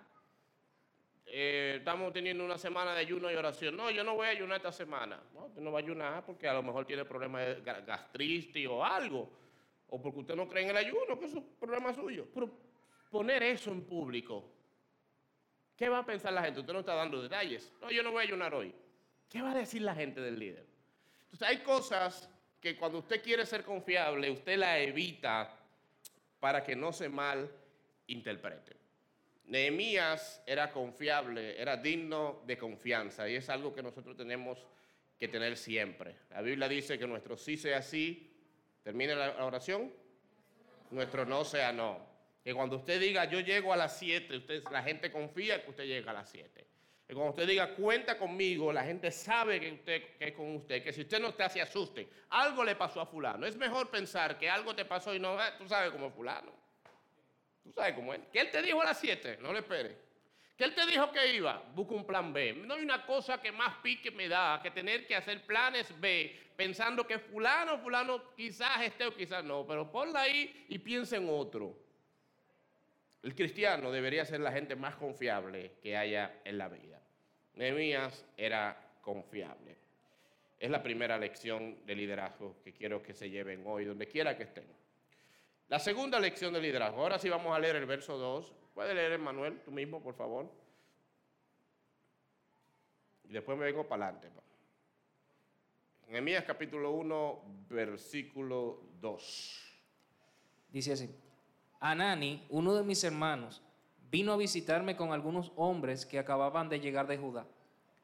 Eh, 1.32 1.76
estamos 1.78 2.12
teniendo 2.12 2.44
una 2.44 2.58
semana 2.58 2.92
de 2.92 3.00
ayuno 3.00 3.30
y 3.30 3.36
oración. 3.36 3.76
No, 3.76 3.88
yo 3.88 4.02
no 4.02 4.16
voy 4.16 4.26
a 4.26 4.30
ayunar 4.30 4.56
esta 4.56 4.72
semana. 4.72 5.22
No, 5.32 5.46
usted 5.46 5.62
no 5.62 5.70
va 5.70 5.78
a 5.78 5.82
ayunar 5.82 6.24
porque 6.26 6.48
a 6.48 6.54
lo 6.54 6.62
mejor 6.62 6.84
tiene 6.84 7.04
problemas 7.04 7.46
de 7.46 8.68
o 8.68 8.84
algo 8.84 9.30
o 9.88 10.02
porque 10.02 10.18
usted 10.18 10.34
no 10.34 10.48
cree 10.48 10.64
en 10.64 10.70
el 10.70 10.76
ayuno, 10.76 11.18
que 11.18 11.26
es 11.26 11.34
un 11.34 11.54
problema 11.54 11.94
suyo. 11.94 12.26
Pero 12.34 12.50
poner 13.10 13.44
eso 13.44 13.70
en 13.70 13.82
público, 13.82 14.44
¿qué 15.76 15.88
va 15.88 15.98
a 15.98 16.04
pensar 16.04 16.32
la 16.32 16.42
gente? 16.42 16.60
Usted 16.60 16.72
no 16.72 16.80
está 16.80 16.94
dando 16.94 17.22
detalles. 17.22 17.72
No, 17.80 17.92
yo 17.92 18.02
no 18.02 18.10
voy 18.10 18.22
a 18.22 18.26
ayunar 18.26 18.52
hoy. 18.52 18.74
¿Qué 19.28 19.40
va 19.40 19.52
a 19.52 19.54
decir 19.54 19.82
la 19.82 19.94
gente 19.94 20.20
del 20.20 20.36
líder? 20.36 20.66
Entonces 21.24 21.46
hay 21.46 21.58
cosas 21.58 22.28
que 22.60 22.76
cuando 22.76 22.98
usted 22.98 23.22
quiere 23.22 23.46
ser 23.46 23.64
confiable, 23.64 24.32
usted 24.32 24.58
la 24.58 24.80
evita 24.80 25.56
para 26.40 26.64
que 26.64 26.74
no 26.74 26.92
se 26.92 27.08
mal 27.08 27.48
interprete. 28.08 28.79
Nehemías 29.50 30.42
era 30.46 30.72
confiable, 30.72 31.60
era 31.60 31.76
digno 31.76 32.42
de 32.46 32.56
confianza 32.56 33.28
y 33.28 33.36
es 33.36 33.50
algo 33.50 33.74
que 33.74 33.82
nosotros 33.82 34.16
tenemos 34.16 34.66
que 35.18 35.28
tener 35.28 35.56
siempre. 35.56 36.16
La 36.30 36.40
Biblia 36.40 36.68
dice 36.68 36.98
que 36.98 37.06
nuestro 37.06 37.36
sí 37.36 37.56
sea 37.56 37.82
sí 37.82 38.30
Termine 38.82 39.14
la 39.14 39.44
oración. 39.44 39.92
Nuestro 40.90 41.24
no 41.24 41.44
sea 41.44 41.72
no. 41.72 42.08
Que 42.42 42.54
cuando 42.54 42.76
usted 42.76 43.00
diga 43.00 43.26
yo 43.26 43.40
llego 43.40 43.72
a 43.72 43.76
las 43.76 43.98
7, 43.98 44.36
usted, 44.36 44.64
la 44.70 44.82
gente 44.82 45.12
confía 45.12 45.62
que 45.62 45.70
usted 45.70 45.84
llega 45.84 46.10
a 46.10 46.14
las 46.14 46.30
7. 46.30 46.66
Que 47.06 47.14
cuando 47.14 47.30
usted 47.30 47.46
diga 47.46 47.74
cuenta 47.74 48.16
conmigo, 48.16 48.72
la 48.72 48.84
gente 48.84 49.10
sabe 49.10 49.60
que, 49.60 49.72
usted, 49.72 50.02
es 50.18 50.32
con 50.32 50.56
usted. 50.56 50.82
Que 50.82 50.92
si 50.92 51.02
usted 51.02 51.20
no 51.20 51.28
está, 51.28 51.48
se 51.48 51.60
asuste. 51.60 52.08
Algo 52.30 52.64
le 52.64 52.76
pasó 52.76 53.00
a 53.00 53.06
fulano. 53.06 53.46
Es 53.46 53.56
mejor 53.56 53.90
pensar 53.90 54.38
que 54.38 54.48
algo 54.48 54.74
te 54.74 54.84
pasó 54.84 55.14
y 55.14 55.18
no, 55.18 55.38
ah, 55.38 55.52
tú 55.58 55.68
sabes 55.68 55.90
cómo 55.90 56.10
fulano. 56.10 56.52
Tú 57.62 57.72
sabes 57.72 57.94
cómo 57.94 58.14
es. 58.14 58.20
Que 58.32 58.40
él 58.40 58.50
te 58.50 58.62
dijo 58.62 58.80
a 58.80 58.86
las 58.86 59.00
7, 59.00 59.38
no 59.40 59.52
le 59.52 59.60
espere. 59.60 59.96
Que 60.56 60.64
él 60.64 60.74
te 60.74 60.84
dijo 60.86 61.10
que 61.10 61.34
iba, 61.34 61.62
busca 61.74 61.94
un 61.94 62.06
plan 62.06 62.32
B. 62.32 62.52
No 62.52 62.74
hay 62.74 62.82
una 62.82 63.06
cosa 63.06 63.40
que 63.40 63.50
más 63.50 63.76
pique 63.82 64.10
me 64.10 64.28
da 64.28 64.60
que 64.62 64.70
tener 64.70 65.06
que 65.06 65.16
hacer 65.16 65.46
planes 65.46 65.98
B 66.00 66.50
pensando 66.56 67.06
que 67.06 67.18
fulano, 67.18 67.78
fulano 67.78 68.34
quizás 68.34 68.82
esté 68.82 69.06
o 69.06 69.14
quizás 69.14 69.42
no, 69.42 69.66
pero 69.66 69.90
ponla 69.90 70.20
ahí 70.20 70.66
y 70.68 70.78
piensa 70.78 71.16
en 71.16 71.26
otro. 71.30 71.74
El 73.22 73.34
cristiano 73.34 73.90
debería 73.90 74.26
ser 74.26 74.40
la 74.40 74.52
gente 74.52 74.76
más 74.76 74.96
confiable 74.96 75.72
que 75.82 75.96
haya 75.96 76.40
en 76.44 76.58
la 76.58 76.68
vida. 76.68 77.00
Nehemías 77.54 78.26
era 78.36 78.76
confiable. 79.00 79.78
Es 80.58 80.70
la 80.70 80.82
primera 80.82 81.16
lección 81.16 81.86
de 81.86 81.94
liderazgo 81.94 82.60
que 82.62 82.74
quiero 82.74 83.02
que 83.02 83.14
se 83.14 83.30
lleven 83.30 83.62
hoy, 83.66 83.86
donde 83.86 84.06
quiera 84.06 84.36
que 84.36 84.42
estén. 84.42 84.66
La 85.70 85.78
segunda 85.78 86.20
lección 86.20 86.52
de 86.52 86.60
liderazgo. 86.60 87.00
Ahora 87.00 87.18
sí 87.18 87.28
vamos 87.28 87.56
a 87.56 87.58
leer 87.58 87.76
el 87.76 87.86
verso 87.86 88.18
2 88.18 88.54
Puede 88.74 88.94
leer, 88.94 89.18
Manuel, 89.18 89.60
tú 89.62 89.70
mismo, 89.70 90.02
por 90.02 90.14
favor. 90.14 90.50
Y 93.24 93.32
después 93.32 93.58
me 93.58 93.64
vengo 93.64 93.86
para 93.86 94.06
adelante. 94.06 94.30
Nehemías 96.08 96.44
capítulo 96.44 96.92
1, 96.92 97.42
versículo 97.68 98.80
2. 99.00 99.80
Dice 100.70 100.92
así. 100.92 101.10
Anani, 101.78 102.46
uno 102.48 102.74
de 102.74 102.84
mis 102.84 103.04
hermanos, 103.04 103.62
vino 104.10 104.32
a 104.32 104.36
visitarme 104.36 104.96
con 104.96 105.12
algunos 105.12 105.52
hombres 105.56 106.06
que 106.06 106.18
acababan 106.18 106.68
de 106.68 106.80
llegar 106.80 107.06
de 107.06 107.18
Judá. 107.18 107.46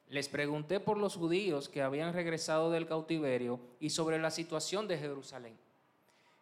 Les 0.08 0.28
pregunté 0.28 0.78
por 0.78 0.98
los 0.98 1.16
judíos 1.16 1.68
que 1.68 1.82
habían 1.82 2.12
regresado 2.12 2.70
del 2.70 2.86
cautiverio 2.86 3.60
y 3.80 3.90
sobre 3.90 4.18
la 4.18 4.30
situación 4.30 4.86
de 4.86 4.98
Jerusalén. 4.98 5.58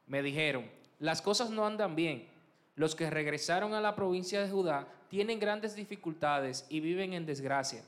Me 0.06 0.22
dijeron, 0.22 0.68
las 0.98 1.22
cosas 1.22 1.50
no 1.50 1.66
andan 1.66 1.96
bien. 1.96 2.28
Los 2.76 2.94
que 2.94 3.10
regresaron 3.10 3.74
a 3.74 3.80
la 3.80 3.94
provincia 3.94 4.42
de 4.42 4.50
Judá 4.50 4.88
tienen 5.08 5.38
grandes 5.38 5.76
dificultades 5.76 6.66
y 6.68 6.80
viven 6.80 7.12
en 7.12 7.26
desgracia. 7.26 7.82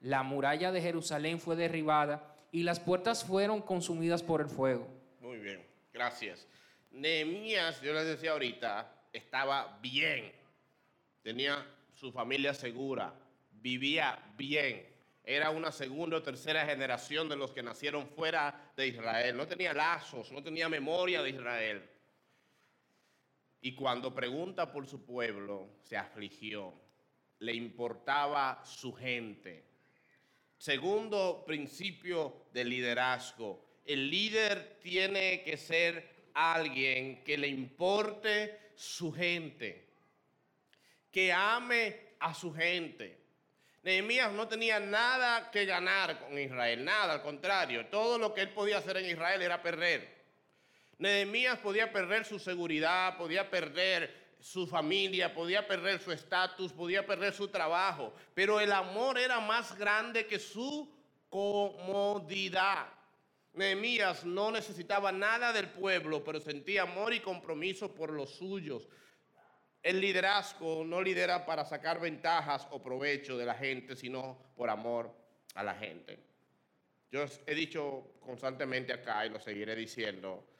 La 0.00 0.22
muralla 0.22 0.72
de 0.72 0.80
Jerusalén 0.80 1.38
fue 1.38 1.56
derribada 1.56 2.34
y 2.50 2.62
las 2.62 2.80
puertas 2.80 3.24
fueron 3.24 3.60
consumidas 3.60 4.22
por 4.22 4.40
el 4.40 4.48
fuego. 4.48 4.88
Muy 5.20 5.38
bien, 5.38 5.64
gracias. 5.92 6.46
Nehemías, 6.90 7.80
yo 7.82 7.92
les 7.92 8.06
decía 8.06 8.32
ahorita, 8.32 8.90
estaba 9.12 9.78
bien. 9.80 10.32
Tenía 11.22 11.64
su 11.90 12.10
familia 12.10 12.54
segura, 12.54 13.12
vivía 13.60 14.18
bien 14.36 14.92
era 15.24 15.50
una 15.50 15.70
segunda 15.70 16.16
o 16.16 16.22
tercera 16.22 16.66
generación 16.66 17.28
de 17.28 17.36
los 17.36 17.52
que 17.52 17.62
nacieron 17.62 18.08
fuera 18.08 18.72
de 18.76 18.88
Israel. 18.88 19.36
No 19.36 19.46
tenía 19.46 19.72
lazos, 19.72 20.32
no 20.32 20.42
tenía 20.42 20.68
memoria 20.68 21.22
de 21.22 21.30
Israel. 21.30 21.82
Y 23.62 23.74
cuando 23.76 24.12
pregunta 24.12 24.72
por 24.72 24.88
su 24.88 25.04
pueblo, 25.06 25.68
se 25.82 25.96
afligió. 25.96 26.74
Le 27.38 27.54
importaba 27.54 28.60
su 28.64 28.92
gente. 28.92 29.64
Segundo 30.58 31.44
principio 31.46 32.46
de 32.52 32.64
liderazgo. 32.64 33.64
El 33.84 34.10
líder 34.10 34.78
tiene 34.80 35.42
que 35.44 35.56
ser 35.56 36.28
alguien 36.34 37.22
que 37.22 37.38
le 37.38 37.48
importe 37.48 38.72
su 38.74 39.12
gente, 39.12 39.88
que 41.10 41.32
ame 41.32 42.14
a 42.18 42.34
su 42.34 42.52
gente. 42.52 43.18
Nehemías 43.82 44.32
no 44.32 44.46
tenía 44.46 44.78
nada 44.80 45.50
que 45.50 45.64
ganar 45.66 46.20
con 46.20 46.38
Israel, 46.38 46.84
nada, 46.84 47.14
al 47.14 47.22
contrario, 47.22 47.86
todo 47.86 48.18
lo 48.18 48.32
que 48.32 48.42
él 48.42 48.50
podía 48.50 48.78
hacer 48.78 48.96
en 48.96 49.10
Israel 49.10 49.42
era 49.42 49.62
perder. 49.62 50.21
Nehemías 51.02 51.58
podía 51.58 51.92
perder 51.92 52.24
su 52.24 52.38
seguridad, 52.38 53.16
podía 53.16 53.50
perder 53.50 54.36
su 54.38 54.68
familia, 54.68 55.34
podía 55.34 55.66
perder 55.66 55.98
su 55.98 56.12
estatus, 56.12 56.72
podía 56.72 57.04
perder 57.04 57.32
su 57.32 57.48
trabajo, 57.48 58.14
pero 58.34 58.60
el 58.60 58.70
amor 58.70 59.18
era 59.18 59.40
más 59.40 59.76
grande 59.76 60.28
que 60.28 60.38
su 60.38 60.88
comodidad. 61.28 62.86
Nehemías 63.54 64.24
no 64.24 64.52
necesitaba 64.52 65.10
nada 65.10 65.52
del 65.52 65.70
pueblo, 65.70 66.22
pero 66.22 66.38
sentía 66.38 66.82
amor 66.82 67.12
y 67.12 67.18
compromiso 67.18 67.92
por 67.92 68.12
los 68.12 68.36
suyos. 68.36 68.88
El 69.82 70.00
liderazgo 70.00 70.84
no 70.84 71.02
lidera 71.02 71.44
para 71.44 71.64
sacar 71.64 72.00
ventajas 72.00 72.68
o 72.70 72.80
provecho 72.80 73.36
de 73.36 73.46
la 73.46 73.54
gente, 73.54 73.96
sino 73.96 74.38
por 74.54 74.70
amor 74.70 75.12
a 75.56 75.64
la 75.64 75.74
gente. 75.74 76.20
Yo 77.10 77.24
he 77.44 77.56
dicho 77.56 78.14
constantemente 78.20 78.92
acá 78.92 79.26
y 79.26 79.30
lo 79.30 79.40
seguiré 79.40 79.74
diciendo, 79.74 80.51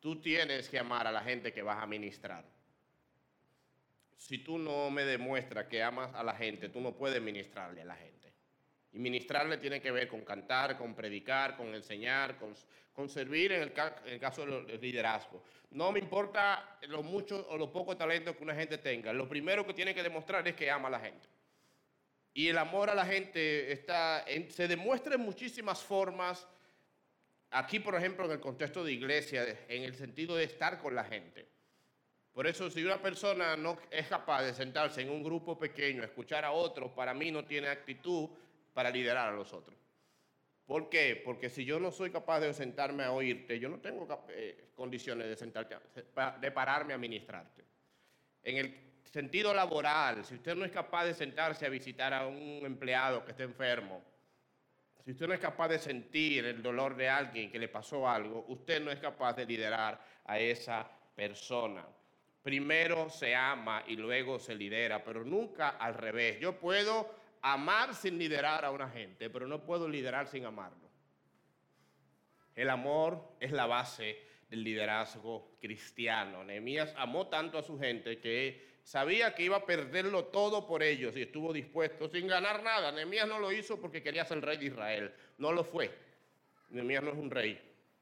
tú 0.00 0.20
tienes 0.20 0.68
que 0.68 0.78
amar 0.78 1.06
a 1.06 1.12
la 1.12 1.22
gente 1.22 1.52
que 1.52 1.62
vas 1.62 1.82
a 1.82 1.86
ministrar. 1.86 2.44
Si 4.16 4.38
tú 4.38 4.58
no 4.58 4.90
me 4.90 5.04
demuestras 5.04 5.66
que 5.66 5.82
amas 5.82 6.12
a 6.14 6.22
la 6.22 6.34
gente, 6.34 6.68
tú 6.68 6.80
no 6.80 6.96
puedes 6.96 7.22
ministrarle 7.22 7.82
a 7.82 7.84
la 7.84 7.96
gente. 7.96 8.32
Y 8.92 8.98
ministrarle 8.98 9.58
tiene 9.58 9.80
que 9.80 9.90
ver 9.90 10.08
con 10.08 10.22
cantar, 10.22 10.76
con 10.76 10.94
predicar, 10.94 11.56
con 11.56 11.74
enseñar, 11.74 12.36
con, 12.38 13.08
servir 13.08 13.52
en 13.52 13.62
el, 13.62 13.72
en 14.06 14.12
el 14.14 14.18
caso 14.18 14.44
del 14.44 14.80
liderazgo. 14.80 15.42
No 15.70 15.92
me 15.92 16.00
importa 16.00 16.78
lo 16.88 17.02
mucho 17.02 17.46
o 17.50 17.56
lo 17.56 17.70
poco 17.70 17.96
talento 17.96 18.36
que 18.36 18.42
una 18.42 18.54
gente 18.54 18.78
tenga. 18.78 19.12
Lo 19.12 19.28
primero 19.28 19.66
que 19.66 19.74
tiene 19.74 19.94
que 19.94 20.02
demostrar 20.02 20.46
es 20.48 20.54
que 20.54 20.70
ama 20.70 20.88
a 20.88 20.92
la 20.92 21.00
gente. 21.00 21.28
Y 22.34 22.48
el 22.48 22.58
amor 22.58 22.88
a 22.88 22.94
la 22.94 23.04
gente 23.04 23.72
está 23.72 24.24
se 24.48 24.68
demuestra 24.68 25.14
en 25.14 25.20
muchísimas 25.20 25.82
formas. 25.82 26.46
Aquí, 27.50 27.80
por 27.80 27.94
ejemplo, 27.94 28.26
en 28.26 28.32
el 28.32 28.40
contexto 28.40 28.84
de 28.84 28.92
iglesia, 28.92 29.64
en 29.68 29.82
el 29.82 29.94
sentido 29.94 30.36
de 30.36 30.44
estar 30.44 30.78
con 30.78 30.94
la 30.94 31.04
gente. 31.04 31.48
Por 32.32 32.46
eso, 32.46 32.70
si 32.70 32.84
una 32.84 33.00
persona 33.00 33.56
no 33.56 33.78
es 33.90 34.06
capaz 34.06 34.42
de 34.42 34.54
sentarse 34.54 35.00
en 35.02 35.10
un 35.10 35.22
grupo 35.22 35.58
pequeño, 35.58 36.04
escuchar 36.04 36.44
a 36.44 36.52
otros, 36.52 36.92
para 36.92 37.14
mí 37.14 37.30
no 37.30 37.44
tiene 37.44 37.68
actitud 37.68 38.28
para 38.74 38.90
liderar 38.90 39.28
a 39.28 39.36
los 39.36 39.52
otros. 39.52 39.76
¿Por 40.66 40.90
qué? 40.90 41.20
Porque 41.24 41.48
si 41.48 41.64
yo 41.64 41.80
no 41.80 41.90
soy 41.90 42.10
capaz 42.10 42.40
de 42.40 42.52
sentarme 42.52 43.02
a 43.02 43.12
oírte, 43.12 43.58
yo 43.58 43.70
no 43.70 43.80
tengo 43.80 44.06
eh, 44.28 44.68
condiciones 44.74 45.26
de, 45.26 45.34
sentarte, 45.34 45.76
de 46.40 46.50
pararme 46.52 46.92
a 46.92 46.98
ministrarte. 46.98 47.64
En 48.42 48.58
el 48.58 49.02
sentido 49.04 49.54
laboral, 49.54 50.24
si 50.24 50.34
usted 50.34 50.54
no 50.54 50.66
es 50.66 50.70
capaz 50.70 51.06
de 51.06 51.14
sentarse 51.14 51.64
a 51.64 51.70
visitar 51.70 52.12
a 52.12 52.26
un 52.26 52.60
empleado 52.64 53.24
que 53.24 53.30
esté 53.30 53.44
enfermo, 53.44 54.04
si 55.08 55.12
usted 55.12 55.26
no 55.26 55.32
es 55.32 55.40
capaz 55.40 55.68
de 55.68 55.78
sentir 55.78 56.44
el 56.44 56.62
dolor 56.62 56.94
de 56.94 57.08
alguien 57.08 57.50
que 57.50 57.58
le 57.58 57.68
pasó 57.68 58.06
algo, 58.06 58.44
usted 58.48 58.78
no 58.82 58.90
es 58.90 59.00
capaz 59.00 59.32
de 59.32 59.46
liderar 59.46 59.98
a 60.26 60.38
esa 60.38 60.86
persona. 61.16 61.82
Primero 62.42 63.08
se 63.08 63.34
ama 63.34 63.84
y 63.86 63.96
luego 63.96 64.38
se 64.38 64.54
lidera, 64.54 65.02
pero 65.02 65.24
nunca 65.24 65.70
al 65.70 65.94
revés. 65.94 66.38
Yo 66.40 66.60
puedo 66.60 67.10
amar 67.40 67.94
sin 67.94 68.18
liderar 68.18 68.66
a 68.66 68.70
una 68.70 68.90
gente, 68.90 69.30
pero 69.30 69.46
no 69.46 69.64
puedo 69.64 69.88
liderar 69.88 70.26
sin 70.26 70.44
amarlo. 70.44 70.90
El 72.54 72.68
amor 72.68 73.34
es 73.40 73.52
la 73.52 73.64
base 73.64 74.18
del 74.50 74.62
liderazgo 74.62 75.56
cristiano. 75.58 76.44
Nehemías 76.44 76.92
amó 76.98 77.28
tanto 77.28 77.56
a 77.56 77.62
su 77.62 77.78
gente 77.78 78.20
que 78.20 78.67
sabía 78.88 79.34
que 79.34 79.42
iba 79.42 79.58
a 79.58 79.66
perderlo 79.66 80.24
todo 80.24 80.66
por 80.66 80.82
ellos 80.82 81.14
y 81.14 81.20
estuvo 81.20 81.52
dispuesto 81.52 82.08
sin 82.08 82.26
ganar 82.26 82.62
nada. 82.62 82.90
Nehemías 82.90 83.28
no 83.28 83.38
lo 83.38 83.52
hizo 83.52 83.78
porque 83.78 84.02
quería 84.02 84.24
ser 84.24 84.40
rey 84.40 84.56
de 84.56 84.64
Israel, 84.64 85.14
no 85.36 85.52
lo 85.52 85.62
fue. 85.62 85.90
Nehemías 86.70 87.02
no 87.02 87.10
es 87.10 87.18
un 87.18 87.30
rey. 87.30 87.60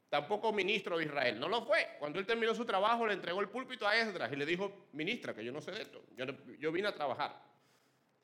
Tampoco 0.09 0.53
ministro 0.53 0.96
de 0.96 1.07
Israel, 1.07 1.40
no 1.40 1.49
lo 1.49 1.66
fue. 1.66 1.96
Cuando 1.99 2.20
él 2.20 2.25
terminó 2.25 2.55
su 2.55 2.64
trabajo 2.64 3.05
le 3.05 3.14
entregó 3.14 3.40
el 3.40 3.49
púlpito 3.49 3.85
a 3.88 3.96
Esdras 3.96 4.33
y 4.33 4.37
le 4.37 4.46
dijo, 4.46 4.87
ministra, 4.92 5.35
que 5.35 5.44
yo 5.44 5.51
no 5.51 5.61
sé 5.61 5.72
de 5.72 5.83
esto, 5.83 6.05
yo, 6.16 6.25
yo 6.57 6.70
vine 6.70 6.87
a 6.87 6.94
trabajar 6.94 7.42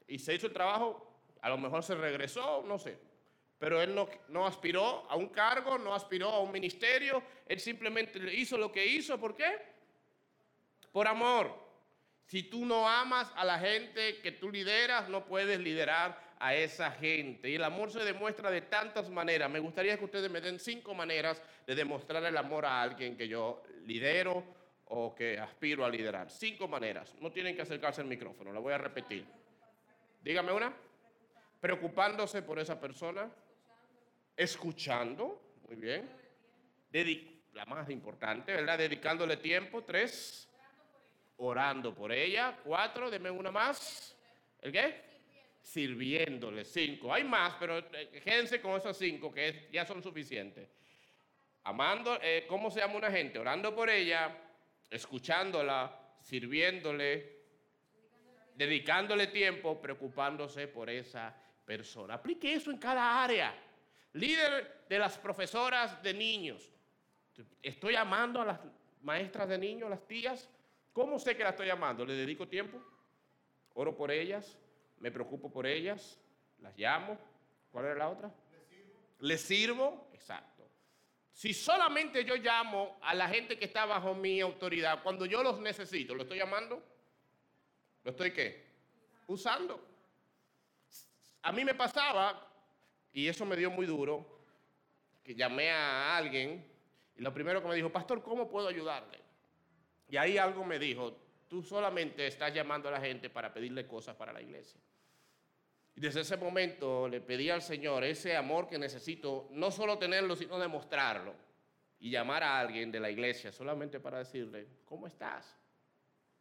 y 0.06 0.20
se 0.20 0.32
hizo 0.32 0.46
el 0.46 0.52
trabajo, 0.52 1.16
a 1.40 1.48
lo 1.48 1.58
mejor 1.58 1.82
se 1.82 1.96
regresó, 1.96 2.62
no 2.64 2.78
sé. 2.78 2.96
Pero 3.58 3.82
él 3.82 3.92
no, 3.92 4.08
no 4.28 4.46
aspiró 4.46 5.10
a 5.10 5.16
un 5.16 5.30
cargo, 5.30 5.78
no 5.78 5.94
aspiró 5.94 6.28
a 6.28 6.38
un 6.38 6.52
ministerio, 6.52 7.24
él 7.48 7.58
simplemente 7.58 8.20
hizo 8.36 8.56
lo 8.56 8.70
que 8.70 8.86
hizo, 8.86 9.18
¿por 9.18 9.34
qué? 9.34 9.50
Por 10.92 11.08
amor. 11.08 11.71
Si 12.26 12.44
tú 12.44 12.64
no 12.64 12.88
amas 12.88 13.30
a 13.36 13.44
la 13.44 13.58
gente 13.58 14.20
que 14.20 14.32
tú 14.32 14.50
lideras, 14.50 15.08
no 15.08 15.26
puedes 15.26 15.60
liderar 15.60 16.18
a 16.38 16.54
esa 16.56 16.90
gente. 16.90 17.48
Y 17.48 17.54
el 17.54 17.64
amor 17.64 17.92
se 17.92 18.00
demuestra 18.00 18.50
de 18.50 18.62
tantas 18.62 19.08
maneras. 19.08 19.48
Me 19.50 19.60
gustaría 19.60 19.96
que 19.96 20.04
ustedes 20.04 20.30
me 20.30 20.40
den 20.40 20.58
cinco 20.58 20.92
maneras 20.92 21.40
de 21.66 21.74
demostrar 21.74 22.24
el 22.24 22.36
amor 22.36 22.66
a 22.66 22.82
alguien 22.82 23.16
que 23.16 23.28
yo 23.28 23.62
lidero 23.84 24.44
o 24.86 25.14
que 25.14 25.38
aspiro 25.38 25.84
a 25.84 25.88
liderar. 25.88 26.30
Cinco 26.30 26.66
maneras. 26.66 27.14
No 27.20 27.30
tienen 27.30 27.54
que 27.54 27.62
acercarse 27.62 28.00
al 28.00 28.08
micrófono, 28.08 28.52
lo 28.52 28.60
voy 28.60 28.72
a 28.72 28.78
repetir. 28.78 29.24
Dígame 30.22 30.52
una. 30.52 30.74
Preocupándose 31.60 32.42
por 32.42 32.58
esa 32.58 32.80
persona. 32.80 33.30
Escuchando. 34.36 35.40
Muy 35.68 35.76
bien. 35.76 36.10
la 37.54 37.64
más 37.66 37.88
importante, 37.88 38.52
¿verdad? 38.52 38.78
Dedicándole 38.78 39.36
tiempo. 39.36 39.84
Tres. 39.84 40.51
Orando 41.44 41.94
por 41.94 42.12
ella. 42.12 42.56
Cuatro. 42.62 43.10
Deme 43.10 43.30
una 43.30 43.50
más. 43.50 44.16
¿El 44.60 44.72
qué? 44.72 45.02
Sirviéndole. 45.60 46.64
Cinco. 46.64 47.12
Hay 47.12 47.24
más, 47.24 47.54
pero 47.58 47.78
eh, 47.78 48.20
quédense 48.24 48.60
con 48.60 48.76
esas 48.76 48.96
cinco 48.96 49.32
que 49.32 49.68
ya 49.72 49.84
son 49.84 50.02
suficientes. 50.02 50.68
Amando, 51.64 52.18
eh, 52.22 52.44
¿cómo 52.48 52.70
se 52.70 52.80
llama 52.80 52.96
una 52.96 53.10
gente? 53.10 53.38
Orando 53.38 53.74
por 53.74 53.88
ella, 53.88 54.36
escuchándola, 54.90 56.16
sirviéndole, 56.20 57.40
dedicándole 58.54 59.28
tiempo, 59.28 59.80
preocupándose 59.80 60.68
por 60.68 60.90
esa 60.90 61.34
persona. 61.64 62.14
Aplique 62.14 62.52
eso 62.52 62.70
en 62.70 62.78
cada 62.78 63.22
área. 63.22 63.54
Líder 64.14 64.84
de 64.88 64.98
las 64.98 65.18
profesoras 65.18 66.02
de 66.02 66.14
niños. 66.14 66.70
Estoy 67.62 67.94
amando 67.94 68.42
a 68.42 68.44
las 68.44 68.60
maestras 69.02 69.48
de 69.48 69.58
niños, 69.58 69.88
las 69.88 70.06
tías. 70.06 70.48
¿Cómo 70.92 71.18
sé 71.18 71.36
que 71.36 71.42
las 71.42 71.52
estoy 71.52 71.70
amando? 71.70 72.04
¿Le 72.04 72.14
dedico 72.14 72.46
tiempo? 72.46 72.78
¿Oro 73.74 73.96
por 73.96 74.10
ellas? 74.10 74.58
¿Me 74.98 75.10
preocupo 75.10 75.50
por 75.50 75.66
ellas? 75.66 76.20
¿Las 76.60 76.76
llamo? 76.76 77.18
¿Cuál 77.70 77.86
era 77.86 77.94
la 77.94 78.08
otra? 78.10 78.34
¿Le 78.50 78.58
sirvo? 78.60 79.00
¿Le 79.18 79.38
sirvo? 79.38 80.10
Exacto. 80.12 80.68
Si 81.32 81.54
solamente 81.54 82.24
yo 82.24 82.36
llamo 82.36 82.98
a 83.02 83.14
la 83.14 83.28
gente 83.28 83.58
que 83.58 83.64
está 83.64 83.86
bajo 83.86 84.14
mi 84.14 84.40
autoridad, 84.40 85.02
cuando 85.02 85.24
yo 85.24 85.42
los 85.42 85.58
necesito, 85.60 86.14
¿lo 86.14 86.22
estoy 86.22 86.38
llamando? 86.38 86.82
¿Lo 88.04 88.10
estoy 88.10 88.32
qué? 88.32 88.66
Usando. 89.26 89.82
A 91.40 91.50
mí 91.52 91.64
me 91.64 91.74
pasaba, 91.74 92.48
y 93.12 93.26
eso 93.26 93.46
me 93.46 93.56
dio 93.56 93.70
muy 93.70 93.86
duro, 93.86 94.26
que 95.24 95.34
llamé 95.34 95.70
a 95.70 96.16
alguien 96.16 96.70
y 97.16 97.22
lo 97.22 97.32
primero 97.32 97.62
que 97.62 97.68
me 97.68 97.74
dijo, 97.74 97.90
pastor, 97.90 98.22
¿cómo 98.22 98.48
puedo 98.48 98.68
ayudarle? 98.68 99.21
Y 100.12 100.16
ahí 100.16 100.38
algo 100.38 100.64
me 100.64 100.78
dijo, 100.78 101.16
Tú 101.52 101.62
solamente 101.62 102.26
estás 102.26 102.54
llamando 102.54 102.88
a 102.88 102.92
la 102.92 103.00
gente 103.02 103.28
para 103.28 103.52
pedirle 103.52 103.86
cosas 103.86 104.16
para 104.16 104.32
la 104.32 104.40
iglesia. 104.40 104.80
Y 105.94 106.00
desde 106.00 106.22
ese 106.22 106.38
momento 106.38 107.06
le 107.06 107.20
pedí 107.20 107.50
al 107.50 107.60
Señor 107.60 108.04
ese 108.04 108.34
amor 108.34 108.66
que 108.66 108.78
necesito, 108.78 109.48
no 109.50 109.70
solo 109.70 109.98
tenerlo, 109.98 110.34
sino 110.34 110.58
demostrarlo. 110.58 111.34
Y 112.00 112.08
llamar 112.08 112.42
a 112.42 112.58
alguien 112.58 112.90
de 112.90 113.00
la 113.00 113.10
iglesia 113.10 113.52
solamente 113.52 114.00
para 114.00 114.20
decirle, 114.20 114.66
¿cómo 114.86 115.06
estás? 115.06 115.54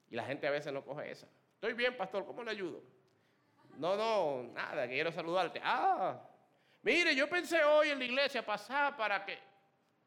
Y 0.10 0.16
la 0.16 0.24
gente 0.24 0.48
a 0.48 0.52
veces 0.52 0.72
no 0.72 0.82
coge 0.82 1.12
esa. 1.12 1.28
Estoy 1.56 1.74
bien, 1.74 1.98
pastor, 1.98 2.26
¿cómo 2.26 2.42
le 2.42 2.52
ayudo? 2.52 2.82
No, 3.80 3.98
no, 3.98 4.44
nada, 4.54 4.88
quiero 4.88 5.12
saludarte. 5.12 5.60
Ah, 5.62 6.26
mire, 6.84 7.14
yo 7.14 7.30
pensé 7.30 7.62
hoy 7.66 7.90
en 7.90 8.00
la 8.00 8.06
iglesia 8.06 8.46
pasar 8.46 8.96
para 8.96 9.26
que... 9.26 9.38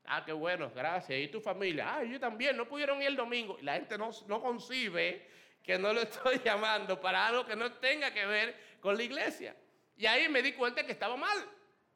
Ah, 0.05 0.23
qué 0.25 0.33
bueno, 0.33 0.71
gracias. 0.75 1.19
¿Y 1.19 1.29
tu 1.29 1.41
familia? 1.41 1.97
Ah, 1.97 2.05
yo 2.05 2.21
también, 2.21 2.57
no 2.57 2.69
pudieron 2.69 3.01
ir 3.01 3.09
el 3.09 3.17
domingo. 3.17 3.57
La 3.63 3.75
gente 3.75 3.97
no, 3.97 4.11
no 4.27 4.41
concibe 4.41 5.27
que 5.63 5.79
no 5.79 5.93
lo 5.93 6.01
estoy 6.03 6.41
llamando 6.45 7.01
para 7.01 7.27
algo 7.27 7.47
que 7.47 7.57
no 7.57 7.73
tenga 7.73 8.13
que 8.13 8.27
ver 8.27 8.55
con 8.81 8.97
la 8.97 9.03
iglesia. 9.03 9.57
Y 9.97 10.07
ahí 10.07 10.29
me 10.29 10.43
di 10.43 10.53
cuenta 10.53 10.85
que 10.85 10.93
estaba 10.93 11.17
mal. 11.17 11.39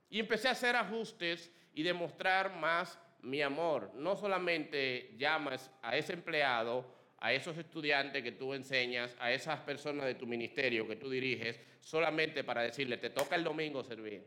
Y 0.08 0.20
empecé 0.20 0.48
a 0.48 0.52
hacer 0.52 0.74
ajustes 0.74 1.52
y 1.74 1.82
demostrar 1.82 2.56
más 2.56 2.98
mi 3.20 3.42
amor. 3.42 3.92
No 3.94 4.16
solamente 4.16 5.14
llamas 5.18 5.70
a 5.82 5.96
ese 5.96 6.14
empleado, 6.14 6.98
a 7.18 7.32
esos 7.32 7.58
estudiantes 7.58 8.22
que 8.22 8.32
tú 8.32 8.54
enseñas, 8.54 9.14
a 9.18 9.32
esas 9.32 9.60
personas 9.60 10.06
de 10.06 10.14
tu 10.14 10.26
ministerio 10.26 10.86
que 10.86 10.96
tú 10.96 11.10
diriges, 11.10 11.60
solamente 11.80 12.44
para 12.44 12.62
decirle, 12.62 12.96
te 12.96 13.10
toca 13.10 13.34
el 13.34 13.44
domingo 13.44 13.82
servir, 13.82 14.24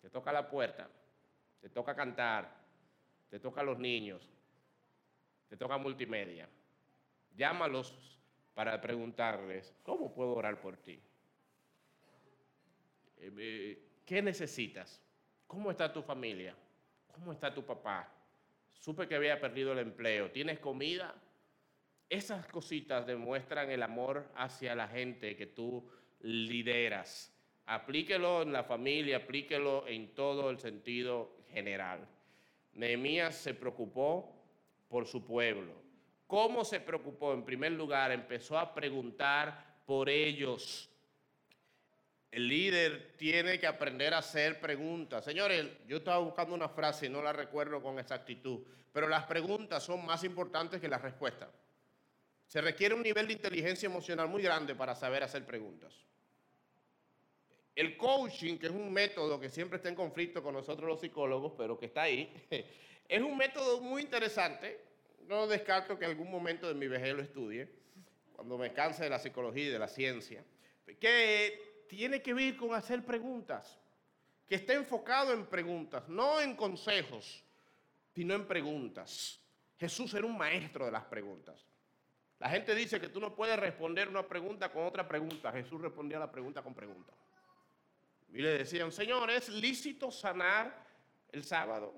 te 0.00 0.08
toca 0.08 0.32
la 0.32 0.48
puerta, 0.48 0.88
te 1.60 1.68
toca 1.68 1.94
cantar, 1.94 2.65
te 3.36 3.40
toca 3.40 3.60
a 3.60 3.64
los 3.64 3.78
niños, 3.78 4.26
te 5.46 5.58
toca 5.58 5.76
multimedia. 5.76 6.48
Llámalos 7.36 8.18
para 8.54 8.80
preguntarles, 8.80 9.74
¿cómo 9.82 10.14
puedo 10.14 10.32
orar 10.32 10.58
por 10.58 10.78
ti? 10.78 10.98
Eh, 13.18 13.78
¿Qué 14.06 14.22
necesitas? 14.22 15.02
¿Cómo 15.46 15.70
está 15.70 15.92
tu 15.92 16.00
familia? 16.00 16.56
¿Cómo 17.12 17.30
está 17.30 17.52
tu 17.52 17.62
papá? 17.62 18.10
Supe 18.72 19.06
que 19.06 19.16
había 19.16 19.38
perdido 19.38 19.74
el 19.74 19.80
empleo. 19.80 20.30
¿Tienes 20.30 20.58
comida? 20.58 21.14
Esas 22.08 22.46
cositas 22.46 23.06
demuestran 23.06 23.70
el 23.70 23.82
amor 23.82 24.32
hacia 24.34 24.74
la 24.74 24.88
gente 24.88 25.36
que 25.36 25.44
tú 25.44 25.86
lideras. 26.20 27.36
Aplíquelo 27.66 28.40
en 28.40 28.54
la 28.54 28.64
familia, 28.64 29.18
aplíquelo 29.18 29.86
en 29.86 30.14
todo 30.14 30.48
el 30.48 30.58
sentido 30.58 31.36
general. 31.50 32.15
Nehemías 32.76 33.34
se 33.34 33.54
preocupó 33.54 34.34
por 34.88 35.06
su 35.06 35.24
pueblo. 35.24 35.72
¿Cómo 36.26 36.64
se 36.64 36.80
preocupó? 36.80 37.32
En 37.32 37.44
primer 37.44 37.72
lugar, 37.72 38.12
empezó 38.12 38.58
a 38.58 38.74
preguntar 38.74 39.80
por 39.86 40.08
ellos. 40.08 40.90
El 42.30 42.48
líder 42.48 43.14
tiene 43.16 43.58
que 43.58 43.66
aprender 43.66 44.12
a 44.12 44.18
hacer 44.18 44.60
preguntas. 44.60 45.24
Señores, 45.24 45.66
yo 45.86 45.98
estaba 45.98 46.18
buscando 46.18 46.54
una 46.54 46.68
frase 46.68 47.06
y 47.06 47.08
no 47.08 47.22
la 47.22 47.32
recuerdo 47.32 47.80
con 47.82 47.98
exactitud, 47.98 48.60
pero 48.92 49.08
las 49.08 49.24
preguntas 49.24 49.82
son 49.82 50.04
más 50.04 50.24
importantes 50.24 50.80
que 50.80 50.88
las 50.88 51.00
respuestas. 51.00 51.48
Se 52.46 52.60
requiere 52.60 52.94
un 52.94 53.02
nivel 53.02 53.26
de 53.26 53.32
inteligencia 53.32 53.86
emocional 53.86 54.28
muy 54.28 54.42
grande 54.42 54.74
para 54.74 54.94
saber 54.94 55.22
hacer 55.22 55.46
preguntas. 55.46 55.94
El 57.76 57.96
coaching, 57.98 58.56
que 58.56 58.66
es 58.66 58.72
un 58.72 58.90
método 58.90 59.38
que 59.38 59.50
siempre 59.50 59.76
está 59.76 59.90
en 59.90 59.94
conflicto 59.94 60.42
con 60.42 60.54
nosotros 60.54 60.88
los 60.88 60.98
psicólogos, 60.98 61.52
pero 61.58 61.78
que 61.78 61.86
está 61.86 62.02
ahí, 62.02 62.32
es 63.08 63.22
un 63.22 63.36
método 63.36 63.82
muy 63.82 64.00
interesante. 64.02 64.80
No 65.28 65.46
descarto 65.46 65.98
que 65.98 66.06
en 66.06 66.12
algún 66.12 66.30
momento 66.30 66.66
de 66.66 66.74
mi 66.74 66.88
vejez 66.88 67.14
lo 67.14 67.22
estudie, 67.22 67.68
cuando 68.32 68.56
me 68.56 68.72
canse 68.72 69.04
de 69.04 69.10
la 69.10 69.18
psicología 69.18 69.66
y 69.66 69.68
de 69.68 69.78
la 69.78 69.88
ciencia, 69.88 70.42
que 70.98 71.84
tiene 71.86 72.22
que 72.22 72.32
ver 72.32 72.56
con 72.56 72.74
hacer 72.74 73.04
preguntas, 73.04 73.78
que 74.46 74.54
esté 74.54 74.72
enfocado 74.72 75.34
en 75.34 75.44
preguntas, 75.44 76.08
no 76.08 76.40
en 76.40 76.56
consejos, 76.56 77.44
sino 78.14 78.34
en 78.34 78.46
preguntas. 78.46 79.38
Jesús 79.78 80.14
era 80.14 80.26
un 80.26 80.38
maestro 80.38 80.86
de 80.86 80.92
las 80.92 81.04
preguntas. 81.04 81.66
La 82.38 82.48
gente 82.48 82.74
dice 82.74 83.00
que 83.00 83.08
tú 83.08 83.20
no 83.20 83.34
puedes 83.34 83.58
responder 83.58 84.08
una 84.08 84.26
pregunta 84.26 84.70
con 84.70 84.86
otra 84.86 85.06
pregunta. 85.06 85.52
Jesús 85.52 85.80
respondía 85.80 86.16
a 86.16 86.20
la 86.20 86.32
pregunta 86.32 86.62
con 86.62 86.74
pregunta. 86.74 87.12
Y 88.32 88.38
le 88.38 88.58
decían, 88.58 88.92
Señor, 88.92 89.30
¿es 89.30 89.48
lícito 89.48 90.10
sanar 90.10 90.84
el 91.32 91.44
sábado? 91.44 91.94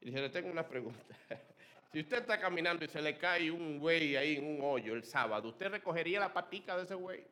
Y 0.00 0.06
dice, 0.06 0.20
le 0.20 0.30
tengo 0.30 0.50
una 0.50 0.66
pregunta. 0.66 1.00
si 1.92 2.00
usted 2.00 2.18
está 2.18 2.40
caminando 2.40 2.84
y 2.84 2.88
se 2.88 3.02
le 3.02 3.16
cae 3.18 3.50
un 3.50 3.78
güey 3.78 4.16
ahí 4.16 4.36
en 4.36 4.46
un 4.46 4.60
hoyo 4.62 4.94
el 4.94 5.04
sábado, 5.04 5.48
¿usted 5.48 5.68
recogería 5.68 6.20
la 6.20 6.32
patica 6.32 6.76
de 6.76 6.84
ese 6.84 6.94
güey? 6.94 7.24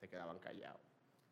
Se 0.00 0.08
quedaban 0.08 0.38
callados. 0.38 0.80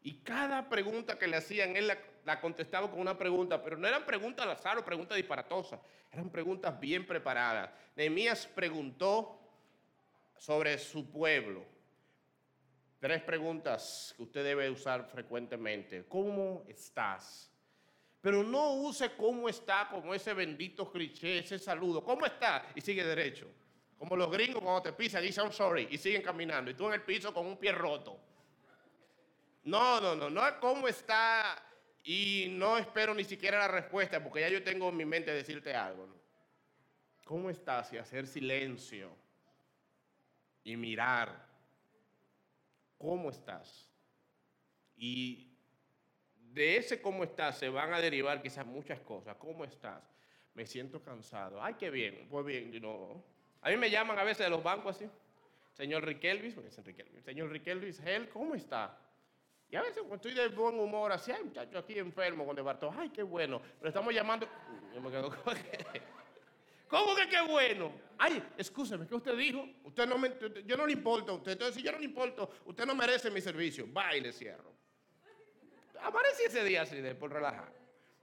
Y 0.07 0.19
cada 0.19 0.69
pregunta 0.69 1.19
que 1.19 1.27
le 1.27 1.39
hacían, 1.39 1.77
él 1.77 1.91
la, 2.25 2.41
contestaba 2.41 2.91
con 2.91 3.01
una 3.01 3.17
pregunta, 3.17 3.63
pero 3.63 3.79
no 3.79 3.89
eran 3.89 4.05
preguntas 4.05 4.45
al 4.45 4.53
azar 4.53 4.77
o 4.77 4.85
preguntas 4.85 5.17
disparatosas, 5.17 5.81
eran 6.13 6.29
preguntas 6.29 6.79
bien 6.79 7.07
preparadas. 7.07 7.71
Nehemías 7.97 8.47
preguntó 8.47 9.41
sobre 10.37 10.77
su 10.77 11.11
pueblo. 11.11 11.65
Tres 13.05 13.21
preguntas 13.21 14.15
que 14.17 14.23
usted 14.23 14.43
debe 14.43 14.71
usar 14.71 15.05
frecuentemente. 15.05 16.07
¿Cómo 16.09 16.65
estás? 16.67 17.53
Pero 18.23 18.43
no 18.43 18.77
use 18.77 19.15
cómo 19.15 19.47
está 19.47 19.89
como 19.91 20.15
ese 20.15 20.33
bendito 20.33 20.91
cliché, 20.91 21.41
ese 21.41 21.59
saludo. 21.59 22.03
¿Cómo 22.03 22.25
está? 22.25 22.65
Y 22.75 22.81
sigue 22.81 23.05
derecho. 23.05 23.47
Como 23.99 24.17
los 24.17 24.31
gringos 24.31 24.63
cuando 24.63 24.81
te 24.81 24.95
pisan 24.95 25.23
dicen 25.23 25.45
I'm 25.45 25.53
sorry 25.53 25.87
y 25.91 25.99
siguen 25.99 26.23
caminando. 26.23 26.71
Y 26.71 26.75
tú 26.75 26.87
en 26.87 26.95
el 26.95 27.03
piso 27.03 27.35
con 27.35 27.45
un 27.45 27.59
pie 27.59 27.73
roto. 27.73 28.19
No, 29.65 30.01
no, 30.01 30.15
no, 30.15 30.31
no 30.31 30.41
cómo 30.59 30.89
está 30.89 31.63
y 32.05 32.47
no 32.53 32.79
espero 32.79 33.13
ni 33.13 33.25
siquiera 33.25 33.59
la 33.59 33.69
respuesta 33.69 34.25
porque 34.25 34.41
ya 34.41 34.49
yo 34.49 34.63
tengo 34.63 34.89
en 34.89 34.97
mi 34.97 35.05
mente 35.05 35.31
decirte 35.31 35.75
algo. 35.75 36.09
¿Cómo 37.27 37.51
estás? 37.51 37.93
Y 37.93 37.99
hacer 37.99 38.27
silencio 38.27 39.15
y 40.65 40.75
mirar 40.75 41.44
cómo 43.05 43.29
estás. 43.29 43.87
Y 44.97 45.53
de 46.35 46.79
ese 46.79 47.03
cómo 47.03 47.23
estás 47.25 47.59
se 47.59 47.69
van 47.69 47.93
a 47.93 48.01
derivar 48.01 48.41
quizás 48.41 48.65
muchas 48.65 48.99
cosas. 49.01 49.37
¿Cómo 49.37 49.65
estás? 49.65 50.03
Me 50.55 50.65
siento 50.65 51.03
cansado. 51.03 51.63
Ay, 51.63 51.75
qué 51.75 51.91
bien. 51.91 52.27
Pues 52.31 52.47
bien, 52.47 52.81
no. 52.81 53.23
A 53.61 53.69
mí 53.69 53.77
me 53.77 53.91
llaman 53.91 54.19
a 54.19 54.25
veces 54.25 54.47
de 54.47 54.51
los 54.51 54.63
bancos 54.63 54.97
así. 54.97 55.11
Señor 55.75 56.05
Riquelvis, 56.07 56.55
señor 57.25 57.51
Riquelvis, 57.51 58.01
él, 58.07 58.29
¿cómo 58.29 58.55
está? 58.55 58.97
Y 59.69 59.75
a 59.77 59.83
veces 59.83 59.99
cuando 59.99 60.15
estoy 60.15 60.33
de 60.33 60.49
buen 60.49 60.79
humor, 60.79 61.11
así, 61.11 61.33
hay 61.33 61.43
muchacho 61.43 61.79
aquí 61.79 61.99
enfermo 61.99 62.47
con 62.47 62.57
el 62.57 62.65
ay, 62.97 63.11
qué 63.11 63.25
bueno. 63.25 63.61
Pero 63.79 63.89
estamos 63.89 64.15
llamando. 64.15 64.47
¿Cómo 66.89 67.17
que 67.17 67.29
qué 67.29 67.43
bueno? 67.43 67.93
Ay, 68.19 68.43
escúcheme, 68.57 69.07
¿qué 69.07 69.15
usted 69.15 69.37
dijo? 69.37 69.67
Usted 69.85 70.07
no 70.07 70.19
me, 70.19 70.33
yo 70.65 70.77
no 70.77 70.87
le 70.87 70.93
importo 70.93 71.33
a 71.33 71.35
usted. 71.37 71.53
Entonces, 71.53 71.77
si 71.77 71.83
yo 71.83 71.93
no 71.93 71.99
le 71.99 72.05
importo, 72.05 72.51
usted 72.65 72.87
no 72.87 72.95
merece 72.95 73.31
mi 73.31 73.41
servicio. 73.41 73.93
Va 73.93 74.15
y 74.17 74.21
le 74.21 74.33
cierro. 74.33 74.73
Aparece 76.03 76.45
ese 76.47 76.65
día 76.65 76.83
así, 76.83 77.01
de 77.01 77.15
por 77.15 77.33
relajar. 77.33 77.73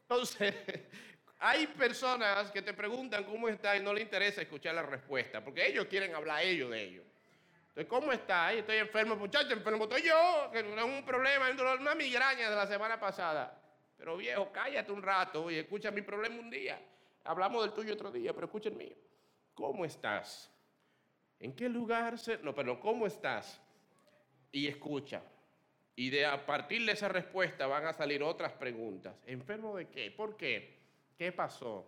Entonces, 0.04 0.54
hay 1.40 1.68
personas 1.68 2.52
que 2.52 2.62
te 2.62 2.74
preguntan 2.74 3.24
cómo 3.24 3.50
está 3.50 3.76
y 3.76 3.82
no 3.82 3.94
le 3.94 4.02
interesa 4.02 4.42
escuchar 4.42 4.76
la 4.76 4.84
respuesta, 4.84 5.44
porque 5.44 5.68
ellos 5.68 5.86
quieren 5.86 6.14
hablar 6.14 6.44
ellos 6.44 6.70
de 6.72 6.84
ellos. 6.84 7.06
Entonces, 7.70 7.88
¿cómo 7.88 8.12
está? 8.12 8.52
Estoy 8.54 8.78
enfermo, 8.78 9.16
muchacho, 9.16 9.54
enfermo 9.54 9.86
estoy 9.86 10.04
yo, 10.04 10.50
que 10.52 10.60
es 10.60 10.66
un 10.66 11.06
problema, 11.06 11.50
una 11.80 11.96
migraña 11.96 12.50
de 12.50 12.56
la 12.56 12.68
semana 12.68 13.00
pasada. 13.00 13.58
Pero 13.98 14.18
viejo, 14.18 14.52
cállate 14.52 14.92
un 14.92 15.02
rato 15.02 15.50
y 15.50 15.58
escucha 15.58 15.90
mi 15.92 16.02
problema 16.02 16.40
un 16.40 16.50
día. 16.50 16.80
Hablamos 17.24 17.64
del 17.64 17.74
tuyo 17.74 17.94
otro 17.94 18.12
día, 18.12 18.34
pero 18.34 18.48
escuchen 18.48 18.76
mío. 18.76 18.96
¿Cómo 19.54 19.86
estás? 19.86 20.52
¿En 21.40 21.54
qué 21.54 21.70
lugar? 21.70 22.18
Se... 22.18 22.38
No, 22.40 22.54
pero 22.54 22.80
¿cómo 22.80 23.08
estás? 23.08 23.62
Y 24.52 24.68
escucha. 24.68 25.22
Y 25.96 26.10
de 26.10 26.26
a 26.26 26.46
partir 26.46 26.86
de 26.86 26.94
esa 26.94 27.10
respuesta 27.10 27.68
van 27.68 27.86
a 27.86 27.94
salir 27.94 28.24
otras 28.24 28.54
preguntas. 28.54 29.16
¿Enfermo 29.26 29.76
de 29.76 29.88
qué? 29.88 30.12
¿Por 30.12 30.38
qué? 30.38 30.78
¿Qué 31.18 31.32
pasó? 31.32 31.86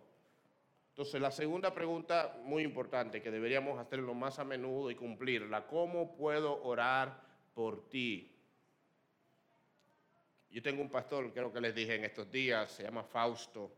Entonces, 0.90 1.20
la 1.20 1.32
segunda 1.32 1.74
pregunta 1.74 2.36
muy 2.44 2.62
importante 2.62 3.20
que 3.20 3.30
deberíamos 3.30 3.80
hacerlo 3.80 4.14
más 4.14 4.38
a 4.38 4.44
menudo 4.44 4.92
y 4.92 4.94
cumplirla, 4.94 5.66
¿cómo 5.66 6.14
puedo 6.14 6.62
orar 6.62 7.20
por 7.52 7.88
ti? 7.88 8.30
Yo 10.50 10.62
tengo 10.62 10.80
un 10.80 10.90
pastor, 10.90 11.32
creo 11.32 11.52
que 11.52 11.60
les 11.60 11.74
dije 11.74 11.96
en 11.96 12.04
estos 12.04 12.30
días, 12.30 12.70
se 12.70 12.84
llama 12.84 13.02
Fausto. 13.02 13.72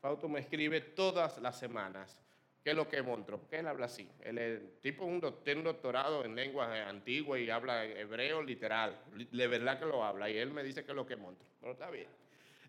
Fausto 0.00 0.30
me 0.30 0.40
escribe 0.40 0.80
todas 0.80 1.36
las 1.42 1.58
semanas. 1.58 2.22
¿Qué 2.62 2.70
es 2.70 2.76
lo 2.76 2.88
que 2.88 3.02
monstruo? 3.02 3.40
Porque 3.40 3.58
él 3.58 3.66
habla 3.66 3.86
así. 3.86 4.08
Él 4.20 4.38
es 4.38 4.80
tipo 4.80 5.04
un, 5.04 5.20
tiene 5.42 5.60
un 5.60 5.64
doctorado 5.64 6.24
en 6.24 6.36
lenguas 6.36 6.70
antiguas 6.86 7.40
y 7.40 7.50
habla 7.50 7.84
hebreo 7.84 8.40
literal. 8.40 9.00
De 9.32 9.46
verdad 9.48 9.80
que 9.80 9.86
lo 9.86 10.04
habla. 10.04 10.30
Y 10.30 10.38
él 10.38 10.52
me 10.52 10.62
dice 10.62 10.84
que 10.84 10.92
es 10.92 10.96
lo 10.96 11.04
que 11.04 11.16
monstruo. 11.16 11.48
Pero 11.60 11.72
está 11.72 11.90
bien. 11.90 12.08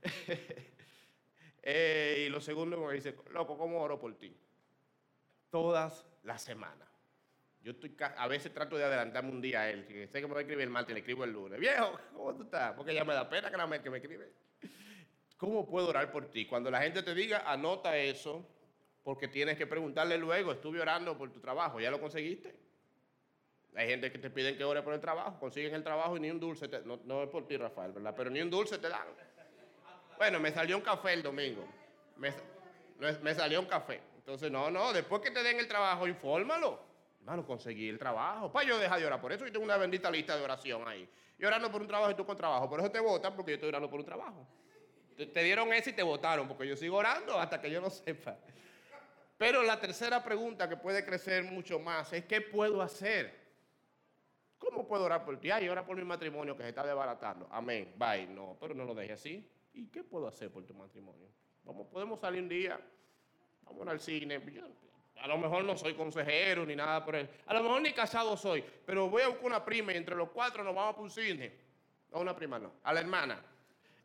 Eh, 1.65 2.25
y 2.27 2.29
lo 2.29 2.41
segundo 2.41 2.77
me 2.77 2.93
dice, 2.93 3.15
loco, 3.31 3.57
¿cómo 3.57 3.81
oro 3.81 3.97
por 3.97 4.13
ti? 4.17 4.35
Todas 5.49 6.05
las 6.23 6.41
semanas. 6.41 6.89
Yo 7.63 7.71
estoy, 7.71 7.95
a 8.17 8.27
veces 8.27 8.53
trato 8.53 8.75
de 8.75 8.83
adelantarme 8.83 9.31
un 9.31 9.41
día 9.41 9.61
a 9.61 9.69
él. 9.69 9.85
sé 10.11 10.19
que 10.19 10.27
me 10.27 10.33
va 10.33 10.39
a 10.39 10.41
escribir 10.41 10.65
el 10.65 10.69
martes, 10.69 10.93
le 10.93 10.99
escribo 10.99 11.23
el 11.23 11.31
lunes. 11.31 11.57
Viejo, 11.57 11.97
¿cómo 12.13 12.35
tú 12.35 12.43
estás? 12.43 12.73
Porque 12.73 12.93
ya 12.93 13.05
me 13.05 13.13
da 13.13 13.29
pena 13.29 13.49
que, 13.49 13.55
la, 13.55 13.81
que 13.81 13.89
me 13.89 13.99
escribe. 13.99 14.29
¿Cómo 15.37 15.65
puedo 15.65 15.87
orar 15.87 16.11
por 16.11 16.29
ti? 16.29 16.45
Cuando 16.45 16.69
la 16.69 16.81
gente 16.81 17.01
te 17.01 17.15
diga, 17.15 17.49
anota 17.49 17.97
eso, 17.97 18.45
porque 19.03 19.27
tienes 19.27 19.57
que 19.57 19.67
preguntarle 19.67 20.17
luego, 20.17 20.51
estuve 20.51 20.79
orando 20.79 21.17
por 21.17 21.31
tu 21.31 21.39
trabajo, 21.39 21.79
¿ya 21.79 21.91
lo 21.91 21.99
conseguiste? 21.99 22.55
Hay 23.75 23.87
gente 23.87 24.11
que 24.11 24.19
te 24.19 24.29
piden 24.29 24.55
que 24.55 24.63
ore 24.63 24.81
por 24.81 24.93
el 24.93 25.01
trabajo, 25.01 25.39
consiguen 25.39 25.73
el 25.73 25.83
trabajo 25.83 26.15
y 26.15 26.19
ni 26.19 26.29
un 26.29 26.39
dulce, 26.39 26.67
te, 26.67 26.81
no, 26.83 27.23
es 27.23 27.29
por 27.29 27.47
ti, 27.47 27.57
Rafael, 27.57 27.91
¿verdad? 27.91 28.13
Pero 28.15 28.29
ni 28.29 28.39
un 28.41 28.49
dulce 28.49 28.77
te 28.77 28.87
dan. 28.87 29.07
Bueno, 30.17 30.39
me 30.39 30.51
salió 30.51 30.77
un 30.77 30.83
café 30.83 31.13
el 31.13 31.23
domingo. 31.23 31.65
Me, 32.17 33.33
salió 33.33 33.59
un 33.59 33.65
café. 33.65 33.99
Entonces, 34.17 34.51
no, 34.51 34.69
no, 34.69 34.93
después 34.93 35.21
que 35.21 35.31
te 35.31 35.41
den 35.41 35.59
el 35.59 35.67
trabajo, 35.67 36.07
infórmalo. 36.07 36.79
Hermano, 37.19 37.45
conseguí 37.45 37.89
el 37.89 37.97
trabajo. 37.97 38.51
Para 38.51 38.67
yo 38.67 38.77
dejar 38.77 38.99
de 38.99 39.07
orar. 39.07 39.19
Por 39.19 39.33
eso 39.33 39.45
yo 39.45 39.51
tengo 39.51 39.65
una 39.65 39.77
bendita 39.77 40.11
lista 40.11 40.37
de 40.37 40.43
oración 40.43 40.87
ahí. 40.87 41.09
Y 41.39 41.43
orando 41.43 41.71
por 41.71 41.81
un 41.81 41.87
trabajo 41.87 42.11
y 42.11 42.15
tú 42.15 42.25
con 42.25 42.37
trabajo. 42.37 42.69
Por 42.69 42.79
eso 42.79 42.91
te 42.91 42.99
votan, 42.99 43.35
porque 43.35 43.51
yo 43.51 43.55
estoy 43.55 43.69
orando 43.69 43.89
por 43.89 43.99
un 43.99 44.05
trabajo. 44.05 44.47
Te, 45.17 45.25
te 45.25 45.43
dieron 45.43 45.73
ese 45.73 45.89
y 45.89 45.93
te 45.93 46.03
votaron, 46.03 46.47
porque 46.47 46.67
yo 46.67 46.77
sigo 46.77 46.97
orando 46.97 47.39
hasta 47.39 47.59
que 47.59 47.71
yo 47.71 47.81
no 47.81 47.89
sepa. 47.89 48.37
Pero 49.37 49.63
la 49.63 49.79
tercera 49.79 50.23
pregunta 50.23 50.69
que 50.69 50.77
puede 50.77 51.03
crecer 51.03 51.43
mucho 51.43 51.79
más 51.79 52.13
es, 52.13 52.25
¿qué 52.25 52.41
puedo 52.41 52.81
hacer? 52.81 53.43
¿Cómo 54.57 54.87
puedo 54.87 55.03
orar 55.03 55.25
por 55.25 55.37
ti? 55.39 55.51
Ay, 55.51 55.67
ora 55.67 55.85
por 55.85 55.97
mi 55.97 56.03
matrimonio 56.03 56.55
que 56.55 56.63
se 56.63 56.69
está 56.69 56.85
desbaratando. 56.85 57.47
Amén. 57.51 57.93
Bye. 57.97 58.27
No, 58.27 58.55
pero 58.59 58.73
no 58.73 58.85
lo 58.85 58.93
deje 58.93 59.13
así. 59.13 59.49
¿Y 59.73 59.87
qué 59.87 60.03
puedo 60.03 60.27
hacer 60.27 60.51
por 60.51 60.65
tu 60.65 60.73
matrimonio? 60.73 61.27
Vamos, 61.63 61.87
podemos 61.87 62.19
salir 62.19 62.41
un 62.41 62.49
día, 62.49 62.79
vamos 63.63 63.87
al 63.87 63.99
cine. 63.99 64.41
a 65.17 65.27
lo 65.27 65.37
mejor 65.37 65.63
no 65.63 65.75
soy 65.75 65.93
consejero 65.95 66.65
ni 66.65 66.75
nada 66.75 67.03
por 67.03 67.15
él. 67.15 67.29
A 67.45 67.53
lo 67.53 67.63
mejor 67.63 67.81
ni 67.81 67.91
casado 67.91 68.37
soy, 68.37 68.63
pero 68.85 69.09
voy 69.09 69.23
a 69.23 69.27
buscar 69.29 69.45
una 69.45 69.65
prima 69.65 69.93
y 69.93 69.97
entre 69.97 70.15
los 70.15 70.29
cuatro 70.29 70.63
nos 70.63 70.75
vamos 70.75 70.97
a 70.97 71.01
un 71.01 71.09
cine. 71.09 71.51
No, 72.11 72.19
una 72.19 72.35
prima 72.35 72.59
no, 72.59 72.73
a 72.83 72.93
la 72.93 72.99
hermana. 72.99 73.43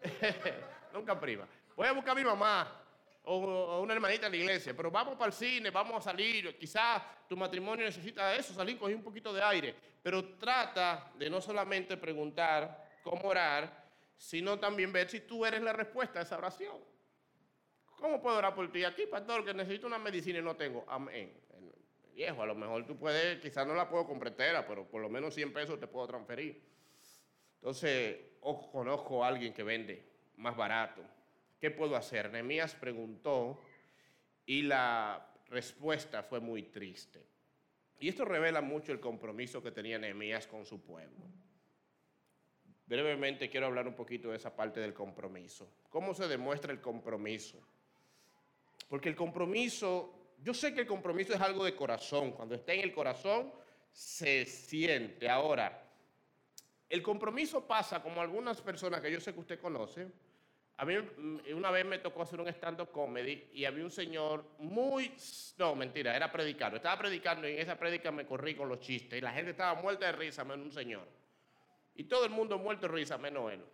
Nunca 0.93 1.19
prima. 1.19 1.47
Voy 1.77 1.87
a 1.87 1.93
buscar 1.93 2.13
a 2.13 2.15
mi 2.15 2.25
mamá 2.25 2.83
o, 3.25 3.81
una 3.81 3.95
hermanita 3.95 4.27
en 4.27 4.33
la 4.33 4.39
iglesia, 4.39 4.75
pero 4.77 4.91
vamos 4.91 5.17
para 5.17 5.27
el 5.27 5.33
cine, 5.33 5.71
vamos 5.71 5.97
a 5.97 6.01
salir, 6.11 6.57
quizás 6.57 7.03
tu 7.29 7.37
matrimonio 7.37 7.85
necesita 7.85 8.35
eso, 8.35 8.55
salir, 8.55 8.79
coger 8.79 8.97
un 8.97 9.03
poquito 9.03 9.33
de 9.33 9.43
aire, 9.43 9.75
pero 10.03 10.37
trata 10.37 11.13
de 11.17 11.29
no 11.29 11.41
solamente 11.41 11.97
preguntar 11.97 12.99
cómo 13.03 13.29
orar, 13.29 13.87
sino 14.17 14.59
también 14.59 14.93
ver 14.93 15.09
si 15.09 15.21
tú 15.21 15.45
eres 15.45 15.63
la 15.63 15.73
respuesta 15.73 16.21
a 16.21 16.23
esa 16.23 16.39
oración. 16.39 16.77
¿Cómo 17.99 18.23
puedo 18.23 18.37
orar 18.37 18.55
por 18.55 18.71
ti? 18.71 18.85
Aquí, 18.85 19.07
pastor, 19.07 19.45
que 19.45 19.53
necesito 19.53 19.87
una 19.87 19.99
medicina 19.99 20.39
y 20.39 20.43
no 20.43 20.55
tengo. 20.57 20.85
Amén. 20.89 21.33
Viejo, 22.15 22.43
a 22.43 22.47
lo 22.47 22.55
mejor 22.55 22.85
tú 22.85 22.97
puedes, 22.97 23.41
quizás 23.41 23.67
no 23.67 23.75
la 23.75 23.89
puedo 23.89 24.07
comprar 24.07 24.35
pero 24.67 24.89
por 24.89 25.01
lo 25.01 25.09
menos 25.09 25.35
100 25.35 25.53
pesos 25.53 25.79
te 25.79 25.87
puedo 25.87 26.07
transferir. 26.07 26.61
Entonces, 27.57 28.19
o 28.41 28.71
conozco 28.71 29.25
a 29.25 29.29
alguien 29.29 29.53
que 29.53 29.63
vende 29.63 30.05
más 30.37 30.57
barato 30.57 31.03
¿qué 31.61 31.71
puedo 31.71 31.97
hacer? 31.97 32.31
Nehemías 32.31 32.75
preguntó 32.75 33.61
y 34.47 34.63
la 34.63 35.35
respuesta 35.47 36.23
fue 36.23 36.41
muy 36.41 36.65
triste. 36.65 37.25
Y 38.01 38.09
esto 38.09 38.25
revela 38.25 38.61
mucho 38.61 38.93
el 38.93 39.01
compromiso 39.01 39.63
que 39.63 39.73
tenía 39.73 39.99
Nehemías 39.99 40.47
con 40.47 40.65
su 40.65 40.81
pueblo. 40.81 41.25
Brevemente 42.87 43.51
quiero 43.51 43.67
hablar 43.67 43.87
un 43.87 43.95
poquito 43.95 44.31
de 44.31 44.37
esa 44.37 44.55
parte 44.55 44.81
del 44.81 44.95
compromiso. 44.95 45.69
¿Cómo 45.91 46.15
se 46.15 46.27
demuestra 46.29 46.73
el 46.73 46.81
compromiso? 46.81 47.61
Porque 48.89 49.11
el 49.11 49.17
compromiso, 49.17 50.35
yo 50.43 50.55
sé 50.55 50.73
que 50.73 50.81
el 50.81 50.87
compromiso 50.87 51.35
es 51.35 51.41
algo 51.41 51.65
de 51.65 51.77
corazón. 51.77 52.33
Cuando 52.33 52.55
está 52.55 52.73
en 52.73 52.81
el 52.81 52.93
corazón, 52.93 53.53
se 53.93 54.47
siente. 54.47 55.29
Ahora, 55.29 55.87
el 56.89 57.03
compromiso 57.03 57.67
pasa 57.67 58.03
como 58.03 58.23
algunas 58.23 58.63
personas 58.63 59.03
que 59.03 59.13
yo 59.13 59.21
sé 59.21 59.35
que 59.35 59.41
usted 59.41 59.61
conoce, 59.61 60.11
a 60.79 60.85
mí 60.85 60.95
mm, 60.97 61.57
una 61.57 61.73
vez 61.73 61.85
me 61.85 61.99
tocó 61.99 62.23
hacer 62.23 62.41
un 62.41 62.49
stand-up 62.49 62.93
comedy 62.93 63.51
y 63.53 63.65
había 63.65 63.85
un 63.85 63.91
señor 63.91 64.45
muy... 64.59 65.13
No, 65.59 65.75
mentira, 65.75 66.15
era 66.15 66.31
predicando. 66.31 66.77
Estaba 66.77 66.97
predicando 66.97 67.49
y 67.49 67.55
en 67.55 67.59
esa 67.59 67.77
predica 67.77 68.13
me 68.13 68.25
corrí 68.25 68.55
con 68.55 68.69
los 68.69 68.79
chistes 68.79 69.19
y 69.19 69.21
la 69.21 69.33
gente 69.33 69.51
estaba 69.51 69.81
muerta 69.81 70.07
de 70.07 70.13
risa 70.13 70.45
menos 70.45 70.67
un 70.67 70.73
señor. 70.73 71.07
Y 71.97 72.05
todo 72.05 72.25
el 72.25 72.31
mundo 72.31 72.59
muerto 72.59 72.87
de 72.87 72.95
risa 72.95 73.19
menos 73.19 73.53
él. 73.53 73.65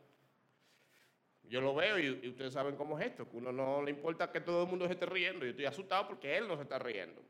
Yo 1.43 1.61
lo 1.61 1.75
veo 1.75 1.99
y, 1.99 2.29
ustedes 2.29 2.55
saben 2.55 2.75
cómo 2.75 2.99
es 2.99 3.07
esto, 3.07 3.29
que 3.29 3.37
uno 3.37 3.53
no 3.53 3.83
le 3.83 3.91
importa 3.91 4.33
que 4.33 4.41
todo 4.41 4.63
el 4.63 4.71
mundo 4.71 4.87
se 4.87 4.95
esté 4.95 5.05
riendo. 5.05 5.45
Yo 5.45 5.51
estoy 5.51 5.67
asustado 5.67 6.09
porque 6.09 6.39
él 6.39 6.49
no 6.49 6.57
se 6.57 6.63
está 6.63 6.79
riendo. 6.79 7.21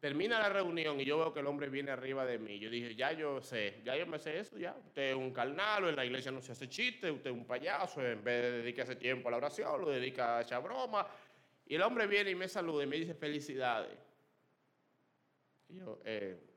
Termina 0.00 0.38
la 0.38 0.48
reunión 0.48 0.98
y 0.98 1.04
yo 1.04 1.18
veo 1.18 1.34
que 1.34 1.40
el 1.40 1.46
hombre 1.46 1.68
viene 1.68 1.90
arriba 1.90 2.24
de 2.24 2.38
mí. 2.38 2.58
Yo 2.58 2.70
dije, 2.70 2.94
ya 2.94 3.12
yo 3.12 3.42
sé, 3.42 3.82
ya 3.84 3.94
yo 3.94 4.06
me 4.06 4.18
sé 4.18 4.38
eso, 4.38 4.56
ya. 4.56 4.74
Usted 4.86 5.10
es 5.10 5.14
un 5.14 5.30
carnal, 5.30 5.90
en 5.90 5.94
la 5.94 6.06
iglesia 6.06 6.32
no 6.32 6.40
se 6.40 6.52
hace 6.52 6.70
chiste, 6.70 7.10
usted 7.10 7.28
es 7.28 7.36
un 7.36 7.44
payaso, 7.44 8.00
en 8.00 8.24
vez 8.24 8.42
de 8.42 8.52
dedicarse 8.62 8.96
tiempo 8.96 9.28
a 9.28 9.32
la 9.32 9.36
oración, 9.36 9.78
lo 9.78 9.90
dedica 9.90 10.38
a 10.38 10.40
echar 10.40 10.62
broma. 10.62 11.06
Y 11.66 11.74
el 11.74 11.82
hombre 11.82 12.06
viene 12.06 12.30
y 12.30 12.34
me 12.34 12.48
saluda 12.48 12.82
y 12.82 12.86
me 12.86 12.96
dice 12.96 13.12
felicidades. 13.12 13.98
Y 15.68 15.76
yo, 15.76 16.00
eh, 16.02 16.48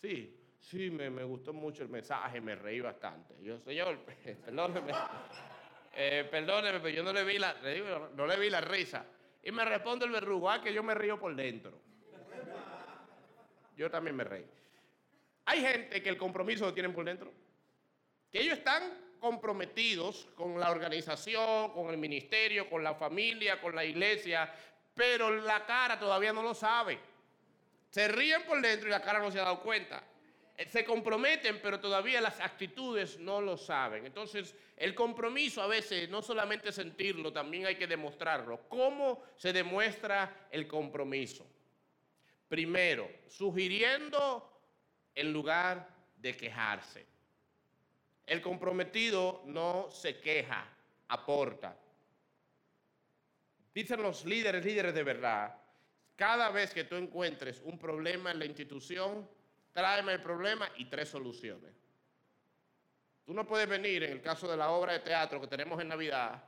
sí, 0.00 0.54
sí, 0.60 0.88
me, 0.88 1.24
gustó 1.24 1.52
mucho 1.52 1.82
el 1.82 1.88
mensaje, 1.88 2.40
me 2.40 2.54
reí 2.54 2.80
bastante. 2.80 3.34
yo, 3.42 3.58
señor, 3.58 3.98
perdóneme, 4.44 4.92
eh, 5.96 6.28
perdóneme, 6.30 6.78
pero 6.78 6.94
yo 6.94 7.02
no 7.02 7.12
le 7.12 7.24
vi 7.24 7.38
la, 7.38 7.56
no 8.14 8.24
le 8.24 8.36
vi 8.38 8.50
la 8.50 8.60
risa. 8.60 9.04
Y 9.42 9.50
me 9.50 9.64
responde 9.64 10.04
el 10.04 10.12
verrugo, 10.12 10.48
ah, 10.48 10.62
que 10.62 10.72
yo 10.72 10.84
me 10.84 10.94
río 10.94 11.18
por 11.18 11.34
dentro 11.34 11.82
yo 13.76 13.90
también 13.90 14.16
me 14.16 14.24
reí. 14.24 14.46
Hay 15.46 15.60
gente 15.60 16.02
que 16.02 16.08
el 16.08 16.16
compromiso 16.16 16.64
lo 16.64 16.74
tienen 16.74 16.92
por 16.92 17.04
dentro, 17.04 17.32
que 18.30 18.40
ellos 18.40 18.58
están 18.58 18.82
comprometidos 19.20 20.28
con 20.34 20.58
la 20.58 20.70
organización, 20.70 21.72
con 21.72 21.90
el 21.90 21.98
ministerio, 21.98 22.68
con 22.68 22.82
la 22.82 22.94
familia, 22.94 23.60
con 23.60 23.74
la 23.74 23.84
iglesia, 23.84 24.52
pero 24.94 25.30
la 25.30 25.64
cara 25.64 25.98
todavía 25.98 26.32
no 26.32 26.42
lo 26.42 26.54
sabe. 26.54 26.98
Se 27.90 28.08
ríen 28.08 28.42
por 28.44 28.60
dentro 28.60 28.88
y 28.88 28.90
la 28.90 29.02
cara 29.02 29.18
no 29.18 29.30
se 29.30 29.40
ha 29.40 29.44
dado 29.44 29.60
cuenta. 29.60 30.02
Eh, 30.56 30.68
se 30.68 30.84
comprometen, 30.84 31.60
pero 31.62 31.80
todavía 31.80 32.20
las 32.20 32.40
actitudes 32.40 33.18
no 33.18 33.40
lo 33.40 33.56
saben. 33.56 34.06
Entonces, 34.06 34.54
el 34.76 34.94
compromiso 34.94 35.62
a 35.62 35.66
veces 35.66 36.08
no 36.08 36.22
solamente 36.22 36.70
sentirlo, 36.72 37.32
también 37.32 37.66
hay 37.66 37.76
que 37.76 37.86
demostrarlo. 37.86 38.68
¿Cómo 38.68 39.22
se 39.36 39.52
demuestra 39.52 40.48
el 40.50 40.66
compromiso? 40.66 41.46
Primero, 42.54 43.10
sugiriendo 43.26 44.48
en 45.12 45.32
lugar 45.32 45.88
de 46.14 46.36
quejarse. 46.36 47.04
El 48.24 48.40
comprometido 48.40 49.42
no 49.46 49.90
se 49.90 50.20
queja, 50.20 50.64
aporta. 51.08 51.76
Dicen 53.74 54.00
los 54.00 54.24
líderes, 54.24 54.64
líderes 54.64 54.94
de 54.94 55.02
verdad, 55.02 55.52
cada 56.14 56.48
vez 56.50 56.72
que 56.72 56.84
tú 56.84 56.94
encuentres 56.94 57.60
un 57.64 57.76
problema 57.76 58.30
en 58.30 58.38
la 58.38 58.44
institución, 58.44 59.28
tráeme 59.72 60.12
el 60.12 60.22
problema 60.22 60.70
y 60.76 60.84
tres 60.84 61.08
soluciones. 61.08 61.74
Tú 63.24 63.34
no 63.34 63.44
puedes 63.44 63.68
venir 63.68 64.04
en 64.04 64.12
el 64.12 64.22
caso 64.22 64.46
de 64.46 64.56
la 64.56 64.70
obra 64.70 64.92
de 64.92 65.00
teatro 65.00 65.40
que 65.40 65.48
tenemos 65.48 65.80
en 65.80 65.88
Navidad 65.88 66.40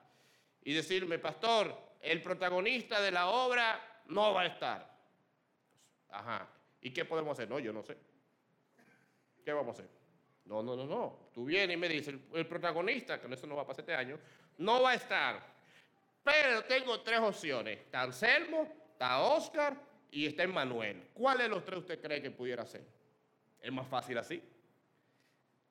y 0.62 0.73
decirme, 0.73 1.19
pastor, 1.19 1.77
el 2.01 2.23
protagonista 2.23 3.01
de 3.01 3.11
la 3.11 3.27
obra 3.27 4.05
no 4.07 4.33
va 4.33 4.42
a 4.42 4.47
estar. 4.47 4.96
Ajá. 6.16 6.48
¿Y 6.81 6.90
qué 6.90 7.05
podemos 7.05 7.33
hacer? 7.33 7.48
No, 7.48 7.59
yo 7.59 7.72
no 7.72 7.83
sé. 7.83 7.96
¿Qué 9.44 9.52
vamos 9.52 9.76
a 9.76 9.83
hacer? 9.83 9.90
No, 10.46 10.62
no, 10.62 10.74
no, 10.74 10.87
no. 10.87 11.31
Tú 11.35 11.44
vienes 11.44 11.76
y 11.76 11.79
me 11.79 11.88
dices, 11.88 12.14
el, 12.33 12.46
protagonista, 12.46 13.20
que 13.20 13.33
eso 13.33 13.46
no 13.46 13.57
va 13.57 13.62
a 13.62 13.66
pasar 13.66 13.81
este 13.81 13.94
año, 13.94 14.18
no 14.59 14.81
va 14.83 14.92
a 14.92 14.94
estar. 14.94 15.40
Pero 16.22 16.64
tengo 16.64 17.00
tres 17.02 17.20
opciones. 17.20 17.79
Está 17.81 18.02
Anselmo, 18.02 18.72
está 18.92 19.20
Oscar 19.20 19.76
y 20.11 20.26
está 20.26 20.44
Emmanuel. 20.44 21.09
¿Cuál 21.12 21.38
de 21.38 21.48
los 21.48 21.64
tres 21.64 21.81
usted 21.81 22.00
cree 22.00 22.22
que 22.22 22.31
pudiera 22.31 22.64
ser? 22.64 22.87
Es 23.61 23.72
más 23.72 23.87
fácil 23.87 24.16
así. 24.18 24.42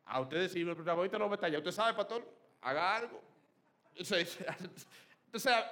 A 0.05 0.21
usted 0.21 0.41
decir, 0.41 0.67
el 0.67 0.75
protagonista 0.75 1.17
no 1.17 1.25
va 1.25 1.31
a 1.31 1.35
estar. 1.35 1.51
¿Usted 1.55 1.71
sabe, 1.71 1.93
pastor? 1.95 2.23
Haga 2.61 2.97
algo. 2.97 3.21
Entonces, 3.95 4.37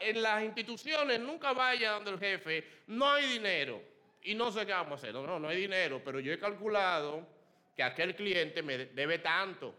en 0.02 0.22
las 0.22 0.44
instituciones 0.44 1.20
nunca 1.20 1.54
vaya 1.54 1.92
donde 1.92 2.12
el 2.12 2.20
jefe, 2.20 2.66
no 2.88 3.12
hay 3.12 3.28
dinero 3.34 3.93
y 4.24 4.36
no 4.36 4.52
sé 4.52 4.66
qué 4.66 4.72
vamos 4.72 4.92
a 4.92 4.96
hacer. 4.96 5.14
No, 5.14 5.26
no, 5.26 5.40
no 5.40 5.48
hay 5.48 5.58
dinero, 5.58 6.02
pero 6.04 6.20
yo 6.20 6.32
he 6.32 6.40
calculado 6.40 7.28
que 7.76 7.84
aquel 7.84 8.16
cliente 8.16 8.62
me 8.62 8.78
debe 8.78 9.20
tanto. 9.20 9.76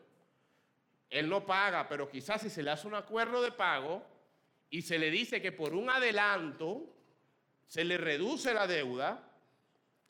Él 1.09 1.29
no 1.29 1.47
paga, 1.47 1.89
pero 1.89 2.09
quizás 2.09 2.43
si 2.43 2.51
se 2.51 2.63
le 2.63 2.71
hace 2.71 2.87
un 2.87 2.95
acuerdo 2.95 3.41
de 3.43 3.53
pago 3.53 4.05
y 4.71 4.83
se 4.83 4.99
le 4.99 5.11
dice 5.11 5.41
que 5.41 5.53
por 5.53 5.75
un 5.75 5.89
adelanto 5.89 6.95
se 7.67 7.85
le 7.85 7.97
reduce 7.97 8.53
la 8.53 8.67
deuda, 8.67 9.31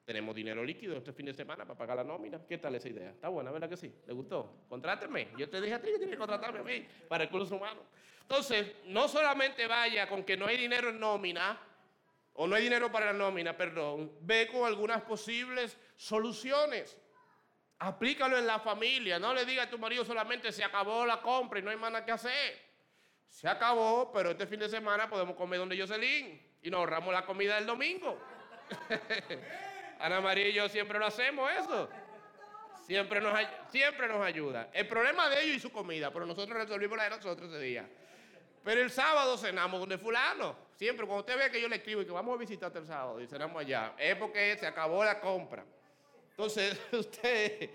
tenemos 0.04 0.34
dinero 0.34 0.64
líquido 0.64 0.96
este 0.96 1.12
fin 1.12 1.26
de 1.26 1.34
semana 1.34 1.64
para 1.64 1.78
pagar 1.78 1.96
la 1.96 2.04
nómina. 2.04 2.40
¿Qué 2.46 2.58
tal 2.58 2.74
esa 2.74 2.88
idea? 2.88 3.10
Está 3.10 3.28
buena, 3.28 3.50
¿verdad 3.50 3.68
que 3.68 3.76
sí? 3.76 3.92
¿Le 4.06 4.12
gustó? 4.12 4.64
Contráteme. 4.68 5.28
Yo 5.36 5.48
te 5.48 5.60
dije 5.60 5.74
a 5.74 5.80
ti 5.80 5.86
que 5.86 5.98
tienes 5.98 6.10
que 6.10 6.18
contratarme 6.18 6.60
a 6.60 6.62
mí 6.62 6.86
para 7.08 7.24
el 7.24 7.30
curso 7.30 7.56
humano. 7.56 7.82
Entonces, 8.20 8.74
no 8.86 9.08
solamente 9.08 9.66
vaya 9.66 10.08
con 10.08 10.24
que 10.24 10.36
no 10.36 10.46
hay 10.46 10.56
dinero 10.56 10.88
en 10.88 10.98
nómina, 10.98 11.58
o 12.34 12.46
no 12.46 12.56
hay 12.56 12.64
dinero 12.64 12.90
para 12.90 13.06
la 13.06 13.12
nómina, 13.12 13.56
perdón, 13.56 14.12
ve 14.20 14.48
con 14.48 14.66
algunas 14.66 15.02
posibles 15.02 15.78
soluciones. 15.96 16.98
Aplícalo 17.78 18.38
en 18.38 18.46
la 18.46 18.58
familia. 18.58 19.18
No 19.18 19.32
le 19.32 19.44
diga 19.44 19.64
a 19.64 19.70
tu 19.70 19.78
marido 19.78 20.04
solamente 20.04 20.50
se 20.52 20.64
acabó 20.64 21.06
la 21.06 21.20
compra 21.20 21.60
y 21.60 21.62
no 21.62 21.70
hay 21.70 21.76
más 21.76 21.92
nada 21.92 22.04
que 22.04 22.12
hacer. 22.12 22.60
Se 23.28 23.48
acabó, 23.48 24.12
pero 24.12 24.30
este 24.30 24.46
fin 24.46 24.60
de 24.60 24.68
semana 24.68 25.08
podemos 25.08 25.36
comer 25.36 25.58
donde 25.58 25.78
Jocelyn 25.78 26.40
y 26.62 26.70
nos 26.70 26.78
ahorramos 26.78 27.12
la 27.12 27.24
comida 27.24 27.56
del 27.56 27.66
domingo. 27.66 28.18
Ana 30.00 30.20
María 30.20 30.48
y 30.48 30.52
yo 30.52 30.68
siempre 30.68 30.98
lo 30.98 31.06
hacemos 31.06 31.50
eso. 31.52 31.88
Siempre 32.84 33.20
nos, 33.20 33.38
siempre 33.70 34.08
nos 34.08 34.22
ayuda. 34.22 34.70
El 34.72 34.88
problema 34.88 35.28
de 35.28 35.42
ellos 35.42 35.56
y 35.56 35.60
su 35.60 35.70
comida, 35.70 36.12
pero 36.12 36.26
nosotros 36.26 36.58
resolvimos 36.58 36.98
la 36.98 37.04
de 37.04 37.10
nosotros 37.10 37.48
ese 37.48 37.60
día. 37.60 37.88
Pero 38.62 38.80
el 38.80 38.90
sábado 38.90 39.38
cenamos 39.38 39.80
donde 39.80 39.98
fulano. 39.98 40.63
Siempre, 40.76 41.06
cuando 41.06 41.20
usted 41.20 41.38
ve 41.38 41.50
que 41.50 41.60
yo 41.60 41.68
le 41.68 41.76
escribo 41.76 42.02
y 42.02 42.04
que 42.04 42.12
vamos 42.12 42.34
a 42.34 42.38
visitarte 42.38 42.78
el 42.78 42.86
sábado 42.86 43.20
y 43.20 43.26
cenamos 43.26 43.60
allá, 43.60 43.94
es 43.98 44.16
porque 44.16 44.56
se 44.58 44.66
acabó 44.66 45.04
la 45.04 45.20
compra. 45.20 45.64
Entonces, 46.30 46.80
usted 46.92 47.70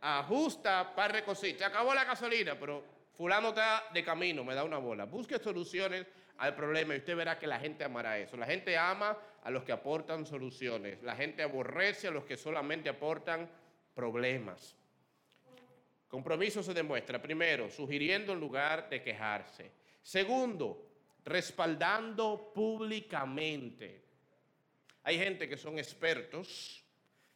ajusta 0.00 0.94
para 0.94 1.20
de 1.20 1.34
Se 1.34 1.64
acabó 1.64 1.94
la 1.94 2.04
gasolina, 2.04 2.58
pero 2.58 2.84
fulano 3.16 3.48
está 3.48 3.84
de 3.92 4.04
camino, 4.04 4.44
me 4.44 4.54
da 4.54 4.62
una 4.62 4.78
bola. 4.78 5.04
Busque 5.04 5.38
soluciones 5.38 6.06
al 6.38 6.54
problema 6.54 6.94
y 6.94 6.98
usted 6.98 7.16
verá 7.16 7.38
que 7.38 7.46
la 7.46 7.58
gente 7.58 7.84
amará 7.84 8.18
eso. 8.18 8.36
La 8.36 8.46
gente 8.46 8.76
ama 8.76 9.16
a 9.42 9.50
los 9.50 9.64
que 9.64 9.72
aportan 9.72 10.26
soluciones. 10.26 11.02
La 11.02 11.16
gente 11.16 11.42
aborrece 11.42 12.08
a 12.08 12.10
los 12.10 12.24
que 12.24 12.36
solamente 12.36 12.88
aportan 12.88 13.48
problemas. 13.94 14.76
Compromiso 16.08 16.62
se 16.62 16.74
demuestra, 16.74 17.20
primero, 17.20 17.68
sugiriendo 17.68 18.32
en 18.32 18.40
lugar 18.40 18.88
de 18.88 19.02
quejarse. 19.02 19.72
Segundo, 20.00 20.93
respaldando 21.24 22.52
públicamente. 22.54 24.04
Hay 25.02 25.18
gente 25.18 25.48
que 25.48 25.56
son 25.56 25.78
expertos 25.78 26.84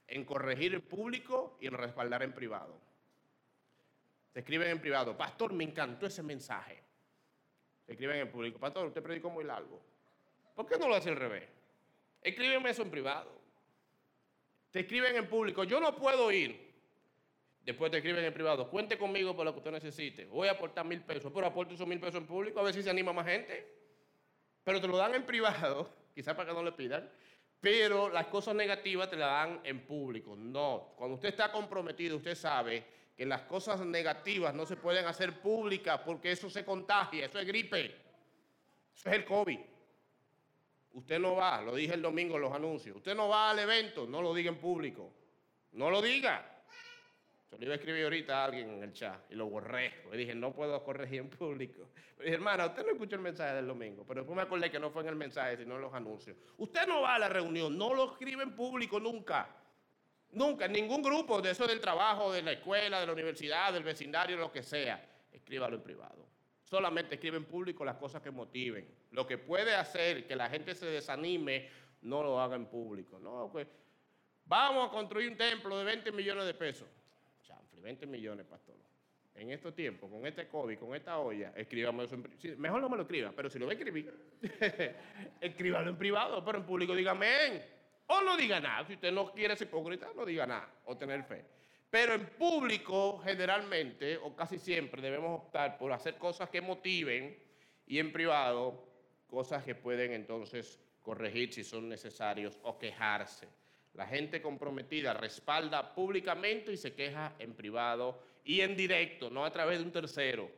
en 0.07 0.25
corregir 0.25 0.75
en 0.75 0.83
público 0.83 1.59
y 1.61 1.67
en 1.67 1.75
respaldar 1.75 2.23
en 2.23 2.33
privado. 2.33 2.81
Te 4.33 4.41
escriben 4.41 4.69
en 4.69 4.81
privado, 4.81 5.17
pastor, 5.17 5.53
me 5.53 5.65
encantó 5.65 6.07
ese 6.07 6.23
mensaje. 6.23 6.83
Te 7.85 7.93
escriben 7.93 8.17
en 8.17 8.31
público, 8.31 8.59
pastor, 8.59 8.87
usted 8.87 9.03
predicó 9.03 9.31
muy 9.31 9.45
largo. 9.45 9.81
¿Por 10.55 10.67
qué 10.67 10.79
no 10.79 10.89
lo 10.89 10.95
hace 10.95 11.11
al 11.11 11.17
revés? 11.17 11.45
Escríbeme 12.23 12.71
eso 12.71 12.83
en 12.83 12.91
privado. 12.91 13.39
Te 14.71 14.81
escriben 14.81 15.17
en 15.17 15.29
público, 15.29 15.65
yo 15.65 15.81
no 15.81 15.97
puedo 15.97 16.31
ir. 16.31 16.69
Después 17.65 17.91
te 17.91 17.99
escriben 17.99 18.25
en 18.25 18.33
privado, 18.33 18.71
cuente 18.71 18.97
conmigo 18.97 19.37
por 19.37 19.45
lo 19.45 19.53
que 19.53 19.59
usted 19.59 19.73
necesite. 19.73 20.25
Voy 20.27 20.49
a 20.49 20.53
aportar 20.53 20.87
mil 20.87 21.03
pesos, 21.03 21.31
pero 21.35 21.47
aporte 21.47 21.75
esos 21.75 21.87
mil 21.87 22.01
pesos 22.01 22.17
en 22.17 22.27
público 22.27 22.61
a 22.61 22.63
ver 22.63 22.73
si 22.73 22.83
se 22.83 22.89
anima 22.89 23.13
más 23.13 23.27
gente. 23.27 23.78
Pero 24.69 24.83
te 24.83 24.87
lo 24.87 24.99
dan 24.99 25.15
en 25.15 25.25
privado, 25.25 25.89
quizás 26.15 26.35
para 26.35 26.51
que 26.51 26.55
no 26.55 26.63
le 26.63 26.73
pidan, 26.73 27.11
pero 27.59 28.11
las 28.11 28.27
cosas 28.27 28.55
negativas 28.55 29.09
te 29.09 29.17
las 29.17 29.31
dan 29.31 29.61
en 29.65 29.81
público. 29.87 30.37
No, 30.37 30.93
cuando 30.95 31.15
usted 31.15 31.31
está 31.31 31.51
comprometido, 31.51 32.19
usted 32.19 32.35
sabe 32.35 32.85
que 33.17 33.25
las 33.25 33.45
cosas 33.45 33.81
negativas 33.81 34.53
no 34.53 34.67
se 34.67 34.77
pueden 34.77 35.07
hacer 35.07 35.41
públicas 35.41 36.03
porque 36.05 36.33
eso 36.33 36.51
se 36.51 36.67
contagia, 36.67 37.25
eso 37.25 37.39
es 37.39 37.47
gripe, 37.47 37.87
eso 38.95 39.09
es 39.09 39.15
el 39.15 39.25
COVID. 39.25 39.59
Usted 40.93 41.19
no 41.19 41.37
va, 41.37 41.63
lo 41.63 41.75
dije 41.75 41.95
el 41.95 42.03
domingo 42.03 42.37
en 42.37 42.43
los 42.43 42.53
anuncios, 42.53 42.95
usted 42.95 43.15
no 43.15 43.27
va 43.27 43.49
al 43.49 43.61
evento, 43.61 44.07
no 44.07 44.21
lo 44.21 44.35
diga 44.35 44.51
en 44.51 44.59
público, 44.59 45.11
no 45.73 45.89
lo 45.89 46.03
diga. 46.03 46.58
Yo 47.51 47.57
le 47.57 47.65
iba 47.65 47.75
a 47.75 47.77
escribir 47.77 48.05
ahorita 48.05 48.43
a 48.43 48.45
alguien 48.45 48.71
en 48.71 48.83
el 48.83 48.93
chat 48.93 49.21
y 49.31 49.35
lo 49.35 49.47
borré. 49.47 50.03
Le 50.11 50.17
dije, 50.17 50.35
no 50.35 50.53
puedo 50.53 50.83
corregir 50.85 51.21
en 51.21 51.31
público. 51.31 51.89
Le 52.19 52.25
dije, 52.25 52.35
hermana, 52.35 52.67
usted 52.67 52.85
no 52.85 52.93
escuchó 52.93 53.17
el 53.17 53.23
mensaje 53.23 53.55
del 53.55 53.67
domingo, 53.67 54.05
pero 54.07 54.21
después 54.21 54.37
me 54.37 54.43
acordé 54.43 54.71
que 54.71 54.79
no 54.79 54.91
fue 54.91 55.03
en 55.03 55.09
el 55.09 55.17
mensaje, 55.17 55.57
sino 55.57 55.77
en 55.77 55.81
los 55.81 55.95
anuncios. 55.95 56.37
Usted 56.59 56.87
no 56.87 57.03
va 57.03 57.15
a 57.15 57.19
la 57.19 57.29
reunión, 57.29 57.77
no 57.77 57.95
lo 57.95 58.13
escribe 58.13 58.43
en 58.43 58.55
público 58.55 59.01
nunca. 59.01 59.49
Nunca, 60.33 60.67
en 60.67 60.73
ningún 60.73 61.03
grupo 61.03 61.41
de 61.41 61.53
eso 61.53 61.67
del 61.67 61.81
trabajo, 61.81 62.31
de 62.33 62.43
la 62.43 62.53
escuela, 62.53 63.01
de 63.01 63.07
la 63.07 63.13
universidad, 63.13 63.73
del 63.73 63.83
vecindario, 63.83 64.37
lo 64.37 64.53
que 64.53 64.63
sea. 64.63 65.03
Escríbalo 65.33 65.77
en 65.77 65.83
privado. 65.83 66.29
Solamente 66.65 67.15
escribe 67.15 67.39
en 67.39 67.47
público 67.47 67.83
las 67.83 67.97
cosas 67.97 68.21
que 68.21 68.31
motiven. 68.31 68.87
Lo 69.13 69.27
que 69.27 69.39
puede 69.39 69.75
hacer 69.75 70.27
que 70.27 70.37
la 70.37 70.51
gente 70.51 70.75
se 70.75 70.85
desanime, 70.85 71.71
no 72.03 72.23
lo 72.23 72.39
haga 72.39 72.57
en 72.57 72.67
público. 72.67 73.19
No, 73.19 73.49
pues, 73.51 73.67
vamos 74.45 74.89
a 74.89 74.91
construir 74.91 75.31
un 75.31 75.39
templo 75.39 75.79
de 75.79 75.85
20 75.85 76.13
millones 76.13 76.45
de 76.45 76.53
pesos. 76.53 76.87
20 77.81 78.07
millones, 78.07 78.47
pastor. 78.47 78.75
En 79.35 79.51
estos 79.51 79.75
tiempos, 79.75 80.11
con 80.11 80.27
este 80.27 80.49
COVID, 80.49 80.79
con 80.79 80.95
esta 80.97 81.19
olla, 81.19 81.53
escríbame 81.55 82.05
eso 82.05 82.17
en 82.17 82.23
privado. 82.25 82.61
mejor 82.61 82.81
no 82.81 82.89
me 82.89 82.97
lo 82.97 83.03
escriba, 83.03 83.33
pero 83.35 83.49
si 83.49 83.59
lo 83.59 83.67
va 83.67 83.73
a 83.73 83.75
escribir, 83.77 84.13
escríbalo 85.41 85.91
en 85.91 85.97
privado, 85.97 86.45
pero 86.45 86.59
en 86.59 86.65
público 86.65 86.95
diga 86.95 87.13
amén. 87.13 87.65
O 88.09 88.21
no 88.23 88.37
diga 88.37 88.59
nada. 88.59 88.85
Si 88.87 88.95
usted 88.95 89.13
no 89.13 89.33
quiere 89.33 89.55
ser 89.55 89.69
hipócrita, 89.69 90.09
no 90.17 90.25
diga 90.25 90.47
nada 90.47 90.69
o 90.87 90.97
tener 90.97 91.23
fe. 91.23 91.45
Pero 91.91 92.15
en 92.15 92.27
público, 92.27 93.19
generalmente, 93.19 94.17
o 94.17 94.35
casi 94.35 94.59
siempre, 94.59 95.01
debemos 95.01 95.41
optar 95.41 95.79
por 95.79 95.93
hacer 95.93 96.17
cosas 96.17 96.51
que 96.51 96.61
motiven 96.61 97.39
y 97.87 97.99
en 97.99 98.13
privado, 98.13 98.87
cosas 99.27 99.63
que 99.63 99.75
pueden 99.75 100.13
entonces 100.13 100.79
corregir 101.03 101.53
si 101.55 101.65
son 101.65 101.89
necesarios 101.89 102.59
o 102.63 102.79
quejarse. 102.79 103.49
La 103.95 104.07
gente 104.07 104.41
comprometida 104.41 105.13
respalda 105.15 105.95
públicamente 105.95 106.73
y 106.73 106.77
se 106.77 106.95
queja 106.95 107.35
en 107.39 107.55
privado 107.55 108.21
y 108.45 108.61
en 108.61 108.77
directo, 108.77 109.31
no 109.31 109.45
a 109.45 109.53
través 109.53 109.79
de 109.79 109.85
un 109.85 109.93
tercero. 109.93 110.51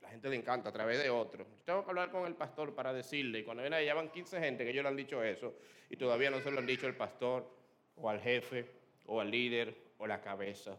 La 0.00 0.10
gente 0.10 0.28
le 0.28 0.36
encanta 0.36 0.68
a 0.68 0.72
través 0.72 1.02
de 1.02 1.08
otro. 1.08 1.46
tengo 1.64 1.82
que 1.82 1.90
hablar 1.90 2.10
con 2.10 2.26
el 2.26 2.34
pastor 2.34 2.74
para 2.74 2.92
decirle, 2.92 3.40
y 3.40 3.42
cuando 3.42 3.62
viene 3.62 3.76
allá 3.76 3.94
van 3.94 4.10
15 4.10 4.38
gente 4.38 4.64
que 4.64 4.70
ellos 4.70 4.82
le 4.82 4.90
han 4.90 4.96
dicho 4.96 5.22
eso 5.22 5.54
y 5.88 5.96
todavía 5.96 6.30
no 6.30 6.40
se 6.40 6.50
lo 6.50 6.58
han 6.58 6.66
dicho 6.66 6.86
al 6.86 6.96
pastor 6.96 7.50
o 7.96 8.10
al 8.10 8.20
jefe 8.20 8.66
o 9.06 9.20
al 9.20 9.30
líder 9.30 9.74
o 9.98 10.06
la 10.06 10.20
cabeza. 10.20 10.78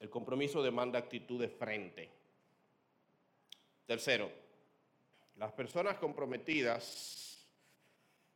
El 0.00 0.10
compromiso 0.10 0.62
demanda 0.62 0.98
actitud 0.98 1.40
de 1.40 1.48
frente. 1.48 2.10
Tercero, 3.86 4.30
las 5.36 5.52
personas 5.52 5.96
comprometidas, 5.98 7.46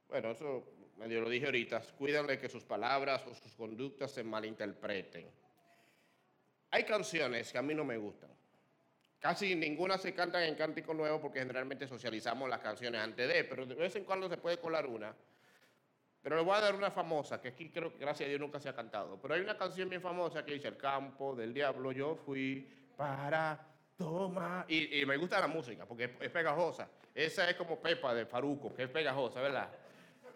bueno, 0.08 0.30
eso 0.30 0.64
medio 0.98 1.20
lo 1.20 1.30
dije 1.30 1.46
ahorita, 1.46 1.80
cuídenle 1.96 2.38
que 2.38 2.48
sus 2.48 2.64
palabras 2.64 3.24
o 3.26 3.34
sus 3.34 3.54
conductas 3.54 4.10
se 4.10 4.24
malinterpreten. 4.24 5.30
Hay 6.70 6.84
canciones 6.84 7.50
que 7.50 7.58
a 7.58 7.62
mí 7.62 7.74
no 7.74 7.84
me 7.84 7.96
gustan. 7.96 8.30
Casi 9.20 9.54
ninguna 9.54 9.98
se 9.98 10.14
canta 10.14 10.44
en 10.44 10.54
Cántico 10.54 10.94
Nuevo 10.94 11.20
porque 11.20 11.40
generalmente 11.40 11.88
socializamos 11.88 12.48
las 12.48 12.60
canciones 12.60 13.00
antes 13.00 13.26
de, 13.26 13.44
pero 13.44 13.64
de 13.64 13.74
vez 13.74 13.94
en 13.96 14.04
cuando 14.04 14.28
se 14.28 14.36
puede 14.36 14.58
colar 14.58 14.86
una. 14.86 15.14
Pero 16.22 16.36
le 16.36 16.42
voy 16.42 16.56
a 16.56 16.60
dar 16.60 16.74
una 16.74 16.90
famosa, 16.90 17.40
que 17.40 17.48
aquí 17.48 17.70
creo 17.70 17.92
que 17.92 17.98
gracias 17.98 18.26
a 18.26 18.28
Dios 18.28 18.40
nunca 18.40 18.60
se 18.60 18.68
ha 18.68 18.74
cantado. 18.74 19.18
Pero 19.20 19.34
hay 19.34 19.40
una 19.40 19.56
canción 19.56 19.88
bien 19.88 20.02
famosa 20.02 20.44
que 20.44 20.52
dice, 20.52 20.68
el 20.68 20.76
campo 20.76 21.34
del 21.34 21.54
diablo 21.54 21.92
yo 21.92 22.16
fui 22.16 22.68
para 22.96 23.66
tomar. 23.96 24.70
Y, 24.70 25.04
me 25.06 25.16
gusta 25.16 25.40
la 25.40 25.46
música 25.46 25.86
porque 25.86 26.16
es 26.20 26.30
pegajosa. 26.30 26.88
Esa 27.14 27.48
es 27.48 27.56
como 27.56 27.80
Pepa 27.80 28.14
de 28.14 28.26
Faruco, 28.26 28.74
que 28.74 28.84
es 28.84 28.88
pegajosa, 28.88 29.40
¿verdad? 29.40 29.70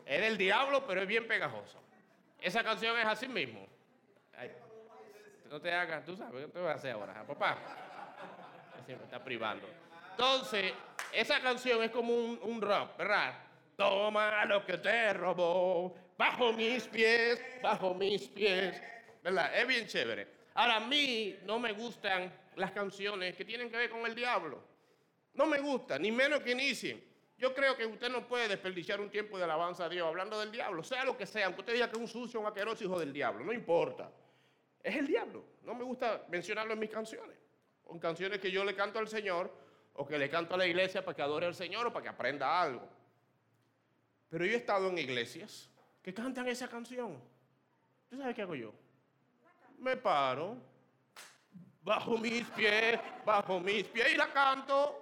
Es 0.06 0.20
del 0.20 0.36
diablo, 0.36 0.86
pero 0.86 1.02
es 1.02 1.06
bien 1.06 1.26
pegajoso. 1.26 1.80
Esa 2.40 2.62
canción 2.62 2.98
es 2.98 3.06
así 3.06 3.28
mismo. 3.28 3.66
no 5.48 5.60
te 5.60 5.72
hagas, 5.72 6.04
tú 6.04 6.16
sabes, 6.16 6.46
¿qué 6.46 6.52
te 6.52 6.58
vas 6.58 6.72
a 6.72 6.78
hacer 6.78 6.92
ahora, 6.92 7.24
papá? 7.26 7.58
Siempre 8.84 9.04
está 9.04 9.22
privando. 9.22 9.68
Entonces, 10.10 10.72
esa 11.12 11.40
canción 11.40 11.82
es 11.82 11.90
como 11.90 12.14
un, 12.14 12.38
un 12.42 12.60
¿verdad? 12.60 13.38
Toma 13.76 14.44
lo 14.44 14.64
que 14.64 14.78
te 14.78 15.12
robó, 15.12 15.94
bajo 16.16 16.52
mis 16.52 16.84
pies, 16.84 17.40
bajo 17.62 17.94
mis 17.94 18.28
pies. 18.28 18.80
¿Verdad? 19.22 19.56
Es 19.58 19.66
bien 19.66 19.86
chévere. 19.86 20.26
Ahora, 20.54 20.76
a 20.76 20.80
mí 20.80 21.38
no 21.44 21.58
me 21.58 21.72
gustan 21.72 22.32
las 22.56 22.72
canciones 22.72 23.36
que 23.36 23.44
tienen 23.44 23.70
que 23.70 23.76
ver 23.76 23.90
con 23.90 24.04
el 24.04 24.14
diablo. 24.14 24.62
No 25.34 25.46
me 25.46 25.60
gustan, 25.60 26.02
ni 26.02 26.12
menos 26.12 26.40
que 26.40 26.52
inicien. 26.52 27.11
Yo 27.42 27.52
creo 27.52 27.76
que 27.76 27.84
usted 27.84 28.08
no 28.08 28.24
puede 28.28 28.46
desperdiciar 28.46 29.00
un 29.00 29.10
tiempo 29.10 29.36
de 29.36 29.42
alabanza 29.42 29.86
a 29.86 29.88
Dios 29.88 30.06
hablando 30.06 30.38
del 30.38 30.52
diablo, 30.52 30.84
sea 30.84 31.04
lo 31.04 31.16
que 31.16 31.26
sea, 31.26 31.46
aunque 31.46 31.62
usted 31.62 31.72
diga 31.72 31.90
que 31.90 31.96
es 31.96 32.00
un 32.00 32.06
sucio, 32.06 32.38
un 32.38 32.46
aqueroso 32.46 32.84
hijo 32.84 33.00
del 33.00 33.12
diablo, 33.12 33.44
no 33.44 33.52
importa. 33.52 34.12
Es 34.80 34.94
el 34.94 35.08
diablo. 35.08 35.44
No 35.64 35.74
me 35.74 35.82
gusta 35.82 36.24
mencionarlo 36.28 36.74
en 36.74 36.78
mis 36.78 36.90
canciones. 36.90 37.36
O 37.82 37.94
en 37.94 37.98
canciones 37.98 38.38
que 38.38 38.48
yo 38.48 38.64
le 38.64 38.76
canto 38.76 39.00
al 39.00 39.08
Señor 39.08 39.52
o 39.94 40.06
que 40.06 40.18
le 40.18 40.30
canto 40.30 40.54
a 40.54 40.56
la 40.56 40.68
iglesia 40.68 41.04
para 41.04 41.16
que 41.16 41.22
adore 41.22 41.46
al 41.46 41.54
Señor 41.56 41.84
o 41.88 41.92
para 41.92 42.04
que 42.04 42.08
aprenda 42.10 42.62
algo. 42.62 42.88
Pero 44.28 44.44
yo 44.46 44.52
he 44.52 44.56
estado 44.56 44.88
en 44.90 44.98
iglesias 44.98 45.68
que 46.00 46.14
cantan 46.14 46.46
esa 46.46 46.68
canción. 46.68 47.20
¿Tú 48.08 48.18
sabes 48.18 48.36
qué 48.36 48.42
hago 48.42 48.54
yo? 48.54 48.72
Me 49.78 49.96
paro, 49.96 50.58
bajo 51.82 52.16
mis 52.18 52.46
pies, 52.50 53.00
bajo 53.26 53.58
mis 53.58 53.82
pies 53.82 54.12
y 54.14 54.16
la 54.16 54.32
canto. 54.32 55.01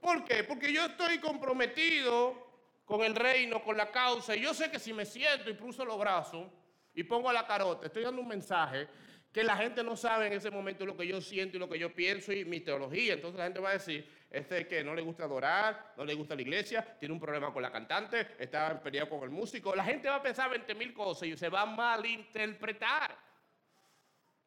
¿Por 0.00 0.24
qué? 0.24 0.44
Porque 0.44 0.72
yo 0.72 0.86
estoy 0.86 1.18
comprometido 1.18 2.46
con 2.84 3.02
el 3.02 3.14
reino, 3.14 3.62
con 3.62 3.76
la 3.76 3.90
causa, 3.90 4.34
y 4.34 4.40
yo 4.40 4.54
sé 4.54 4.70
que 4.70 4.78
si 4.78 4.92
me 4.92 5.04
siento 5.04 5.50
y 5.50 5.56
cruzo 5.56 5.84
los 5.84 5.98
brazos 5.98 6.46
y 6.94 7.04
pongo 7.04 7.30
la 7.32 7.46
carota, 7.46 7.86
estoy 7.86 8.02
dando 8.02 8.22
un 8.22 8.28
mensaje 8.28 8.88
que 9.32 9.44
la 9.44 9.56
gente 9.56 9.84
no 9.84 9.94
sabe 9.94 10.26
en 10.26 10.32
ese 10.32 10.50
momento 10.50 10.86
lo 10.86 10.96
que 10.96 11.06
yo 11.06 11.20
siento 11.20 11.56
y 11.56 11.60
lo 11.60 11.68
que 11.68 11.78
yo 11.78 11.94
pienso 11.94 12.32
y 12.32 12.44
mi 12.44 12.60
teología. 12.60 13.14
Entonces 13.14 13.38
la 13.38 13.44
gente 13.44 13.60
va 13.60 13.70
a 13.70 13.74
decir, 13.74 14.10
este 14.30 14.66
que 14.66 14.82
no 14.82 14.94
le 14.94 15.02
gusta 15.02 15.24
adorar, 15.24 15.92
no 15.96 16.04
le 16.04 16.14
gusta 16.14 16.34
la 16.34 16.42
iglesia, 16.42 16.96
tiene 16.98 17.12
un 17.12 17.20
problema 17.20 17.52
con 17.52 17.62
la 17.62 17.70
cantante, 17.70 18.34
está 18.38 18.82
peleado 18.82 19.10
con 19.10 19.22
el 19.22 19.30
músico. 19.30 19.74
La 19.74 19.84
gente 19.84 20.08
va 20.08 20.16
a 20.16 20.22
pensar 20.22 20.50
20 20.50 20.74
mil 20.74 20.94
cosas 20.94 21.28
y 21.28 21.36
se 21.36 21.48
va 21.48 21.62
a 21.62 21.66
malinterpretar. 21.66 23.16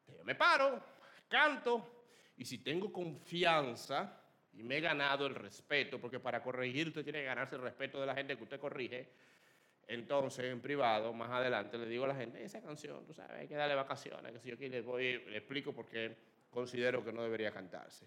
Yo 0.08 0.24
me 0.24 0.34
paro, 0.34 0.82
canto 1.28 2.04
y 2.36 2.44
si 2.44 2.58
tengo 2.58 2.92
confianza 2.92 4.21
y 4.54 4.62
me 4.62 4.78
he 4.78 4.80
ganado 4.80 5.26
el 5.26 5.34
respeto, 5.34 6.00
porque 6.00 6.20
para 6.20 6.42
corregir 6.42 6.88
usted 6.88 7.04
tiene 7.04 7.20
que 7.20 7.26
ganarse 7.26 7.56
el 7.56 7.62
respeto 7.62 8.00
de 8.00 8.06
la 8.06 8.14
gente 8.14 8.36
que 8.36 8.42
usted 8.42 8.60
corrige, 8.60 9.08
entonces, 9.88 10.44
en 10.46 10.60
privado, 10.60 11.12
más 11.12 11.30
adelante, 11.30 11.76
le 11.76 11.86
digo 11.86 12.04
a 12.04 12.08
la 12.08 12.14
gente, 12.14 12.42
esa 12.42 12.62
canción, 12.62 13.04
tú 13.04 13.12
sabes, 13.12 13.40
hay 13.40 13.48
que 13.48 13.54
darle 13.54 13.74
vacaciones, 13.74 14.32
que 14.32 14.38
si 14.38 14.48
yo 14.48 14.54
aquí 14.54 14.68
le, 14.68 14.80
voy, 14.80 15.22
le 15.26 15.38
explico 15.38 15.72
por 15.72 15.86
qué 15.86 16.16
considero 16.50 17.04
que 17.04 17.12
no 17.12 17.22
debería 17.22 17.50
cantarse. 17.50 18.06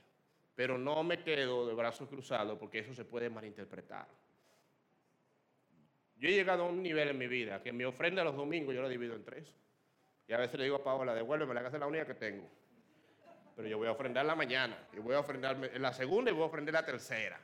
Pero 0.55 0.77
no 0.77 1.03
me 1.03 1.21
quedo 1.21 1.67
de 1.67 1.73
brazos 1.73 2.07
cruzados 2.07 2.57
porque 2.57 2.79
eso 2.79 2.93
se 2.93 3.03
puede 3.03 3.29
malinterpretar. 3.29 4.07
Yo 6.17 6.29
he 6.29 6.31
llegado 6.31 6.63
a 6.63 6.69
un 6.69 6.81
nivel 6.81 7.09
en 7.09 7.17
mi 7.17 7.27
vida 7.27 7.61
que 7.61 7.73
mi 7.73 7.83
ofrenda 7.83 8.23
los 8.23 8.35
domingos 8.35 8.73
yo 8.73 8.81
la 8.81 8.87
divido 8.87 9.15
en 9.15 9.23
tres. 9.25 9.53
Y 10.27 10.33
a 10.33 10.37
veces 10.37 10.57
le 10.57 10.63
digo 10.63 10.77
a 10.77 10.83
Paola, 10.83 11.13
devuélveme, 11.13 11.53
la 11.53 11.61
casa 11.61 11.75
es 11.75 11.81
la 11.81 11.87
única 11.87 12.07
que 12.07 12.15
tengo. 12.15 12.49
Pero 13.55 13.67
yo 13.67 13.77
voy 13.77 13.87
a 13.87 13.91
ofrendar 13.91 14.25
la 14.25 14.35
mañana, 14.35 14.77
y 14.93 14.99
voy 14.99 15.15
a 15.15 15.19
ofrendar 15.19 15.71
en 15.73 15.81
la 15.81 15.93
segunda 15.93 16.29
y 16.29 16.33
voy 16.33 16.43
a 16.43 16.47
ofrendar 16.47 16.73
la 16.73 16.85
tercera. 16.85 17.39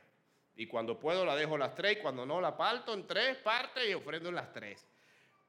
Y 0.54 0.66
cuando 0.66 0.98
puedo 0.98 1.24
la 1.24 1.34
dejo 1.34 1.56
las 1.56 1.74
tres, 1.74 1.98
y 1.98 2.02
cuando 2.02 2.26
no 2.26 2.40
la 2.40 2.56
parto 2.56 2.92
en 2.92 3.06
tres 3.06 3.38
partes 3.38 3.88
y 3.88 3.94
ofrendo 3.94 4.28
en 4.28 4.34
las 4.34 4.52
tres. 4.52 4.86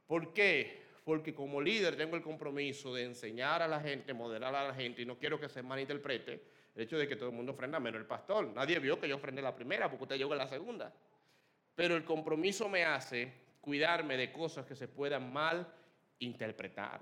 ¿Por 0.07 0.33
qué? 0.33 0.81
Porque 1.03 1.33
como 1.33 1.59
líder 1.59 1.97
tengo 1.97 2.15
el 2.15 2.21
compromiso 2.21 2.93
de 2.93 3.03
enseñar 3.03 3.61
a 3.61 3.67
la 3.67 3.81
gente, 3.81 4.13
moderar 4.13 4.55
a 4.55 4.67
la 4.69 4.73
gente, 4.73 5.01
y 5.01 5.05
no 5.05 5.17
quiero 5.17 5.37
que 5.37 5.49
se 5.49 5.61
malinterprete 5.61 6.41
el 6.75 6.83
hecho 6.83 6.97
de 6.97 7.07
que 7.07 7.15
todo 7.15 7.29
el 7.29 7.35
mundo 7.35 7.51
ofrenda 7.51 7.79
menos 7.79 7.99
el 7.99 8.07
pastor. 8.07 8.47
Nadie 8.47 8.79
vio 8.79 8.99
que 8.99 9.07
yo 9.07 9.17
ofrendé 9.17 9.41
la 9.41 9.53
primera 9.53 9.89
porque 9.89 10.03
usted 10.03 10.17
llegó 10.17 10.31
en 10.31 10.39
la 10.39 10.47
segunda. 10.47 10.93
Pero 11.75 11.95
el 11.95 12.05
compromiso 12.05 12.69
me 12.69 12.85
hace 12.85 13.31
cuidarme 13.61 14.17
de 14.17 14.31
cosas 14.31 14.65
que 14.65 14.75
se 14.75 14.87
puedan 14.87 15.31
mal 15.31 15.67
interpretar. 16.19 17.01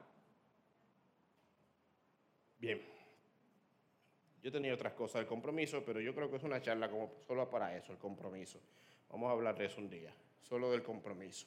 Bien. 2.58 2.91
Yo 4.42 4.52
tenía 4.52 4.74
otras 4.74 4.94
cosas 4.94 5.22
del 5.22 5.28
compromiso, 5.28 5.84
pero 5.86 6.00
yo 6.02 6.16
creo 6.16 6.30
que 6.30 6.38
es 6.38 6.44
una 6.44 6.62
charla 6.62 6.90
como 6.90 7.12
solo 7.28 7.48
para 7.50 7.76
eso, 7.78 7.92
el 7.92 8.00
compromiso. 8.00 8.60
Vamos 9.10 9.30
a 9.30 9.34
hablar 9.34 9.58
de 9.58 9.66
eso 9.66 9.80
un 9.80 9.90
día, 9.90 10.14
solo 10.42 10.72
del 10.72 10.82
compromiso. 10.82 11.46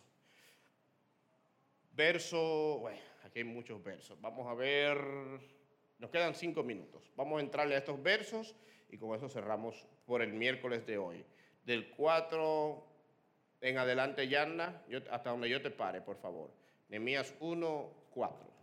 Verso, 1.92 2.78
bueno, 2.80 3.00
aquí 3.24 3.40
hay 3.40 3.44
muchos 3.44 3.82
versos. 3.82 4.20
Vamos 4.20 4.46
a 4.46 4.54
ver, 4.54 4.98
nos 5.98 6.10
quedan 6.10 6.34
cinco 6.34 6.62
minutos. 6.62 7.10
Vamos 7.16 7.38
a 7.38 7.40
entrarle 7.42 7.74
a 7.74 7.78
estos 7.78 8.00
versos 8.02 8.54
y 8.90 8.96
con 8.96 9.16
eso 9.16 9.28
cerramos 9.28 9.86
por 10.06 10.22
el 10.22 10.32
miércoles 10.32 10.86
de 10.86 10.98
hoy. 10.98 11.24
Del 11.64 11.90
4 11.90 12.84
en 13.60 13.78
adelante, 13.78 14.28
Yanna, 14.28 14.82
hasta 15.10 15.30
donde 15.30 15.48
yo 15.48 15.60
te 15.62 15.70
pare, 15.70 16.00
por 16.00 16.16
favor. 16.16 16.50
Nehemías 16.88 17.34
1, 17.40 17.90
4. 18.10 18.54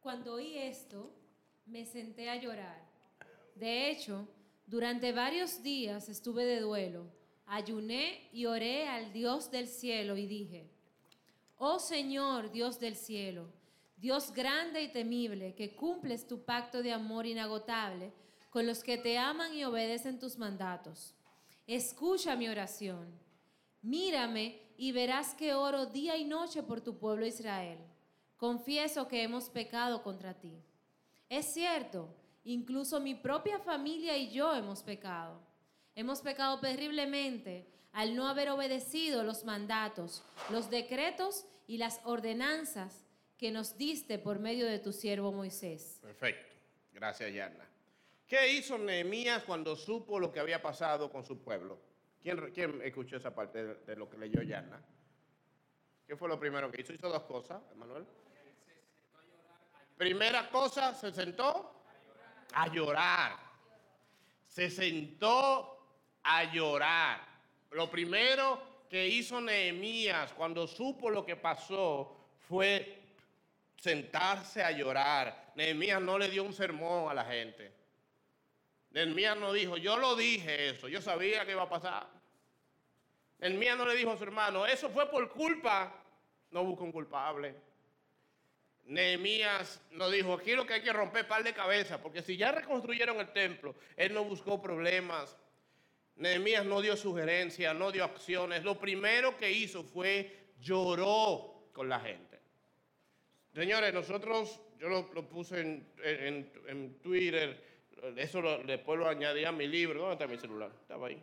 Cuando 0.00 0.34
oí 0.34 0.58
esto, 0.58 1.12
me 1.70 1.86
senté 1.86 2.28
a 2.28 2.36
llorar. 2.36 2.82
De 3.54 3.90
hecho, 3.90 4.26
durante 4.66 5.12
varios 5.12 5.62
días 5.62 6.08
estuve 6.08 6.44
de 6.44 6.60
duelo. 6.60 7.06
Ayuné 7.46 8.28
y 8.32 8.46
oré 8.46 8.88
al 8.88 9.12
Dios 9.12 9.50
del 9.50 9.68
cielo 9.68 10.16
y 10.16 10.26
dije, 10.26 10.68
Oh 11.58 11.78
Señor, 11.78 12.50
Dios 12.50 12.80
del 12.80 12.96
cielo, 12.96 13.48
Dios 13.96 14.32
grande 14.32 14.82
y 14.82 14.88
temible, 14.88 15.54
que 15.54 15.76
cumples 15.76 16.26
tu 16.26 16.44
pacto 16.44 16.82
de 16.82 16.92
amor 16.92 17.26
inagotable 17.26 18.12
con 18.50 18.66
los 18.66 18.82
que 18.82 18.98
te 18.98 19.16
aman 19.18 19.54
y 19.54 19.64
obedecen 19.64 20.18
tus 20.18 20.38
mandatos. 20.38 21.14
Escucha 21.66 22.34
mi 22.34 22.48
oración. 22.48 23.06
Mírame 23.82 24.60
y 24.76 24.90
verás 24.90 25.34
que 25.34 25.54
oro 25.54 25.86
día 25.86 26.16
y 26.16 26.24
noche 26.24 26.62
por 26.62 26.80
tu 26.80 26.98
pueblo 26.98 27.26
Israel. 27.26 27.78
Confieso 28.36 29.06
que 29.06 29.22
hemos 29.22 29.48
pecado 29.50 30.02
contra 30.02 30.34
ti. 30.34 30.64
Es 31.30 31.54
cierto, 31.54 32.12
incluso 32.42 32.98
mi 32.98 33.14
propia 33.14 33.60
familia 33.60 34.16
y 34.16 34.32
yo 34.32 34.52
hemos 34.52 34.82
pecado. 34.82 35.40
Hemos 35.94 36.22
pecado 36.22 36.58
terriblemente 36.58 37.68
al 37.92 38.16
no 38.16 38.26
haber 38.26 38.50
obedecido 38.50 39.22
los 39.22 39.44
mandatos, 39.44 40.24
los 40.50 40.70
decretos 40.70 41.46
y 41.68 41.78
las 41.78 42.00
ordenanzas 42.04 43.06
que 43.38 43.52
nos 43.52 43.78
diste 43.78 44.18
por 44.18 44.40
medio 44.40 44.66
de 44.66 44.80
tu 44.80 44.92
siervo 44.92 45.30
Moisés. 45.30 46.00
Perfecto. 46.02 46.52
Gracias, 46.92 47.32
Yana. 47.32 47.64
¿Qué 48.26 48.52
hizo 48.52 48.76
Nehemías 48.76 49.44
cuando 49.44 49.76
supo 49.76 50.18
lo 50.18 50.32
que 50.32 50.40
había 50.40 50.60
pasado 50.60 51.12
con 51.12 51.24
su 51.24 51.38
pueblo? 51.38 51.78
¿Quién, 52.20 52.82
escuchó 52.82 53.16
esa 53.16 53.32
parte 53.32 53.64
de, 53.64 53.74
de 53.76 53.94
lo 53.94 54.10
que 54.10 54.18
leyó 54.18 54.42
Yana? 54.42 54.82
¿Qué 56.08 56.16
fue 56.16 56.28
lo 56.28 56.40
primero 56.40 56.72
que 56.72 56.80
hizo? 56.80 56.92
Hizo 56.92 57.08
dos 57.08 57.22
cosas, 57.22 57.62
Emanuel. 57.70 58.04
Primera 60.00 60.48
cosa, 60.48 60.94
se 60.94 61.12
sentó 61.12 61.74
a 62.54 62.68
llorar. 62.68 63.36
Se 64.48 64.70
sentó 64.70 65.78
a 66.22 66.44
llorar. 66.44 67.20
Lo 67.72 67.90
primero 67.90 68.86
que 68.88 69.06
hizo 69.08 69.42
Nehemías 69.42 70.32
cuando 70.32 70.66
supo 70.66 71.10
lo 71.10 71.26
que 71.26 71.36
pasó 71.36 72.16
fue 72.48 72.98
sentarse 73.76 74.64
a 74.64 74.70
llorar. 74.70 75.52
Nehemías 75.54 76.00
no 76.00 76.18
le 76.18 76.30
dio 76.30 76.44
un 76.44 76.54
sermón 76.54 77.10
a 77.10 77.12
la 77.12 77.26
gente. 77.26 77.70
Nehemías 78.92 79.36
no 79.36 79.52
dijo, 79.52 79.76
yo 79.76 79.98
lo 79.98 80.16
dije 80.16 80.70
eso, 80.70 80.88
yo 80.88 81.02
sabía 81.02 81.44
que 81.44 81.52
iba 81.52 81.64
a 81.64 81.68
pasar. 81.68 82.08
Nehemías 83.38 83.76
no 83.76 83.84
le 83.84 83.96
dijo 83.96 84.12
a 84.12 84.16
su 84.16 84.24
hermano, 84.24 84.64
eso 84.64 84.88
fue 84.88 85.10
por 85.10 85.28
culpa. 85.30 85.92
No 86.52 86.64
busca 86.64 86.84
un 86.84 86.90
culpable. 86.90 87.69
Nehemías 88.90 89.80
nos 89.92 90.10
dijo, 90.10 90.34
aquí 90.34 90.52
lo 90.56 90.66
que 90.66 90.74
hay 90.74 90.82
que 90.82 90.92
romper 90.92 91.28
par 91.28 91.44
de 91.44 91.52
cabeza, 91.52 92.02
porque 92.02 92.22
si 92.22 92.36
ya 92.36 92.50
reconstruyeron 92.50 93.20
el 93.20 93.32
templo, 93.32 93.76
él 93.96 94.12
no 94.12 94.24
buscó 94.24 94.60
problemas. 94.60 95.38
Nehemías 96.16 96.66
no 96.66 96.80
dio 96.80 96.96
sugerencias, 96.96 97.72
no 97.76 97.92
dio 97.92 98.02
acciones. 98.02 98.64
Lo 98.64 98.80
primero 98.80 99.36
que 99.36 99.48
hizo 99.48 99.84
fue 99.84 100.48
lloró 100.60 101.68
con 101.72 101.88
la 101.88 102.00
gente. 102.00 102.40
Señores, 103.54 103.94
nosotros, 103.94 104.60
yo 104.80 104.88
lo, 104.88 105.28
puse 105.28 105.60
en, 105.60 106.98
Twitter, 107.00 107.62
eso 108.16 108.42
después 108.64 108.98
lo 108.98 109.08
añadí 109.08 109.44
a 109.44 109.52
mi 109.52 109.68
libro. 109.68 110.00
¿Dónde 110.00 110.14
está 110.14 110.26
mi 110.26 110.36
celular? 110.36 110.72
Estaba 110.80 111.06
ahí. 111.06 111.22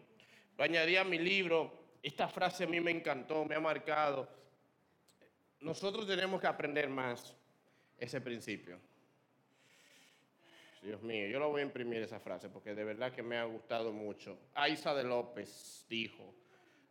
Lo 0.58 0.64
añadí 0.64 0.96
a 0.96 1.04
mi 1.04 1.20
libro. 1.20 1.74
Esta 2.02 2.30
frase 2.30 2.64
a 2.64 2.68
mí 2.68 2.80
me 2.80 2.92
encantó, 2.92 3.44
me 3.44 3.56
ha 3.56 3.60
marcado. 3.60 4.30
Nosotros 5.60 6.08
tenemos 6.08 6.40
que 6.40 6.48
aprender 6.48 6.88
más 6.88 7.37
ese 7.98 8.22
principio. 8.22 8.80
Dios 10.82 11.02
mío, 11.02 11.28
yo 11.28 11.40
lo 11.40 11.50
voy 11.50 11.62
a 11.62 11.66
imprimir 11.66 12.02
esa 12.02 12.20
frase 12.20 12.50
porque 12.50 12.76
de 12.76 12.84
verdad 12.84 13.12
que 13.12 13.24
me 13.24 13.38
ha 13.38 13.44
gustado 13.44 13.92
mucho. 13.92 14.38
Aiza 14.54 14.94
de 14.94 15.04
López 15.04 15.86
dijo, 15.90 16.34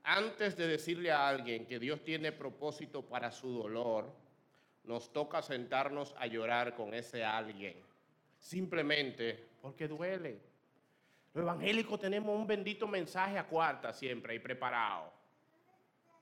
antes 0.03 0.57
de 0.57 0.67
decirle 0.67 1.11
a 1.11 1.29
alguien 1.29 1.67
que 1.67 1.79
Dios 1.79 2.03
tiene 2.05 2.33
propósito 2.33 3.03
para 3.03 3.31
su 3.31 3.51
dolor, 3.51 4.13
nos 4.85 5.13
toca 5.13 5.43
sentarnos 5.43 6.15
a 6.19 6.27
llorar 6.27 6.75
con 6.75 6.95
ese 6.95 7.25
alguien. 7.25 7.77
Simplemente 8.39 9.49
porque 9.61 9.89
duele. 9.89 10.39
Los 11.35 11.43
evangélicos 11.43 12.01
tenemos 12.01 12.39
un 12.39 12.47
bendito 12.47 12.87
mensaje 12.87 13.39
a 13.39 13.47
cuarta 13.47 13.93
siempre 13.93 14.33
ahí 14.33 14.39
preparado. 14.39 15.13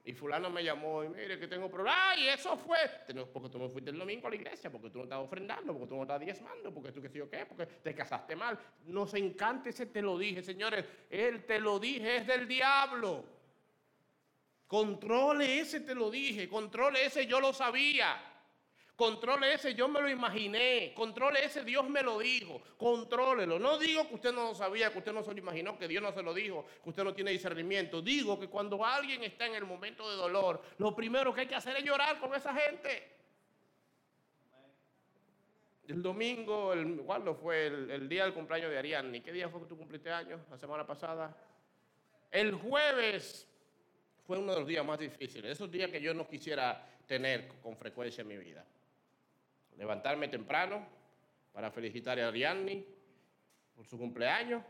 Y 0.06 0.12
fulano 0.12 0.50
me 0.50 0.62
llamó 0.62 1.02
y 1.02 1.08
mire 1.08 1.38
que 1.38 1.48
tengo 1.48 1.70
problemas. 1.70 1.98
¡Ay, 2.10 2.28
eso 2.28 2.58
fue! 2.58 2.76
Porque 3.32 3.48
tú 3.48 3.58
no 3.58 3.70
fuiste 3.70 3.90
el 3.90 3.98
domingo 3.98 4.26
a 4.26 4.30
la 4.30 4.36
iglesia, 4.36 4.70
porque 4.70 4.90
tú 4.90 4.98
no 4.98 5.04
estabas 5.04 5.24
ofrendando, 5.24 5.72
porque 5.72 5.88
tú 5.88 5.96
no 5.96 6.02
estabas 6.02 6.20
diezmando, 6.20 6.74
porque 6.74 6.92
tú 6.92 7.00
qué 7.00 7.08
sé 7.08 7.18
yo 7.18 7.30
qué, 7.30 7.46
porque 7.46 7.64
te 7.64 7.94
casaste 7.94 8.36
mal. 8.36 8.58
Nos 8.84 9.14
encanta 9.14 9.70
ese 9.70 9.86
te 9.86 10.02
lo 10.02 10.18
dije, 10.18 10.42
señores. 10.42 10.84
Él 11.08 11.44
te 11.46 11.58
lo 11.58 11.78
dije, 11.78 12.16
es 12.18 12.26
del 12.26 12.46
diablo. 12.46 13.24
Controle 14.66 15.60
ese 15.60 15.80
te 15.80 15.94
lo 15.94 16.10
dije, 16.10 16.50
controle 16.50 17.06
ese 17.06 17.26
yo 17.26 17.40
lo 17.40 17.54
sabía. 17.54 18.33
Controle 18.96 19.54
ese, 19.54 19.74
yo 19.74 19.88
me 19.88 20.00
lo 20.00 20.08
imaginé. 20.08 20.92
Controle 20.94 21.44
ese, 21.44 21.64
Dios 21.64 21.88
me 21.88 22.02
lo 22.02 22.20
dijo. 22.20 22.62
Contrólelo. 22.76 23.58
No 23.58 23.76
digo 23.76 24.08
que 24.08 24.14
usted 24.14 24.32
no 24.32 24.44
lo 24.44 24.54
sabía, 24.54 24.92
que 24.92 24.98
usted 24.98 25.12
no 25.12 25.24
se 25.24 25.32
lo 25.32 25.38
imaginó, 25.38 25.76
que 25.76 25.88
Dios 25.88 26.00
no 26.00 26.12
se 26.12 26.22
lo 26.22 26.32
dijo, 26.32 26.64
que 26.82 26.90
usted 26.90 27.02
no 27.02 27.12
tiene 27.12 27.32
discernimiento. 27.32 28.00
Digo 28.00 28.38
que 28.38 28.48
cuando 28.48 28.84
alguien 28.84 29.24
está 29.24 29.46
en 29.46 29.56
el 29.56 29.64
momento 29.64 30.08
de 30.08 30.16
dolor, 30.16 30.62
lo 30.78 30.94
primero 30.94 31.34
que 31.34 31.40
hay 31.40 31.46
que 31.48 31.56
hacer 31.56 31.76
es 31.76 31.84
llorar 31.84 32.20
con 32.20 32.34
esa 32.34 32.54
gente. 32.54 33.14
El 35.88 36.00
domingo, 36.00 36.72
el, 36.72 37.02
¿cuándo 37.04 37.34
fue? 37.34 37.66
El, 37.66 38.08
día 38.08 38.24
del 38.24 38.32
cumpleaños 38.32 38.70
de 38.70 38.78
Ariadne. 38.78 39.22
¿Qué 39.22 39.32
día 39.32 39.48
fue 39.48 39.60
que 39.60 39.66
tú 39.66 39.76
cumpliste 39.76 40.10
años? 40.10 40.40
La 40.48 40.56
semana 40.56 40.86
pasada. 40.86 41.36
El 42.30 42.54
jueves 42.54 43.48
fue 44.24 44.38
uno 44.38 44.52
de 44.52 44.60
los 44.60 44.68
días 44.68 44.86
más 44.86 45.00
difíciles. 45.00 45.50
Esos 45.50 45.68
días 45.68 45.90
que 45.90 46.00
yo 46.00 46.14
no 46.14 46.28
quisiera 46.28 46.88
tener 47.06 47.48
con 47.60 47.76
frecuencia 47.76 48.22
en 48.22 48.28
mi 48.28 48.36
vida. 48.36 48.64
Levantarme 49.76 50.28
temprano 50.28 50.86
para 51.52 51.70
felicitar 51.70 52.18
a 52.18 52.28
Ariadne 52.28 52.84
por 53.74 53.86
su 53.86 53.98
cumpleaños 53.98 54.62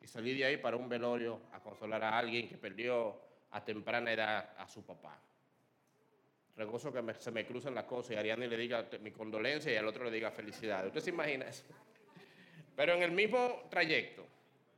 y 0.00 0.06
salir 0.06 0.36
de 0.36 0.44
ahí 0.44 0.56
para 0.56 0.76
un 0.76 0.88
velorio 0.88 1.40
a 1.52 1.60
consolar 1.60 2.02
a 2.02 2.18
alguien 2.18 2.48
que 2.48 2.56
perdió 2.56 3.20
a 3.50 3.64
temprana 3.64 4.12
edad 4.12 4.54
a 4.56 4.66
su 4.68 4.84
papá. 4.84 5.18
Regozo 6.56 6.92
que 6.92 7.14
se 7.14 7.30
me 7.30 7.46
cruzan 7.46 7.74
las 7.74 7.84
cosas 7.84 8.12
y 8.12 8.16
Ariadne 8.16 8.48
le 8.48 8.56
diga 8.56 8.88
mi 9.00 9.10
condolencia 9.10 9.72
y 9.72 9.76
al 9.76 9.86
otro 9.86 10.04
le 10.04 10.10
diga 10.10 10.30
felicidades. 10.30 10.88
¿Usted 10.88 11.00
se 11.00 11.10
imagina 11.10 11.46
eso? 11.46 11.64
Pero 12.76 12.94
en 12.94 13.02
el 13.02 13.12
mismo 13.12 13.66
trayecto, 13.70 14.26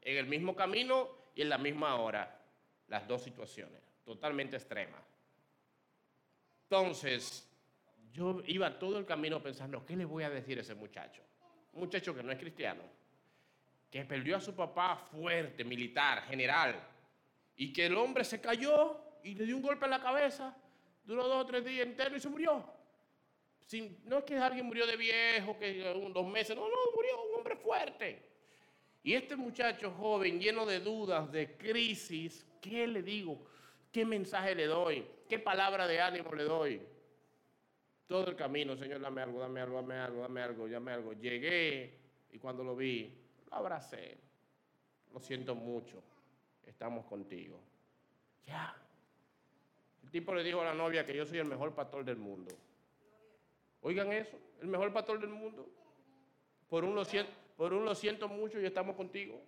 en 0.01 0.17
el 0.17 0.27
mismo 0.27 0.55
camino 0.57 1.09
y 1.35 1.43
en 1.43 1.49
la 1.49 1.59
misma 1.59 1.97
hora, 1.97 2.41
las 2.89 3.07
dos 3.07 3.23
situaciones, 3.23 3.81
totalmente 4.05 4.57
extremas. 4.57 5.03
Entonces, 6.65 7.52
yo 8.13 8.43
iba 8.47 8.79
todo 8.79 8.99
el 8.99 9.07
camino 9.07 9.43
pensando, 9.43 9.85
¿qué 9.85 9.97
le 9.97 10.05
voy 10.05 10.25
a 10.25 10.31
decir 10.31 10.59
a 10.59 10.61
ese 10.61 10.75
muchacho? 10.75 11.23
Un 11.73 11.81
muchacho 11.81 12.15
que 12.15 12.23
no 12.23 12.31
es 12.31 12.39
cristiano, 12.39 12.83
que 13.91 14.05
perdió 14.05 14.37
a 14.37 14.41
su 14.41 14.55
papá 14.55 14.97
fuerte, 14.97 15.65
militar, 15.65 16.23
general, 16.25 16.75
y 17.57 17.73
que 17.73 17.87
el 17.87 17.97
hombre 17.97 18.25
se 18.25 18.41
cayó 18.41 19.01
y 19.23 19.35
le 19.35 19.47
dio 19.47 19.57
un 19.57 19.63
golpe 19.63 19.87
en 19.87 19.93
la 19.93 20.01
cabeza, 20.01 20.55
duró 21.05 21.27
dos 21.27 21.45
o 21.45 21.47
tres 21.47 21.65
días 21.65 21.87
enteros 21.87 22.19
y 22.19 22.21
se 22.21 22.29
murió. 22.29 22.65
no 24.05 24.19
es 24.19 24.25
que 24.25 24.37
alguien 24.37 24.67
murió 24.67 24.87
de 24.87 24.97
viejo, 24.97 25.59
que 25.59 25.83
dos 26.13 26.27
meses, 26.27 26.55
no, 26.55 26.69
no, 26.69 26.77
murió 26.95 27.23
un 27.31 27.39
hombre 27.39 27.57
fuerte. 27.57 28.31
Y 29.03 29.15
este 29.15 29.37
muchacho 29.37 29.91
joven, 29.93 30.39
lleno 30.39 30.67
de 30.67 30.81
dudas, 30.81 31.33
de 31.33 31.57
crisis, 31.57 32.47
¿qué 32.61 32.87
le 32.87 33.03
digo? 33.03 33.45
¿Qué 33.91 34.05
mensaje 34.05 34.55
le 34.55 34.67
doy? 34.67 35.05
¿Qué 35.29 35.39
palabra 35.39 35.87
de 35.87 36.01
ánimo 36.01 36.33
le 36.35 36.45
doy? 36.45 36.81
Todo 38.07 38.29
el 38.29 38.37
camino, 38.37 38.77
Señor, 38.77 39.01
dame 39.01 39.23
algo, 39.23 39.41
dame 39.41 39.61
algo, 39.61 39.77
dame 39.77 39.95
algo, 39.95 40.23
dame 40.23 40.43
algo, 40.43 40.69
dame 40.69 40.93
algo. 40.93 41.13
Llegué 41.15 41.99
y 42.31 42.39
cuando 42.39 42.65
lo 42.65 42.77
vi, 42.77 43.15
lo 43.51 43.57
abracé. 43.57 44.19
Lo 45.13 45.21
siento 45.21 45.55
mucho. 45.55 46.03
Estamos 46.67 47.05
contigo. 47.07 47.59
Ya. 48.47 48.75
El 50.03 50.11
tipo 50.11 50.35
le 50.35 50.43
dijo 50.43 50.61
a 50.61 50.65
la 50.65 50.75
novia 50.75 51.05
que 51.05 51.15
yo 51.15 51.25
soy 51.25 51.39
el 51.39 51.47
mejor 51.47 51.75
pastor 51.75 52.05
del 52.05 52.17
mundo. 52.17 52.55
Oigan 53.83 54.13
eso, 54.13 54.39
el 54.61 54.69
mejor 54.69 54.93
pastor 54.93 55.21
del 55.21 55.31
mundo. 55.31 55.69
Por 56.69 56.85
un 56.85 56.95
lo 56.95 57.05
siento, 57.05 57.33
por 57.57 57.73
un 57.73 57.85
lo 57.85 57.95
siento 57.95 58.29
mucho 58.29 58.61
y 58.61 58.65
estamos 58.65 58.97
contigo. 58.97 59.41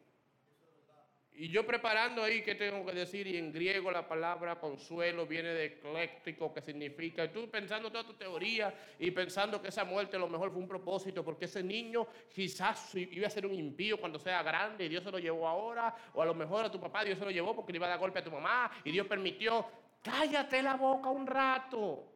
Y 1.36 1.48
yo 1.48 1.66
preparando 1.66 2.22
ahí, 2.22 2.42
¿qué 2.42 2.54
tengo 2.54 2.86
que 2.86 2.92
decir? 2.92 3.26
Y 3.26 3.36
en 3.36 3.52
griego 3.52 3.90
la 3.90 4.06
palabra 4.06 4.60
consuelo 4.60 5.26
viene 5.26 5.48
de 5.48 5.64
ecléctico, 5.64 6.54
que 6.54 6.60
significa, 6.60 7.24
y 7.24 7.28
tú 7.30 7.50
pensando 7.50 7.90
toda 7.90 8.04
tu 8.04 8.14
teoría 8.14 8.72
y 9.00 9.10
pensando 9.10 9.60
que 9.60 9.68
esa 9.68 9.84
muerte 9.84 10.16
a 10.16 10.20
lo 10.20 10.28
mejor 10.28 10.52
fue 10.52 10.60
un 10.60 10.68
propósito, 10.68 11.24
porque 11.24 11.46
ese 11.46 11.60
niño 11.64 12.06
quizás 12.32 12.94
iba 12.94 13.26
a 13.26 13.30
ser 13.30 13.46
un 13.46 13.54
impío 13.54 13.98
cuando 13.98 14.20
sea 14.20 14.44
grande 14.44 14.84
y 14.84 14.88
Dios 14.88 15.02
se 15.02 15.10
lo 15.10 15.18
llevó 15.18 15.48
ahora, 15.48 15.92
o 16.14 16.22
a 16.22 16.26
lo 16.26 16.34
mejor 16.34 16.66
a 16.66 16.70
tu 16.70 16.80
papá 16.80 17.02
Dios 17.02 17.18
se 17.18 17.24
lo 17.24 17.32
llevó 17.32 17.56
porque 17.56 17.72
le 17.72 17.78
iba 17.78 17.86
a 17.86 17.90
dar 17.90 17.98
golpe 17.98 18.20
a 18.20 18.24
tu 18.24 18.30
mamá 18.30 18.70
y 18.84 18.92
Dios 18.92 19.08
permitió. 19.08 19.66
Cállate 20.02 20.62
la 20.62 20.76
boca 20.76 21.10
un 21.10 21.26
rato. 21.26 22.13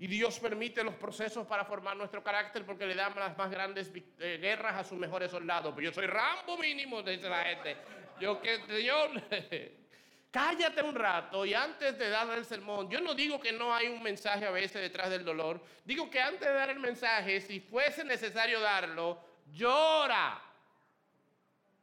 Y 0.00 0.06
Dios 0.06 0.40
permite 0.40 0.82
los 0.82 0.94
procesos 0.94 1.46
para 1.46 1.62
formar 1.62 1.94
nuestro 1.94 2.24
carácter 2.24 2.64
porque 2.64 2.86
le 2.86 2.94
dan 2.94 3.14
las 3.16 3.36
más 3.36 3.50
grandes 3.50 3.92
eh, 4.18 4.38
guerras 4.40 4.76
a 4.76 4.82
sus 4.82 4.98
mejores 4.98 5.30
soldados. 5.30 5.74
Pero 5.76 5.90
yo 5.90 5.94
soy 5.94 6.06
Rambo 6.06 6.56
mínimo, 6.56 7.02
dice 7.02 7.28
la 7.28 7.44
gente. 7.44 7.76
Yo 8.18 8.40
que, 8.40 8.64
Señor, 8.64 9.10
cállate 10.30 10.82
un 10.82 10.94
rato 10.94 11.44
y 11.44 11.52
antes 11.52 11.98
de 11.98 12.08
darle 12.08 12.36
el 12.36 12.46
sermón, 12.46 12.88
yo 12.88 12.98
no 13.02 13.12
digo 13.12 13.38
que 13.38 13.52
no 13.52 13.74
hay 13.74 13.88
un 13.88 14.02
mensaje 14.02 14.46
a 14.46 14.50
veces 14.50 14.80
detrás 14.80 15.10
del 15.10 15.22
dolor. 15.22 15.62
Digo 15.84 16.08
que 16.08 16.18
antes 16.18 16.48
de 16.48 16.54
dar 16.54 16.70
el 16.70 16.80
mensaje, 16.80 17.38
si 17.42 17.60
fuese 17.60 18.02
necesario 18.02 18.58
darlo, 18.58 19.22
llora. 19.52 20.40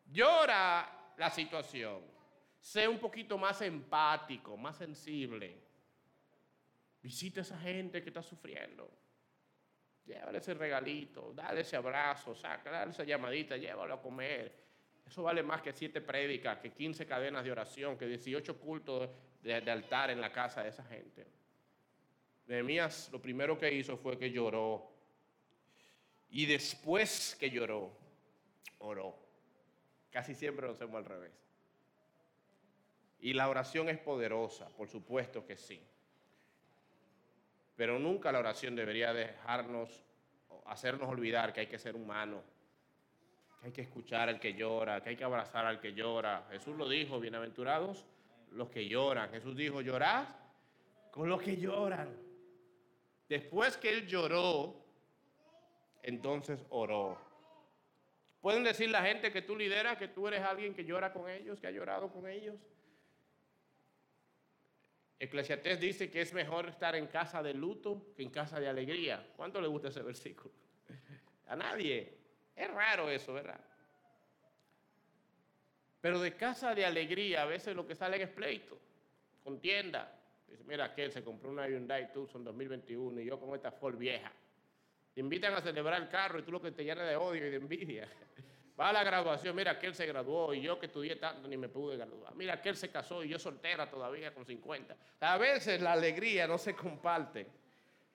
Llora 0.07 1.13
la 1.17 1.29
situación. 1.29 2.01
Sé 2.59 2.87
un 2.87 2.97
poquito 2.97 3.37
más 3.37 3.61
empático, 3.61 4.57
más 4.57 4.75
sensible. 4.75 5.66
Visita 7.01 7.41
a 7.41 7.43
esa 7.43 7.59
gente 7.59 8.01
que 8.01 8.09
está 8.09 8.21
sufriendo. 8.21 8.89
Llévale 10.05 10.37
ese 10.37 10.53
regalito, 10.53 11.33
dale 11.33 11.61
ese 11.61 11.75
abrazo, 11.75 12.33
saca, 12.33 12.83
esa 12.83 13.03
llamadita, 13.03 13.57
llévalo 13.57 13.93
a 13.93 14.01
comer. 14.01 14.67
Eso 15.05 15.23
vale 15.23 15.43
más 15.43 15.61
que 15.61 15.73
siete 15.73 16.01
prédicas, 16.01 16.59
que 16.59 16.71
15 16.71 17.05
cadenas 17.05 17.43
de 17.43 17.51
oración, 17.51 17.97
que 17.97 18.07
18 18.07 18.57
cultos 18.59 19.09
de, 19.41 19.61
de 19.61 19.71
altar 19.71 20.09
en 20.09 20.21
la 20.21 20.31
casa 20.31 20.63
de 20.63 20.69
esa 20.69 20.83
gente. 20.83 21.27
Nehemías 22.47 23.09
lo 23.11 23.21
primero 23.21 23.57
que 23.57 23.71
hizo 23.71 23.97
fue 23.97 24.17
que 24.17 24.31
lloró. 24.31 24.91
Y 26.29 26.45
después 26.45 27.35
que 27.39 27.49
lloró, 27.49 27.91
oró. 28.79 29.15
Casi 30.09 30.33
siempre 30.33 30.65
lo 30.65 30.73
hacemos 30.73 30.95
al 30.95 31.05
revés. 31.05 31.31
Y 33.19 33.33
la 33.33 33.49
oración 33.49 33.89
es 33.89 33.97
poderosa, 33.97 34.69
por 34.69 34.87
supuesto 34.87 35.45
que 35.45 35.57
sí. 35.57 35.81
Pero 37.77 37.99
nunca 37.99 38.31
la 38.31 38.39
oración 38.39 38.75
debería 38.75 39.13
dejarnos, 39.13 40.03
hacernos 40.65 41.07
olvidar 41.07 41.53
que 41.53 41.61
hay 41.61 41.67
que 41.67 41.77
ser 41.77 41.95
humano, 41.95 42.41
que 43.61 43.67
hay 43.67 43.71
que 43.71 43.81
escuchar 43.83 44.27
al 44.29 44.39
que 44.39 44.55
llora, 44.55 45.01
que 45.01 45.09
hay 45.09 45.15
que 45.15 45.23
abrazar 45.23 45.65
al 45.65 45.79
que 45.79 45.93
llora. 45.93 46.47
Jesús 46.51 46.75
lo 46.75 46.89
dijo, 46.89 47.19
bienaventurados 47.19 48.05
los 48.51 48.69
que 48.69 48.87
lloran. 48.89 49.29
Jesús 49.29 49.55
dijo, 49.55 49.81
llorad 49.81 50.25
con 51.11 51.29
los 51.29 51.39
que 51.39 51.55
lloran. 51.55 52.17
Después 53.29 53.77
que 53.77 53.89
él 53.89 54.07
lloró, 54.07 54.75
entonces 56.01 56.65
oró. 56.69 57.19
Pueden 58.41 58.63
decir 58.63 58.89
la 58.89 59.03
gente 59.03 59.31
que 59.31 59.43
tú 59.43 59.55
lideras 59.55 59.97
que 59.97 60.07
tú 60.07 60.27
eres 60.27 60.41
alguien 60.41 60.73
que 60.73 60.83
llora 60.83 61.13
con 61.13 61.29
ellos, 61.29 61.59
que 61.59 61.67
ha 61.67 61.71
llorado 61.71 62.11
con 62.11 62.27
ellos. 62.27 62.55
Eclesiastés 65.19 65.79
dice 65.79 66.11
que 66.11 66.21
es 66.21 66.33
mejor 66.33 66.67
estar 66.69 66.95
en 66.95 67.07
casa 67.07 67.41
de 67.41 67.53
luto 67.53 68.13
que 68.15 68.23
en 68.23 68.29
casa 68.29 68.59
de 68.59 68.67
alegría. 68.67 69.33
¿Cuánto 69.35 69.59
le 69.59 69.67
gusta 69.67 69.87
ese 69.87 70.03
versículo? 70.03 70.53
A 71.47 71.55
nadie. 71.55 72.17
Es 72.55 72.71
raro 72.71 73.09
eso, 73.09 73.33
¿verdad? 73.33 73.59
Pero 76.01 76.19
de 76.19 76.35
casa 76.35 76.75
de 76.75 76.85
alegría 76.85 77.43
a 77.43 77.45
veces 77.45 77.75
lo 77.75 77.87
que 77.87 77.95
sale 77.95 78.21
es 78.21 78.29
pleito, 78.29 78.79
contienda. 79.43 80.13
Dice, 80.47 80.63
mira, 80.63 80.85
aquel 80.85 81.11
se 81.11 81.23
compró 81.23 81.49
una 81.49 81.67
Hyundai 81.67 82.13
Tucson 82.13 82.43
2021 82.43 83.19
y 83.21 83.25
yo 83.25 83.39
con 83.39 83.53
esta 83.55 83.71
Ford 83.71 83.97
vieja. 83.97 84.31
Te 85.13 85.19
invitan 85.21 85.53
a 85.53 85.61
celebrar 85.61 86.01
el 86.01 86.09
carro 86.09 86.39
y 86.39 86.43
tú 86.43 86.51
lo 86.51 86.61
que 86.61 86.71
te 86.71 86.83
llena 86.83 87.03
de 87.03 87.15
odio 87.15 87.47
y 87.47 87.49
de 87.49 87.55
envidia. 87.57 88.07
Va 88.79 88.89
a 88.89 88.93
la 88.93 89.03
graduación, 89.03 89.55
mira, 89.55 89.71
aquel 89.71 89.95
se 89.95 90.05
graduó 90.05 90.53
y 90.53 90.61
yo 90.61 90.79
que 90.79 90.85
estudié 90.85 91.15
tanto 91.15 91.47
ni 91.47 91.57
me 91.57 91.67
pude 91.67 91.97
graduar. 91.97 92.35
Mira, 92.35 92.53
aquel 92.53 92.75
se 92.75 92.89
casó 92.89 93.23
y 93.23 93.29
yo 93.29 93.39
soltera 93.39 93.89
todavía 93.89 94.31
con 94.33 94.45
50. 94.45 94.95
A 95.19 95.37
veces 95.37 95.81
la 95.81 95.93
alegría 95.93 96.45
no 96.45 96.59
se 96.59 96.75
comparte, 96.75 97.47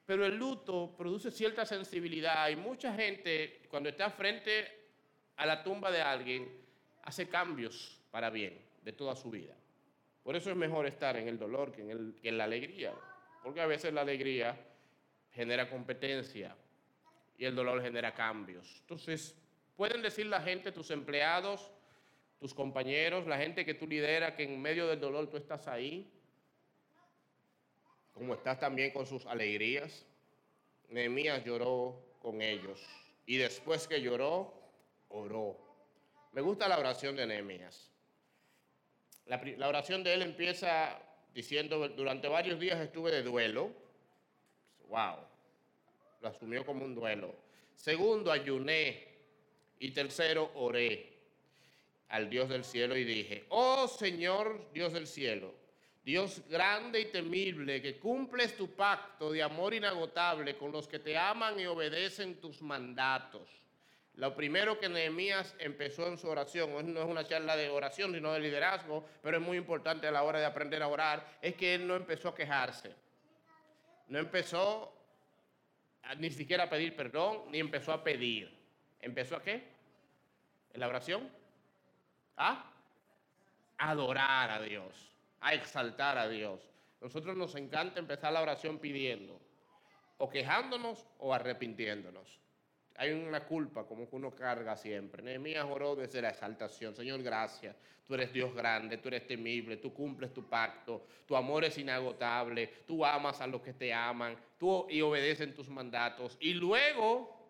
pero 0.07 0.25
el 0.25 0.37
luto 0.37 0.95
produce 0.97 1.33
cierta 1.33 1.67
sensibilidad 1.67 2.49
y 2.49 2.55
mucha 2.55 2.95
gente 2.95 3.63
cuando 3.69 3.89
está 3.89 4.09
frente 4.11 4.83
a 5.37 5.47
la 5.47 5.65
tumba 5.65 5.91
de 5.91 6.01
alguien 6.01 6.49
hace 7.03 7.29
cambios 7.29 8.01
para 8.13 8.31
bien 8.31 8.57
de 8.83 8.93
toda 8.93 9.17
su 9.17 9.31
vida. 9.31 9.57
Por 10.23 10.37
eso 10.37 10.51
es 10.51 10.57
mejor 10.57 10.87
estar 10.87 11.17
en 11.17 11.27
el 11.27 11.41
dolor 11.41 11.73
que 11.73 11.83
en, 11.83 12.15
que 12.23 12.29
en 12.29 12.39
la 12.39 12.45
alegría, 12.45 12.95
porque 13.43 13.61
a 13.61 13.67
veces 13.67 13.93
la 13.93 14.03
alegría 14.03 14.57
genera 15.33 15.69
competencia 15.69 16.55
y 17.37 17.45
el 17.45 17.57
dolor 17.57 17.83
genera 17.83 18.15
cambios. 18.15 18.77
Entonces, 18.83 19.42
Pueden 19.77 20.03
decir 20.03 20.27
la 20.27 20.41
gente, 20.41 20.73
tus 20.73 20.91
empleados, 20.91 21.71
tus 22.39 22.53
compañeros, 22.53 23.27
la 23.27 23.39
gente 23.39 23.65
que 23.65 23.75
tú 23.75 23.87
lideras, 23.87 24.35
que 24.35 24.45
en 24.45 24.61
medio 24.61 24.87
del 24.87 25.01
dolor 25.01 25.29
tú 25.29 25.37
estás 25.37 25.69
ahí, 25.69 26.11
como 28.13 28.35
estás 28.35 28.59
también 28.59 28.91
con 28.91 29.07
sus 29.07 29.27
alegrías. 29.27 30.05
Nehemías 30.89 31.45
lloró 31.45 32.17
con 32.21 32.43
ellos 32.43 32.85
y 33.27 33.37
después 33.37 33.89
que 33.89 34.03
lloró, 34.03 34.53
oró. 35.09 35.57
Me 36.33 36.41
gusta 36.41 36.69
la 36.69 36.79
oración 36.79 37.17
de 37.17 37.27
Nehemías. 37.27 37.91
La, 39.27 39.41
la 39.57 39.69
oración 39.69 40.03
de 40.03 40.15
él 40.15 40.23
empieza 40.23 41.01
diciendo, 41.33 41.89
durante 41.89 42.29
varios 42.29 42.59
días 42.59 42.81
estuve 42.81 43.11
de 43.11 43.23
duelo. 43.23 43.71
Wow, 44.89 45.17
lo 46.21 46.29
asumió 46.29 46.67
como 46.67 46.85
un 46.85 46.95
duelo. 46.95 47.35
Segundo, 47.75 48.31
ayuné 48.31 49.12
y 49.83 49.91
tercero, 49.91 50.53
oré 50.55 51.13
al 52.11 52.31
Dios 52.31 52.49
del 52.49 52.65
cielo 52.65 52.97
y 52.97 53.03
dije, 53.03 53.47
oh 53.49 53.89
Señor 53.89 54.71
Dios 54.73 54.93
del 54.93 55.09
cielo, 55.09 55.53
Dios 56.05 56.41
grande 56.49 57.01
y 57.01 57.07
temible, 57.07 57.83
que 57.83 57.99
cumples 57.99 58.57
tu 58.57 58.71
pacto 58.77 59.33
de 59.33 59.43
amor 59.43 59.75
inagotable 59.75 60.57
con 60.57 60.71
los 60.71 60.87
que 60.87 61.01
te 61.01 61.19
aman 61.19 61.59
y 61.59 61.67
obedecen 61.67 62.41
tus 62.41 62.63
mandatos. 62.63 63.49
Lo 64.15 64.37
primero 64.37 64.79
que 64.79 64.89
Nehemías 64.89 65.57
empezó 65.59 66.07
en 66.07 66.17
su 66.17 66.29
oración, 66.29 66.71
no 66.95 67.01
es 67.01 67.09
una 67.09 67.27
charla 67.27 67.57
de 67.57 67.69
oración, 67.69 68.15
sino 68.15 68.33
de 68.33 68.39
liderazgo, 68.39 69.05
pero 69.21 69.39
es 69.39 69.43
muy 69.43 69.57
importante 69.57 70.07
a 70.07 70.13
la 70.13 70.23
hora 70.23 70.39
de 70.39 70.47
aprender 70.47 70.81
a 70.81 70.87
orar, 70.87 71.39
es 71.43 71.57
que 71.57 71.75
él 71.75 71.89
no 71.89 71.97
empezó 71.97 72.29
a 72.29 72.35
quejarse. 72.37 72.95
No 74.07 74.21
empezó 74.21 74.95
ni 76.19 76.31
siquiera 76.31 76.65
a 76.65 76.71
pedir 76.71 76.95
perdón, 76.95 77.51
ni 77.51 77.59
empezó 77.59 77.93
a 77.93 78.05
pedir. 78.05 78.63
¿Empezó 79.03 79.37
a 79.37 79.43
qué? 79.43 79.72
¿En 80.73 80.81
la 80.81 80.89
oración? 80.89 81.29
A 82.37 82.73
adorar 83.79 84.51
a 84.51 84.61
Dios, 84.63 85.13
a 85.41 85.55
exaltar 85.55 86.19
a 86.19 86.29
Dios. 86.29 86.61
Nosotros 87.01 87.37
nos 87.37 87.55
encanta 87.57 87.99
empezar 87.99 88.33
la 88.33 88.43
oración 88.43 88.79
pidiendo, 88.79 89.41
o 90.19 90.31
quejándonos 90.31 91.07
o 91.19 91.35
arrepintiéndonos. 91.35 92.41
Hay 92.97 93.11
una 93.11 93.45
culpa 93.45 93.85
como 93.85 94.09
que 94.09 94.17
uno 94.17 94.31
carga 94.31 94.77
siempre. 94.77 95.23
Nehemías 95.23 95.65
oró 95.65 95.97
desde 95.97 96.23
la 96.23 96.29
exaltación. 96.29 96.95
Señor, 96.95 97.23
gracias. 97.23 97.75
Tú 98.07 98.15
eres 98.15 98.33
Dios 98.33 98.55
grande, 98.55 98.99
tú 98.99 99.09
eres 99.09 99.27
temible, 99.27 99.79
tú 99.79 99.95
cumples 99.95 100.33
tu 100.33 100.45
pacto, 100.49 101.07
tu 101.27 101.35
amor 101.35 101.65
es 101.65 101.79
inagotable, 101.79 102.67
tú 102.87 103.05
amas 103.05 103.41
a 103.41 103.47
los 103.47 103.63
que 103.63 103.73
te 103.73 103.93
aman, 103.95 104.37
tú 104.59 104.87
y 104.91 105.01
obedecen 105.01 105.55
tus 105.55 105.69
mandatos. 105.69 106.37
Y 106.41 106.55
luego 106.55 107.42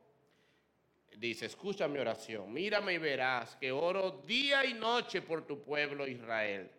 dice, 1.17 1.47
escucha 1.47 1.89
mi 1.89 1.99
oración, 1.99 2.53
mírame 2.53 2.95
y 2.95 2.99
verás 2.99 3.57
que 3.57 3.73
oro 3.73 4.23
día 4.27 4.65
y 4.65 4.75
noche 4.75 5.23
por 5.23 5.47
tu 5.47 5.63
pueblo 5.63 6.07
Israel. 6.07 6.71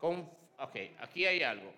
ok, 0.00 0.76
aquí 0.98 1.26
hay 1.26 1.42
algo. 1.42 1.72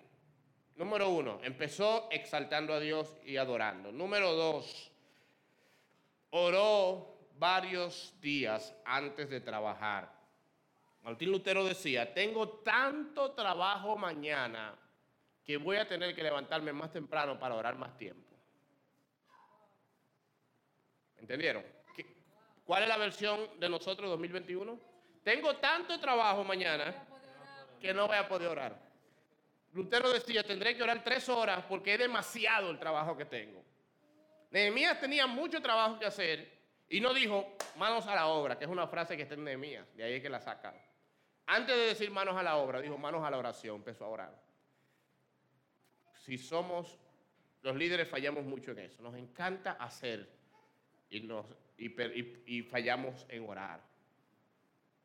Número 0.76 1.10
uno, 1.10 1.40
empezó 1.42 2.08
exaltando 2.10 2.72
a 2.72 2.80
Dios 2.80 3.18
y 3.24 3.36
adorando. 3.36 3.92
Número 3.92 4.32
dos, 4.32 4.90
oró 6.30 7.18
varios 7.38 8.14
días 8.20 8.74
antes 8.84 9.28
de 9.28 9.40
trabajar. 9.40 10.10
Martín 11.02 11.30
Lutero 11.30 11.64
decía, 11.64 12.12
tengo 12.12 12.48
tanto 12.48 13.32
trabajo 13.32 13.96
mañana 13.96 14.74
que 15.44 15.56
voy 15.56 15.76
a 15.76 15.88
tener 15.88 16.14
que 16.14 16.22
levantarme 16.22 16.72
más 16.72 16.92
temprano 16.92 17.38
para 17.38 17.54
orar 17.54 17.76
más 17.76 17.96
tiempo. 17.96 18.36
¿Entendieron? 21.20 21.64
¿Cuál 22.64 22.84
es 22.84 22.88
la 22.88 22.96
versión 22.98 23.58
de 23.58 23.68
nosotros 23.68 24.08
2021? 24.10 24.78
Tengo 25.24 25.56
tanto 25.56 25.98
trabajo 25.98 26.44
mañana 26.44 26.94
que 27.80 27.92
no 27.92 28.06
voy 28.06 28.16
a 28.16 28.28
poder 28.28 28.48
orar. 28.48 28.78
Lutero 29.72 30.10
decía, 30.10 30.42
tendré 30.42 30.76
que 30.76 30.82
orar 30.82 31.02
tres 31.04 31.28
horas 31.28 31.64
porque 31.68 31.94
es 31.94 31.98
demasiado 31.98 32.70
el 32.70 32.78
trabajo 32.78 33.16
que 33.16 33.24
tengo. 33.24 33.64
Nehemías 34.50 35.00
tenía 35.00 35.26
mucho 35.26 35.60
trabajo 35.60 35.98
que 35.98 36.06
hacer 36.06 36.60
y 36.88 37.00
no 37.00 37.14
dijo 37.14 37.56
manos 37.76 38.06
a 38.06 38.14
la 38.14 38.26
obra, 38.26 38.58
que 38.58 38.64
es 38.64 38.70
una 38.70 38.86
frase 38.88 39.16
que 39.16 39.22
está 39.22 39.34
en 39.34 39.44
Nehemías, 39.44 39.86
de 39.96 40.04
ahí 40.04 40.14
es 40.14 40.22
que 40.22 40.28
la 40.28 40.40
saca. 40.40 40.74
Antes 41.46 41.76
de 41.76 41.82
decir 41.86 42.10
manos 42.10 42.36
a 42.36 42.42
la 42.42 42.56
obra, 42.56 42.80
dijo 42.80 42.98
manos 42.98 43.24
a 43.24 43.30
la 43.30 43.38
oración, 43.38 43.76
empezó 43.76 44.04
a 44.04 44.08
orar. 44.08 44.42
Si 46.24 46.36
somos, 46.36 46.98
los 47.62 47.76
líderes 47.76 48.08
fallamos 48.08 48.44
mucho 48.44 48.72
en 48.72 48.80
eso, 48.80 49.02
nos 49.02 49.14
encanta 49.14 49.72
hacer 49.72 50.39
y, 51.10 51.20
nos, 51.20 51.44
y, 51.76 52.62
fallamos 52.62 53.26
en 53.28 53.48
orar. 53.48 53.80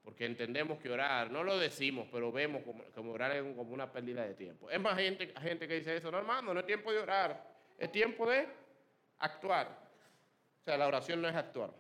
Porque 0.03 0.26
entendemos 0.26 0.80
que 0.80 0.89
orar, 0.89 1.32
no 1.32 1.43
lo 1.43 1.58
decimos, 1.58 2.08
pero 2.12 2.32
vemos 2.32 2.62
como, 2.93 3.12
orar 3.12 3.32
es 3.32 3.56
como 3.56 3.74
una 3.74 3.91
pérdida 3.91 4.24
de 4.24 4.36
tiempo. 4.36 4.70
Es 4.70 4.80
más 4.80 4.95
gente, 4.97 5.34
gente 5.41 5.68
que 5.68 5.76
dice 5.76 5.97
eso, 5.97 6.12
no 6.12 6.20
hermano, 6.20 6.53
no 6.53 6.60
es 6.60 6.66
tiempo 6.66 6.91
de 6.91 6.99
orar, 6.99 7.43
es 7.78 7.91
tiempo 7.91 8.30
de 8.30 8.47
actuar. 9.18 9.68
O 10.62 10.64
sea, 10.64 10.78
la 10.78 10.88
oración 10.88 11.22
no 11.22 11.28
es 11.28 11.36
actuar. 11.36 11.72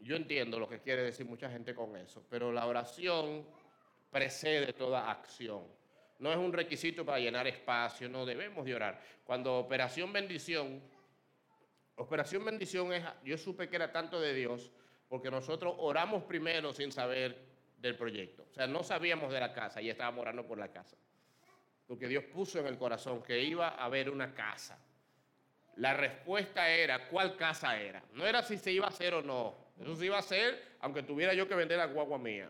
Yo 0.00 0.16
entiendo 0.16 0.58
lo 0.58 0.68
que 0.68 0.80
quiere 0.80 1.02
decir 1.02 1.26
mucha 1.26 1.50
gente 1.50 1.74
con 1.74 1.96
eso, 1.96 2.22
pero 2.28 2.52
la 2.52 2.66
oración 2.66 3.46
precede 4.10 4.72
toda 4.74 5.10
acción. 5.10 5.62
No 6.18 6.30
es 6.30 6.36
un 6.36 6.52
requisito 6.52 7.04
para 7.04 7.18
llenar 7.18 7.46
espacio, 7.46 8.08
no 8.08 8.26
debemos 8.26 8.66
de 8.66 8.74
orar. 8.74 9.00
Cuando 9.24 9.58
Operación 9.58 10.12
Bendición, 10.12 10.82
Operación 12.00 12.44
Bendición 12.44 12.92
es, 12.92 13.04
yo 13.24 13.36
supe 13.38 13.68
que 13.68 13.76
era 13.76 13.92
tanto 13.92 14.20
de 14.20 14.34
Dios, 14.34 14.70
porque 15.08 15.30
nosotros 15.30 15.74
oramos 15.78 16.24
primero 16.24 16.72
sin 16.72 16.92
saber 16.92 17.36
del 17.78 17.96
proyecto. 17.96 18.46
O 18.50 18.54
sea, 18.54 18.66
no 18.66 18.82
sabíamos 18.82 19.32
de 19.32 19.40
la 19.40 19.52
casa 19.52 19.80
y 19.80 19.90
estábamos 19.90 20.22
orando 20.22 20.46
por 20.46 20.58
la 20.58 20.72
casa 20.72 20.96
porque 21.90 22.06
Dios 22.06 22.22
puso 22.22 22.60
en 22.60 22.68
el 22.68 22.78
corazón 22.78 23.20
que 23.20 23.42
iba 23.42 23.70
a 23.70 23.86
haber 23.86 24.10
una 24.10 24.32
casa. 24.32 24.78
La 25.74 25.92
respuesta 25.92 26.68
era 26.68 27.08
cuál 27.08 27.34
casa 27.34 27.80
era. 27.80 28.00
No 28.12 28.24
era 28.24 28.44
si 28.44 28.58
se 28.58 28.70
iba 28.70 28.86
a 28.86 28.90
hacer 28.90 29.12
o 29.12 29.22
no. 29.22 29.56
Eso 29.76 29.96
se 29.96 30.06
iba 30.06 30.14
a 30.14 30.20
hacer 30.20 30.76
aunque 30.78 31.02
tuviera 31.02 31.34
yo 31.34 31.48
que 31.48 31.56
vender 31.56 31.78
la 31.78 31.86
guagua 31.86 32.16
mía. 32.16 32.48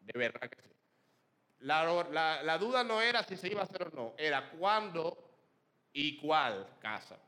De 0.00 0.18
verdad 0.18 0.50
que 0.50 0.60
sí. 0.60 0.74
La, 1.60 2.42
la 2.42 2.58
duda 2.58 2.82
no 2.82 3.00
era 3.00 3.22
si 3.22 3.36
se 3.36 3.46
iba 3.46 3.60
a 3.60 3.64
hacer 3.66 3.84
o 3.84 3.90
no, 3.90 4.14
era 4.18 4.50
cuándo 4.50 5.16
y 5.92 6.16
cuál 6.16 6.66
casa. 6.80 7.20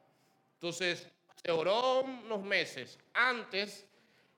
Entonces, 0.55 1.09
se 1.49 1.53
oró 1.53 2.03
unos 2.03 2.43
meses 2.43 2.99
antes, 3.15 3.89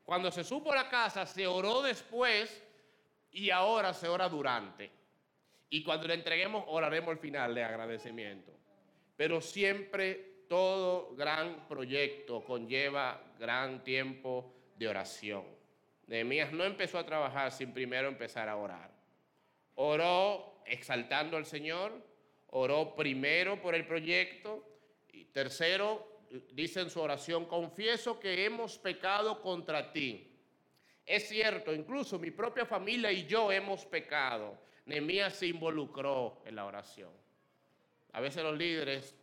cuando 0.05 0.31
se 0.31 0.45
supo 0.45 0.73
la 0.73 0.89
casa, 0.89 1.27
se 1.27 1.45
oró 1.45 1.83
después 1.83 2.65
y 3.33 3.51
ahora 3.51 3.93
se 3.93 4.07
ora 4.07 4.29
durante. 4.29 4.93
Y 5.71 5.83
cuando 5.83 6.07
le 6.07 6.15
entreguemos, 6.15 6.63
oraremos 6.69 7.11
al 7.11 7.19
final 7.19 7.53
de 7.53 7.65
agradecimiento. 7.65 8.53
Pero 9.17 9.41
siempre 9.41 10.45
todo 10.49 11.17
gran 11.17 11.67
proyecto 11.67 12.45
conlleva 12.45 13.21
gran 13.41 13.83
tiempo 13.83 14.55
de 14.77 14.87
oración. 14.87 15.43
Nehemías 16.07 16.53
no 16.53 16.63
empezó 16.63 16.97
a 16.97 17.07
trabajar 17.07 17.51
sin 17.51 17.75
primero 17.75 18.07
empezar 18.07 18.49
a 18.49 18.55
orar. 18.55 18.93
Oró 19.75 20.63
exaltando 20.65 21.37
al 21.37 21.45
Señor, 21.45 21.91
oró 22.51 22.95
primero 22.95 23.61
por 23.61 23.75
el 23.75 23.85
proyecto 23.85 24.65
y 25.09 25.25
tercero 25.25 26.10
dice 26.53 26.81
en 26.81 26.91
su 26.91 27.01
oración, 27.01 27.47
confieso 27.47 28.19
que 28.19 28.45
hemos 28.45 28.79
pecado 28.79 29.41
contra 29.41 29.93
ti. 29.93 30.27
Es 31.05 31.29
cierto, 31.29 31.75
incluso 31.75 32.19
mi 32.19 32.31
propia 32.31 32.65
familia 32.65 33.11
y 33.11 33.27
yo 33.27 33.51
hemos 33.51 33.85
pecado. 33.85 34.59
Nehemías 34.87 35.35
se 35.35 35.47
involucró 35.47 36.43
en 36.45 36.57
la 36.57 36.65
oración. 36.65 37.11
A 38.13 38.21
veces 38.21 38.43
los 38.43 38.57
líderes 38.57 39.15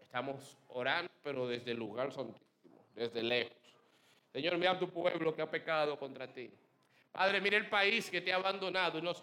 estamos 0.00 0.56
orando, 0.68 1.10
pero 1.22 1.46
desde 1.46 1.72
el 1.72 1.78
lugar 1.78 2.12
santísimo, 2.12 2.84
desde 2.94 3.22
lejos. 3.22 3.56
Señor, 4.32 4.56
mira 4.58 4.78
tu 4.78 4.88
pueblo 4.88 5.34
que 5.34 5.42
ha 5.42 5.50
pecado 5.50 5.98
contra 5.98 6.32
ti. 6.32 6.50
Padre, 7.12 7.40
mira 7.40 7.56
el 7.56 7.68
país 7.68 8.10
que 8.10 8.20
te 8.20 8.32
ha 8.32 8.36
abandonado 8.36 9.00
nos, 9.00 9.22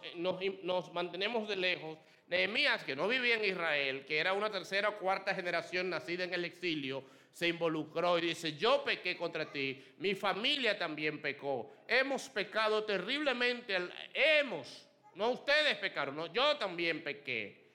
nos, 0.63 0.91
mantenemos 0.93 1.47
de 1.47 1.55
lejos. 1.55 1.97
Nehemías, 2.27 2.83
que 2.83 2.95
no 2.95 3.07
vivía 3.07 3.35
en 3.35 3.45
Israel, 3.45 4.05
que 4.05 4.17
era 4.17 4.33
una 4.33 4.49
tercera 4.49 4.89
o 4.89 4.97
cuarta 4.97 5.35
generación 5.35 5.89
nacida 5.89 6.23
en 6.23 6.33
el 6.33 6.45
exilio, 6.45 7.03
se 7.31 7.47
involucró 7.47 8.17
y 8.17 8.27
dice, 8.27 8.55
yo 8.55 8.83
pequé 8.83 9.17
contra 9.17 9.51
ti, 9.51 9.83
mi 9.99 10.15
familia 10.15 10.77
también 10.77 11.21
pecó, 11.21 11.71
hemos 11.87 12.29
pecado 12.29 12.83
terriblemente, 12.83 13.77
hemos 14.13 14.87
no 15.15 15.31
ustedes 15.31 15.77
pecaron, 15.77 16.17
no, 16.17 16.31
yo 16.31 16.57
también 16.57 17.01
pequé. 17.01 17.73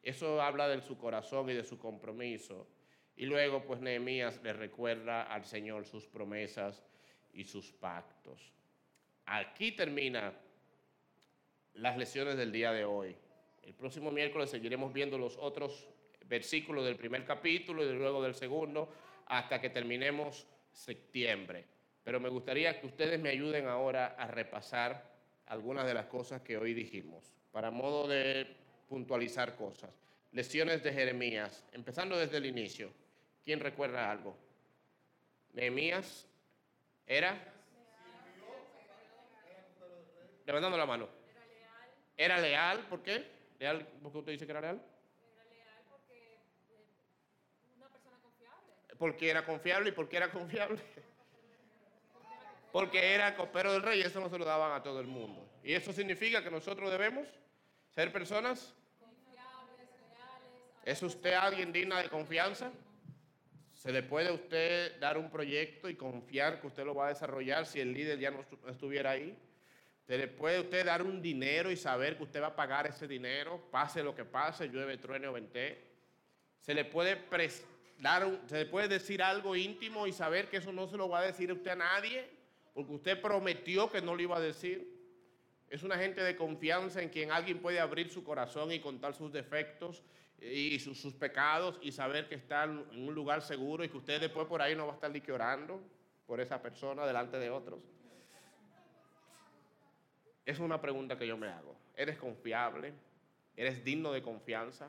Eso 0.00 0.40
habla 0.40 0.68
de 0.68 0.80
su 0.80 0.96
corazón 0.96 1.50
y 1.50 1.54
de 1.54 1.64
su 1.64 1.76
compromiso. 1.76 2.68
Y 3.16 3.26
luego, 3.26 3.64
pues 3.64 3.80
Nehemías 3.80 4.40
le 4.44 4.52
recuerda 4.52 5.24
al 5.24 5.44
Señor 5.44 5.84
sus 5.84 6.06
promesas 6.06 6.84
y 7.32 7.44
sus 7.44 7.72
pactos. 7.72 8.52
Aquí 9.26 9.72
termina 9.72 10.32
las 11.74 11.98
lecciones 11.98 12.36
del 12.36 12.52
día 12.52 12.72
de 12.72 12.84
hoy. 12.84 13.16
El 13.68 13.74
próximo 13.74 14.10
miércoles 14.10 14.48
seguiremos 14.48 14.94
viendo 14.94 15.18
los 15.18 15.36
otros 15.36 15.86
versículos 16.24 16.86
del 16.86 16.96
primer 16.96 17.26
capítulo 17.26 17.84
y 17.84 17.92
luego 17.92 18.22
del 18.22 18.34
segundo 18.34 18.90
hasta 19.26 19.60
que 19.60 19.68
terminemos 19.68 20.46
septiembre. 20.72 21.66
Pero 22.02 22.18
me 22.18 22.30
gustaría 22.30 22.80
que 22.80 22.86
ustedes 22.86 23.20
me 23.20 23.28
ayuden 23.28 23.66
ahora 23.66 24.16
a 24.18 24.26
repasar 24.26 25.12
algunas 25.48 25.86
de 25.86 25.92
las 25.92 26.06
cosas 26.06 26.40
que 26.40 26.56
hoy 26.56 26.72
dijimos, 26.72 27.34
para 27.52 27.70
modo 27.70 28.08
de 28.08 28.46
puntualizar 28.88 29.54
cosas. 29.54 29.90
Lecciones 30.32 30.82
de 30.82 30.90
Jeremías, 30.90 31.62
empezando 31.72 32.16
desde 32.16 32.38
el 32.38 32.46
inicio. 32.46 32.90
¿Quién 33.44 33.60
recuerda 33.60 34.10
algo? 34.10 34.34
Nehemías 35.52 36.26
era... 37.06 37.36
Levantando 40.46 40.78
la 40.78 40.86
mano. 40.86 41.06
Era 42.16 42.40
leal, 42.40 42.86
¿por 42.88 43.02
qué? 43.02 43.37
¿Leal? 43.58 43.86
¿Por 44.02 44.12
qué 44.12 44.18
usted 44.18 44.32
dice 44.32 44.46
que 44.46 44.52
era 44.52 44.60
leal? 44.60 44.80
Era 45.34 45.44
leal 45.44 45.82
porque 45.90 46.14
eh, 46.14 47.74
una 47.76 47.88
persona 47.88 48.18
confiable. 48.20 48.72
Porque 48.98 49.30
era 49.30 49.44
confiable 49.44 49.88
y 49.88 49.92
porque 49.92 50.16
era 50.16 50.30
confiable. 50.30 50.80
Porque 52.70 53.14
era 53.14 53.34
copero 53.34 53.72
del 53.72 53.82
rey 53.82 54.00
y 54.00 54.02
eso 54.02 54.20
no 54.20 54.28
se 54.28 54.38
lo 54.38 54.44
daban 54.44 54.72
a 54.72 54.82
todo 54.82 55.00
el 55.00 55.06
mundo. 55.06 55.48
Y 55.64 55.72
eso 55.72 55.92
significa 55.92 56.44
que 56.44 56.50
nosotros 56.50 56.90
debemos 56.90 57.26
ser 57.88 58.12
personas 58.12 58.74
confiables, 59.00 59.88
¿Es 60.84 61.02
usted 61.02 61.32
alguien 61.32 61.72
digna 61.72 62.00
de 62.00 62.08
confianza? 62.08 62.70
¿Se 63.72 63.90
le 63.90 64.02
puede 64.02 64.28
a 64.28 64.32
usted 64.32 64.98
dar 65.00 65.16
un 65.16 65.30
proyecto 65.30 65.88
y 65.88 65.96
confiar 65.96 66.60
que 66.60 66.66
usted 66.66 66.84
lo 66.84 66.94
va 66.94 67.06
a 67.06 67.08
desarrollar 67.08 67.64
si 67.64 67.80
el 67.80 67.92
líder 67.92 68.18
ya 68.18 68.30
no 68.30 68.44
estuviera 68.68 69.10
ahí? 69.12 69.36
¿Se 70.08 70.16
le 70.16 70.26
puede 70.26 70.58
usted 70.60 70.86
dar 70.86 71.02
un 71.02 71.20
dinero 71.20 71.70
y 71.70 71.76
saber 71.76 72.16
que 72.16 72.22
usted 72.22 72.40
va 72.40 72.46
a 72.46 72.56
pagar 72.56 72.86
ese 72.86 73.06
dinero, 73.06 73.68
pase 73.70 74.02
lo 74.02 74.14
que 74.14 74.24
pase, 74.24 74.68
llueve, 74.68 74.96
truene 74.96 75.28
o 75.28 75.34
vente? 75.34 75.84
Se 76.62 76.72
le 76.72 76.86
puede 76.86 77.26
dar 77.98 78.26
se 78.46 78.56
le 78.56 78.64
puede 78.64 78.88
decir 78.88 79.22
algo 79.22 79.54
íntimo 79.54 80.06
y 80.06 80.12
saber 80.14 80.48
que 80.48 80.56
eso 80.56 80.72
no 80.72 80.88
se 80.88 80.96
lo 80.96 81.10
va 81.10 81.18
a 81.18 81.26
decir 81.26 81.52
usted 81.52 81.72
a 81.72 81.76
nadie, 81.76 82.26
porque 82.72 82.92
usted 82.92 83.20
prometió 83.20 83.92
que 83.92 84.00
no 84.00 84.14
lo 84.14 84.22
iba 84.22 84.38
a 84.38 84.40
decir. 84.40 84.96
Es 85.68 85.82
una 85.82 85.98
gente 85.98 86.22
de 86.22 86.36
confianza 86.36 87.02
en 87.02 87.10
quien 87.10 87.30
alguien 87.30 87.58
puede 87.58 87.78
abrir 87.78 88.08
su 88.08 88.24
corazón 88.24 88.72
y 88.72 88.80
contar 88.80 89.14
sus 89.14 89.30
defectos 89.30 90.02
y 90.40 90.78
sus, 90.78 90.98
sus 90.98 91.12
pecados 91.12 91.78
y 91.82 91.92
saber 91.92 92.30
que 92.30 92.36
está 92.36 92.64
en 92.64 92.78
un 92.92 93.14
lugar 93.14 93.42
seguro 93.42 93.84
y 93.84 93.90
que 93.90 93.98
usted 93.98 94.22
después 94.22 94.46
por 94.46 94.62
ahí 94.62 94.74
no 94.74 94.86
va 94.86 94.92
a 94.92 94.94
estar 94.94 95.10
ni 95.10 95.20
que 95.20 95.32
orando 95.32 95.82
por 96.26 96.40
esa 96.40 96.62
persona 96.62 97.06
delante 97.06 97.38
de 97.38 97.50
otros. 97.50 97.97
Es 100.48 100.60
una 100.60 100.80
pregunta 100.80 101.18
que 101.18 101.26
yo 101.26 101.36
me 101.36 101.48
hago. 101.48 101.76
¿Eres 101.94 102.16
confiable? 102.16 102.94
¿Eres 103.54 103.84
digno 103.84 104.12
de 104.12 104.22
confianza? 104.22 104.88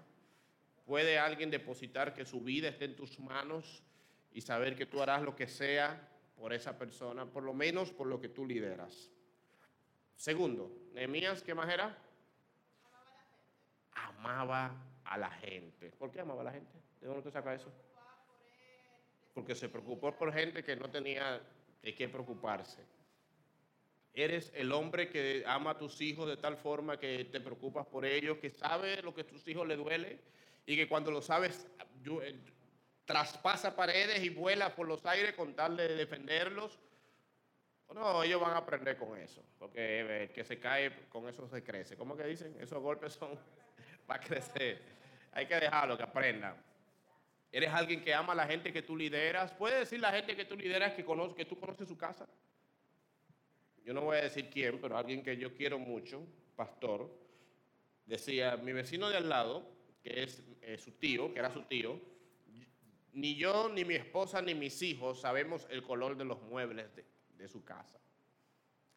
¿Puede 0.85 1.19
alguien 1.19 1.51
depositar 1.51 2.13
que 2.13 2.25
su 2.25 2.39
vida 2.39 2.69
esté 2.69 2.85
en 2.85 2.95
tus 2.95 3.19
manos 3.19 3.83
y 4.31 4.39
saber 4.39 4.77
que 4.77 4.85
tú 4.85 5.01
harás 5.01 5.21
lo 5.21 5.35
que 5.35 5.49
sea 5.49 6.07
por 6.37 6.53
esa 6.53 6.77
persona, 6.77 7.25
por 7.25 7.43
lo 7.43 7.53
menos 7.53 7.91
por 7.91 8.07
lo 8.07 8.21
que 8.21 8.29
tú 8.29 8.45
lideras? 8.45 9.11
Segundo, 10.15 10.71
Nehemías, 10.93 11.43
¿qué 11.43 11.53
más 11.53 11.67
era? 11.67 11.93
Amaba 13.95 14.73
a 15.03 15.17
la 15.17 15.29
gente. 15.29 15.91
¿Por 15.91 16.09
qué 16.09 16.21
amaba 16.21 16.39
a 16.39 16.45
la 16.45 16.51
gente? 16.53 16.71
¿De 17.01 17.07
dónde 17.07 17.23
te 17.23 17.31
saca 17.31 17.53
eso? 17.53 17.69
Porque 19.33 19.55
se 19.55 19.67
preocupó 19.67 20.15
por 20.15 20.31
gente 20.31 20.63
que 20.63 20.77
no 20.77 20.89
tenía 20.89 21.41
de 21.81 21.93
qué 21.93 22.07
preocuparse. 22.07 22.98
Eres 24.19 24.51
el 24.53 24.73
hombre 24.73 25.07
que 25.07 25.45
ama 25.47 25.71
a 25.71 25.77
tus 25.77 26.01
hijos 26.01 26.27
de 26.27 26.35
tal 26.35 26.57
forma 26.57 26.99
que 26.99 27.23
te 27.23 27.39
preocupas 27.39 27.87
por 27.87 28.05
ellos, 28.05 28.37
que 28.39 28.49
sabe 28.49 29.01
lo 29.01 29.15
que 29.15 29.21
a 29.21 29.27
tus 29.27 29.47
hijos 29.47 29.65
le 29.65 29.77
duele 29.77 30.19
y 30.65 30.75
que 30.75 30.89
cuando 30.89 31.09
lo 31.09 31.21
sabes 31.21 31.65
eh, 32.21 32.35
traspasa 33.05 33.77
paredes 33.77 34.21
y 34.21 34.27
vuela 34.27 34.75
por 34.75 34.89
los 34.89 35.05
aires 35.05 35.35
con 35.35 35.55
tal 35.55 35.77
de 35.77 35.95
defenderlos. 35.95 36.77
No, 37.93 38.21
ellos 38.21 38.41
van 38.41 38.51
a 38.51 38.57
aprender 38.57 38.97
con 38.97 39.17
eso, 39.17 39.41
porque 39.57 40.01
eh, 40.01 40.23
el 40.23 40.29
que 40.31 40.43
se 40.43 40.59
cae 40.59 41.07
con 41.07 41.29
eso 41.29 41.47
se 41.47 41.63
crece. 41.63 41.95
¿Cómo 41.95 42.17
que 42.17 42.25
dicen? 42.25 42.57
Esos 42.59 42.83
golpes 42.83 43.13
son 43.13 43.39
para 44.05 44.21
crecer. 44.21 44.81
Hay 45.31 45.45
que 45.45 45.55
dejarlo 45.55 45.95
que 45.95 46.03
aprendan. 46.03 46.61
Eres 47.53 47.73
alguien 47.73 48.03
que 48.03 48.13
ama 48.13 48.33
a 48.33 48.35
la 48.35 48.47
gente 48.47 48.73
que 48.73 48.81
tú 48.81 48.97
lideras. 48.97 49.53
¿Puedes 49.53 49.79
decir 49.79 50.01
la 50.01 50.11
gente 50.11 50.35
que 50.35 50.43
tú 50.43 50.57
lideras 50.57 50.93
que, 50.93 51.05
conoce, 51.05 51.35
que 51.35 51.45
tú 51.45 51.57
conoces 51.57 51.87
su 51.87 51.97
casa? 51.97 52.27
Yo 53.89 53.95
no 53.95 54.01
voy 54.01 54.17
a 54.17 54.21
decir 54.21 54.51
quién, 54.51 54.79
pero 54.79 54.95
alguien 54.95 55.23
que 55.23 55.35
yo 55.35 55.55
quiero 55.55 55.79
mucho, 55.79 56.21
pastor, 56.55 57.09
decía, 58.05 58.55
mi 58.55 58.71
vecino 58.71 59.09
de 59.09 59.17
al 59.17 59.27
lado, 59.27 59.67
que 60.03 60.21
es 60.21 60.43
eh, 60.61 60.77
su 60.77 60.91
tío, 60.91 61.33
que 61.33 61.39
era 61.39 61.51
su 61.51 61.63
tío, 61.63 61.99
ni 63.13 63.33
yo, 63.33 63.67
ni 63.67 63.85
mi 63.85 63.95
esposa, 63.95 64.43
ni 64.43 64.53
mis 64.53 64.79
hijos 64.83 65.21
sabemos 65.21 65.65
el 65.71 65.81
color 65.81 66.15
de 66.15 66.23
los 66.23 66.39
muebles 66.39 66.87
de, 66.95 67.47
su 67.47 67.65
casa. 67.65 67.99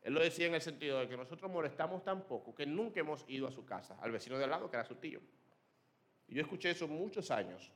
Él 0.02 0.12
lo 0.12 0.20
decía 0.20 0.48
en 0.48 0.56
el 0.56 0.60
sentido 0.60 1.00
de 1.00 1.08
que 1.08 1.16
nosotros 1.16 1.50
molestamos 1.50 2.04
tan 2.04 2.26
poco 2.26 2.54
que 2.54 2.66
nunca 2.66 3.00
hemos 3.00 3.24
ido 3.28 3.48
a 3.48 3.50
su 3.50 3.64
casa, 3.64 3.96
al 3.98 4.12
vecino 4.12 4.36
de 4.36 4.44
al 4.44 4.50
lado, 4.50 4.70
que 4.70 4.76
era 4.76 4.84
su 4.84 4.96
tío. 4.96 5.22
Y 6.28 6.34
yo 6.34 6.42
escuché 6.42 6.68
eso 6.68 6.86
muchos 6.86 7.30
años. 7.30 7.72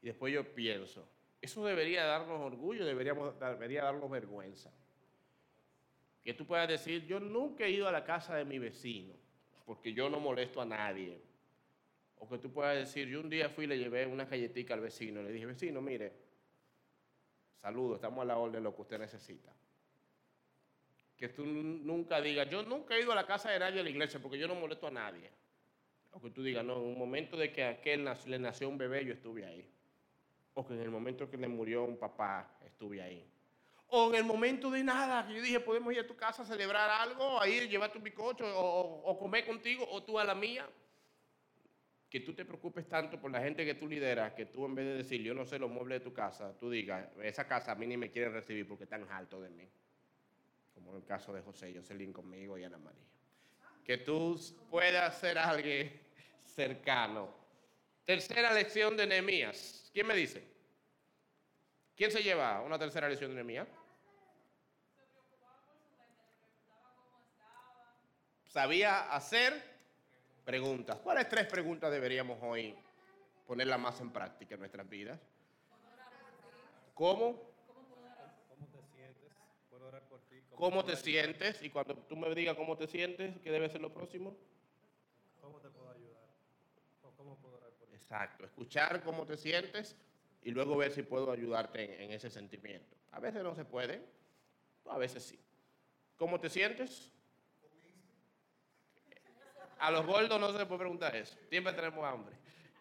Y 0.00 0.06
después 0.06 0.32
yo 0.32 0.54
pienso, 0.54 1.06
eso 1.42 1.62
debería 1.66 2.06
darnos 2.06 2.40
orgullo, 2.40 2.86
debería 2.86 3.82
darnos 3.82 4.10
vergüenza. 4.10 4.72
Que 6.24 6.32
tú 6.32 6.46
puedas 6.46 6.66
decir, 6.66 7.06
yo 7.06 7.20
nunca 7.20 7.64
he 7.64 7.70
ido 7.70 7.86
a 7.86 7.92
la 7.92 8.02
casa 8.02 8.34
de 8.34 8.46
mi 8.46 8.58
vecino, 8.58 9.14
porque 9.66 9.92
yo 9.92 10.08
no 10.08 10.18
molesto 10.18 10.60
a 10.60 10.64
nadie. 10.64 11.20
O 12.16 12.26
que 12.28 12.38
tú 12.38 12.50
puedas 12.50 12.76
decir, 12.76 13.06
yo 13.08 13.20
un 13.20 13.28
día 13.28 13.50
fui 13.50 13.64
y 13.64 13.66
le 13.66 13.78
llevé 13.78 14.06
una 14.06 14.24
galletita 14.24 14.72
al 14.72 14.80
vecino, 14.80 15.22
le 15.22 15.30
dije, 15.30 15.44
vecino, 15.44 15.82
mire, 15.82 16.12
saludo, 17.60 17.96
estamos 17.96 18.22
a 18.22 18.24
la 18.24 18.38
orden 18.38 18.54
de 18.54 18.60
lo 18.62 18.74
que 18.74 18.82
usted 18.82 18.98
necesita. 18.98 19.52
Que 21.18 21.28
tú 21.28 21.44
nunca 21.44 22.22
digas, 22.22 22.48
yo 22.48 22.62
nunca 22.62 22.96
he 22.96 23.02
ido 23.02 23.12
a 23.12 23.14
la 23.14 23.26
casa 23.26 23.50
de 23.50 23.58
nadie 23.58 23.76
de 23.76 23.84
la 23.84 23.90
iglesia, 23.90 24.20
porque 24.20 24.38
yo 24.38 24.48
no 24.48 24.54
molesto 24.54 24.86
a 24.86 24.90
nadie. 24.90 25.30
O 26.12 26.20
que 26.22 26.30
tú 26.30 26.42
digas, 26.42 26.64
no, 26.64 26.76
en 26.76 26.86
un 26.86 26.98
momento 26.98 27.36
de 27.36 27.52
que 27.52 27.64
a 27.64 27.70
aquel 27.70 28.08
le 28.26 28.38
nació 28.38 28.68
un 28.70 28.78
bebé, 28.78 29.04
yo 29.04 29.12
estuve 29.12 29.44
ahí. 29.44 29.68
O 30.54 30.66
que 30.66 30.72
en 30.72 30.80
el 30.80 30.90
momento 30.90 31.28
que 31.28 31.36
le 31.36 31.48
murió 31.48 31.84
un 31.84 31.98
papá, 31.98 32.56
estuve 32.64 33.02
ahí. 33.02 33.33
O 33.96 34.08
en 34.08 34.16
el 34.16 34.24
momento 34.24 34.72
de 34.72 34.82
nada, 34.82 35.24
que 35.24 35.34
yo 35.34 35.40
dije, 35.40 35.60
podemos 35.60 35.92
ir 35.92 36.00
a 36.00 36.06
tu 36.06 36.16
casa 36.16 36.42
a 36.42 36.44
celebrar 36.44 36.90
algo, 36.90 37.40
a 37.40 37.46
ir, 37.46 37.68
llevar 37.68 37.92
tu 37.92 38.00
bizcocho, 38.00 38.44
o, 38.44 39.16
comer 39.16 39.46
contigo, 39.46 39.86
o 39.88 40.02
tú 40.02 40.18
a 40.18 40.24
la 40.24 40.34
mía. 40.34 40.68
Que 42.10 42.18
tú 42.18 42.34
te 42.34 42.44
preocupes 42.44 42.88
tanto 42.88 43.20
por 43.20 43.30
la 43.30 43.40
gente 43.40 43.64
que 43.64 43.74
tú 43.74 43.86
lideras, 43.86 44.32
que 44.32 44.46
tú 44.46 44.66
en 44.66 44.74
vez 44.74 44.84
de 44.84 44.94
decir, 44.94 45.22
yo 45.22 45.32
no 45.32 45.46
sé 45.46 45.60
los 45.60 45.70
muebles 45.70 46.00
de 46.00 46.04
tu 46.04 46.12
casa, 46.12 46.58
tú 46.58 46.70
digas, 46.70 47.06
esa 47.22 47.46
casa 47.46 47.70
a 47.70 47.74
mí 47.76 47.86
ni 47.86 47.96
me 47.96 48.10
quieren 48.10 48.32
recibir 48.32 48.66
porque 48.66 48.82
están 48.82 49.08
altos 49.12 49.44
de 49.44 49.50
mí. 49.50 49.68
Como 50.74 50.90
en 50.90 50.96
el 50.96 51.04
caso 51.04 51.32
de 51.32 51.42
José 51.42 51.72
Jocelyn 51.72 52.12
conmigo 52.12 52.58
y 52.58 52.64
Ana 52.64 52.78
María. 52.78 53.06
Que 53.84 53.98
tú 53.98 54.36
puedas 54.70 55.20
ser 55.20 55.38
alguien 55.38 55.92
cercano. 56.44 57.32
Tercera 58.04 58.52
lección 58.52 58.96
de 58.96 59.06
Nehemías. 59.06 59.88
¿Quién 59.92 60.08
me 60.08 60.16
dice? 60.16 60.42
¿Quién 61.94 62.10
se 62.10 62.24
lleva 62.24 62.60
una 62.60 62.76
tercera 62.76 63.08
lección 63.08 63.30
de 63.30 63.36
Nehemías? 63.36 63.68
Sabía 68.54 69.12
hacer 69.12 69.52
preguntas. 70.44 71.00
¿Cuáles 71.02 71.28
tres 71.28 71.44
preguntas 71.48 71.90
deberíamos 71.90 72.38
hoy 72.40 72.72
ponerlas 73.48 73.80
más 73.80 74.00
en 74.00 74.12
práctica 74.12 74.54
en 74.54 74.60
nuestras 74.60 74.88
vidas? 74.88 75.18
¿Cómo? 76.94 77.34
¿Cómo 77.66 78.66
te 78.68 78.80
sientes? 78.94 79.32
¿Puedo 79.68 79.88
orar 79.88 80.02
por 80.04 80.20
ti? 80.20 80.40
¿Cómo 80.54 80.84
te 80.84 80.94
sientes? 80.94 81.60
Y 81.64 81.70
cuando 81.70 81.96
tú 81.96 82.14
me 82.14 82.32
digas 82.32 82.54
cómo 82.54 82.76
te 82.76 82.86
sientes, 82.86 83.40
¿qué 83.42 83.50
debe 83.50 83.68
ser 83.68 83.80
lo 83.80 83.92
próximo? 83.92 84.36
¿Cómo 85.40 85.58
te 85.58 85.68
puedo 85.70 85.90
ayudar? 85.90 86.28
¿O 87.02 87.10
cómo 87.10 87.34
puedo 87.38 87.56
orar 87.56 87.72
por 87.72 87.88
ti? 87.88 87.96
Exacto, 87.96 88.44
escuchar 88.44 89.02
cómo 89.02 89.26
te 89.26 89.36
sientes 89.36 89.96
y 90.44 90.52
luego 90.52 90.76
ver 90.76 90.92
si 90.92 91.02
puedo 91.02 91.32
ayudarte 91.32 91.96
en, 91.96 92.02
en 92.02 92.12
ese 92.12 92.30
sentimiento. 92.30 92.94
A 93.10 93.18
veces 93.18 93.42
no 93.42 93.56
se 93.56 93.64
puede, 93.64 94.00
a 94.88 94.96
veces 94.96 95.24
sí. 95.24 95.40
¿Cómo 96.16 96.38
te 96.38 96.48
sientes? 96.48 97.10
A 99.84 99.90
los 99.90 100.06
gordos 100.06 100.40
no 100.40 100.50
se 100.50 100.56
les 100.56 100.66
puede 100.66 100.78
preguntar 100.78 101.14
eso. 101.14 101.36
Siempre 101.50 101.74
tenemos 101.74 102.02
hambre. 102.06 102.34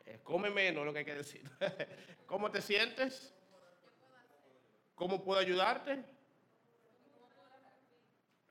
Eh, 0.06 0.22
come 0.24 0.50
menos 0.50 0.86
lo 0.86 0.94
que 0.94 1.00
hay 1.00 1.06
que 1.06 1.16
decir. 1.16 1.44
¿Cómo 2.26 2.50
te 2.50 2.62
sientes? 2.62 3.34
¿Cómo 4.96 5.22
puedo 5.22 5.38
ayudarte? 5.38 6.02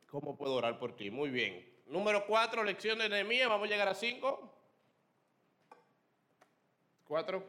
¿Cómo 0.07 0.37
puedo 0.37 0.57
orar 0.57 0.79
por 0.79 0.95
ti? 0.95 1.11
Muy 1.11 1.31
bien. 1.31 1.67
Número 1.87 2.27
cuatro, 2.27 2.63
lección 2.63 2.99
de 2.99 3.09
Nehemías. 3.09 3.49
Vamos 3.49 3.69
a 3.69 3.71
llegar 3.71 3.89
a 3.89 3.95
cinco. 3.95 4.55
Cuatro. 7.05 7.49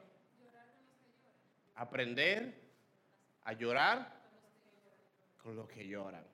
Aprender 1.75 2.61
a 3.43 3.51
llorar 3.51 4.21
con 5.35 5.53
los 5.53 5.67
que 5.67 5.85
lloran. 5.85 6.25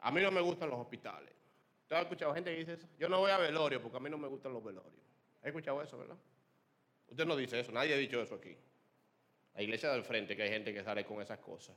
A 0.00 0.10
mí 0.10 0.20
no 0.20 0.32
me 0.32 0.40
gustan 0.40 0.70
los 0.70 0.80
hospitales. 0.80 1.35
¿Tú 1.88 1.94
has 1.94 2.02
escuchado 2.02 2.34
gente 2.34 2.50
que 2.50 2.58
dice 2.58 2.72
eso? 2.74 2.88
Yo 2.98 3.08
no 3.08 3.20
voy 3.20 3.30
a 3.30 3.38
velorio 3.38 3.80
porque 3.80 3.96
a 3.96 4.00
mí 4.00 4.10
no 4.10 4.18
me 4.18 4.28
gustan 4.28 4.52
los 4.52 4.62
velorios. 4.62 5.02
¿Has 5.40 5.46
escuchado 5.46 5.80
eso, 5.82 5.96
verdad? 5.98 6.16
Usted 7.08 7.24
no 7.24 7.36
dice 7.36 7.60
eso, 7.60 7.70
nadie 7.70 7.94
ha 7.94 7.96
dicho 7.96 8.20
eso 8.20 8.34
aquí. 8.34 8.56
La 9.54 9.62
iglesia 9.62 9.90
del 9.92 10.02
frente, 10.02 10.36
que 10.36 10.42
hay 10.42 10.50
gente 10.50 10.74
que 10.74 10.82
sale 10.82 11.04
con 11.04 11.22
esas 11.22 11.38
cosas. 11.38 11.76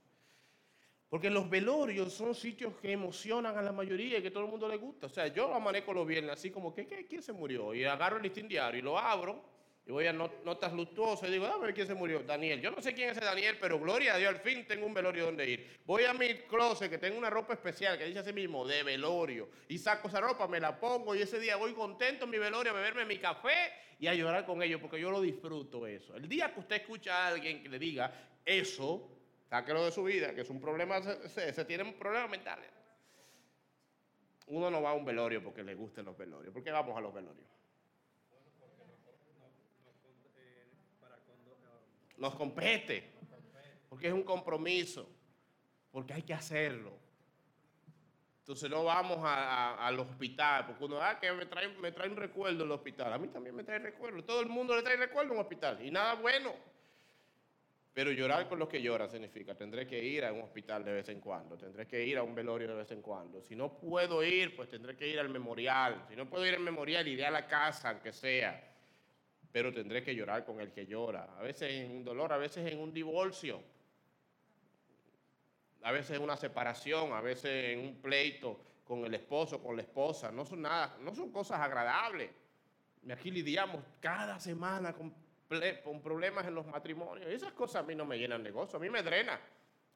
Porque 1.07 1.30
los 1.30 1.49
velorios 1.49 2.14
son 2.14 2.36
sitios 2.36 2.76
que 2.76 2.91
emocionan 2.91 3.57
a 3.57 3.62
la 3.62 3.72
mayoría 3.72 4.20
y 4.20 4.22
que 4.22 4.32
todo 4.32 4.45
el 4.45 4.49
mundo 4.49 4.68
le 4.68 4.78
gusta. 4.78 5.07
O 5.07 5.10
sea, 5.10 5.28
yo 5.28 5.53
amanezco 5.53 5.93
los 5.93 6.05
viernes 6.05 6.32
así 6.32 6.51
como, 6.51 6.74
¿qué, 6.74 6.86
qué, 6.86 7.05
quién 7.07 7.22
se 7.22 7.34
murió? 7.34 7.74
Y 7.74 7.84
agarro 7.84 8.18
el 8.18 8.24
listín 8.24 8.47
diario 8.47 8.80
y 8.80 8.84
lo 8.84 8.97
abro 8.97 9.43
y 9.90 9.92
voy 9.92 10.06
a 10.06 10.14
not- 10.14 10.44
notas 10.44 10.72
luctuosas 10.72 11.28
y 11.30 11.32
digo, 11.32 11.48
a 11.48 11.58
ver 11.58 11.74
quién 11.74 11.88
se 11.88 11.96
murió. 11.96 12.20
Daniel. 12.22 12.62
Yo 12.62 12.70
no 12.70 12.80
sé 12.80 12.94
quién 12.94 13.10
es 13.10 13.18
ese 13.18 13.26
Daniel, 13.26 13.58
pero 13.60 13.80
gloria 13.80 14.14
a 14.14 14.18
Dios, 14.20 14.30
al 14.30 14.40
fin 14.40 14.64
tengo 14.68 14.86
un 14.86 14.94
velorio 14.94 15.26
donde 15.26 15.50
ir. 15.50 15.80
Voy 15.84 16.04
a 16.06 16.14
mi 16.14 16.32
closet, 16.42 16.92
que 16.92 17.00
tengo 17.00 17.18
una 17.18 17.32
ropa 17.32 17.54
especial 17.54 17.98
que 17.98 18.06
dice 18.06 18.20
así 18.20 18.32
mismo, 18.32 18.68
de 18.68 18.84
velorio. 18.84 19.50
Y 19.68 19.80
saco 19.80 20.08
esa 20.08 20.22
ropa, 20.22 20.48
me 20.48 20.60
la 20.60 20.80
pongo 20.80 21.16
y 21.16 21.24
ese 21.24 21.40
día 21.40 21.56
voy 21.56 21.74
contento 21.74 22.26
en 22.26 22.30
mi 22.30 22.38
velorio 22.38 22.72
a 22.72 22.76
beberme 22.76 23.04
mi 23.04 23.18
café 23.18 23.74
y 24.00 24.06
a 24.06 24.14
llorar 24.14 24.46
con 24.46 24.62
ellos, 24.62 24.80
porque 24.80 25.02
yo 25.02 25.10
lo 25.10 25.22
disfruto 25.22 25.88
eso. 25.88 26.16
El 26.16 26.30
día 26.30 26.54
que 26.54 26.60
usted 26.60 26.76
escucha 26.76 27.26
a 27.26 27.28
alguien 27.30 27.64
que 27.64 27.70
le 27.70 27.80
diga 27.80 28.14
eso, 28.46 29.10
sáquelo 29.50 29.84
de 29.86 29.92
su 29.92 30.04
vida, 30.04 30.36
que 30.36 30.42
es 30.42 30.50
un 30.52 30.62
problema, 30.62 31.02
se, 31.02 31.28
se, 31.30 31.52
se 31.52 31.66
tienen 31.66 31.98
problemas 31.98 32.30
mentales. 32.30 32.70
Uno 34.46 34.70
no 34.70 34.84
va 34.84 34.92
a 34.92 34.94
un 34.94 35.04
velorio 35.04 35.44
porque 35.44 35.64
le 35.64 35.74
gusten 35.74 36.06
los 36.06 36.16
velorios. 36.16 36.54
¿Por 36.54 36.64
qué 36.64 36.70
vamos 36.70 36.96
a 36.96 37.02
los 37.02 37.12
velorios? 37.12 37.48
Para 41.00 41.16
cuando, 41.26 41.52
eh, 41.54 42.09
Nos 42.20 42.36
compete. 42.36 43.12
Porque 43.90 44.08
es 44.08 44.14
un 44.14 44.24
compromiso. 44.24 45.10
Porque 45.92 46.14
hay 46.14 46.22
que 46.22 46.34
hacerlo. 46.34 46.92
Entonces 48.42 48.70
no 48.70 48.84
vamos 48.84 49.20
a- 49.22 49.76
al 49.86 50.00
hospital, 50.00 50.66
porque 50.66 50.84
uno, 50.86 51.00
ah, 51.02 51.20
que 51.20 51.32
me 51.32 51.46
trae, 51.46 51.68
me 51.68 51.92
trae 51.92 52.10
un 52.10 52.16
recuerdo 52.16 52.64
el 52.64 52.72
hospital. 52.72 53.14
A 53.14 53.18
mí 53.18 53.28
también 53.28 53.56
me 53.56 53.64
trae 53.64 53.80
recuerdo. 53.80 54.24
Todo 54.24 54.42
el 54.42 54.48
mundo 54.50 54.76
le 54.76 54.82
trae 54.82 54.98
recuerdo 54.98 55.32
a 55.32 55.36
un 55.36 55.42
hospital. 55.42 55.86
Y 55.86 55.92
nada 55.92 56.16
bueno. 56.16 56.54
Pero 57.94 58.12
llorar 58.12 58.48
con 58.48 58.60
los 58.60 58.70
que 58.70 58.82
lloran 58.82 59.10
significa, 59.10 59.56
tendré 59.56 59.86
que 59.86 60.02
ir 60.04 60.24
a 60.24 60.32
un 60.32 60.42
hospital 60.42 60.84
de 60.86 60.94
vez 60.94 61.10
en 61.10 61.20
cuando, 61.20 61.58
tendré 61.58 61.86
que 61.88 62.04
ir 62.06 62.18
a 62.18 62.24
un 62.24 62.34
velorio 62.34 62.68
de 62.70 62.76
vez 62.76 62.92
en 62.92 63.02
cuando. 63.02 63.42
Si 63.42 63.56
no 63.56 63.78
puedo 63.78 64.24
ir, 64.24 64.56
pues 64.56 64.70
tendré 64.70 64.96
que 64.96 65.08
ir 65.08 65.20
al 65.20 65.30
memorial. 65.30 66.06
Si 66.08 66.16
no 66.16 66.30
puedo 66.30 66.46
ir 66.46 66.54
al 66.54 66.62
memorial, 66.62 67.08
iré 67.08 67.26
a 67.26 67.32
la 67.32 67.46
casa, 67.48 67.90
aunque 67.90 68.14
sea. 68.14 68.69
Pero 69.52 69.74
tendré 69.74 70.04
que 70.04 70.14
llorar 70.14 70.45
con 70.45 70.62
el 70.62 70.72
que 70.72 70.86
llora. 70.86 71.36
A 71.38 71.41
veces 71.41 71.72
en 71.72 71.91
un 71.91 72.04
dolor, 72.04 72.32
a 72.32 72.38
veces 72.38 72.72
en 72.72 72.80
un 72.80 72.93
divorcio, 72.93 73.62
a 75.82 75.91
veces 75.91 76.18
en 76.18 76.24
una 76.24 76.38
separación, 76.38 77.14
a 77.14 77.22
veces 77.22 77.74
en 77.74 77.80
un 77.80 77.95
pleito 78.02 78.60
con 78.84 79.06
el 79.06 79.14
esposo, 79.14 79.62
con 79.62 79.76
la 79.76 79.82
esposa. 79.82 80.32
No 80.32 80.45
son 80.45 80.62
nada, 80.62 80.97
no 81.02 81.16
son 81.16 81.32
cosas 81.32 81.60
agradables. 81.60 82.30
Aquí 83.12 83.32
lidiamos 83.32 83.84
cada 84.00 84.39
semana 84.39 84.93
con 84.93 86.02
problemas 86.02 86.45
en 86.45 86.54
los 86.54 86.68
matrimonios. 86.68 87.28
Esas 87.28 87.54
cosas 87.54 87.84
a 87.84 87.88
mí 87.88 87.95
no 87.95 88.06
me 88.06 88.20
llenan 88.20 88.43
de 88.43 88.52
gozo, 88.52 88.78
a 88.78 88.80
mí 88.80 88.89
me 88.89 89.02
drena. 89.02 89.39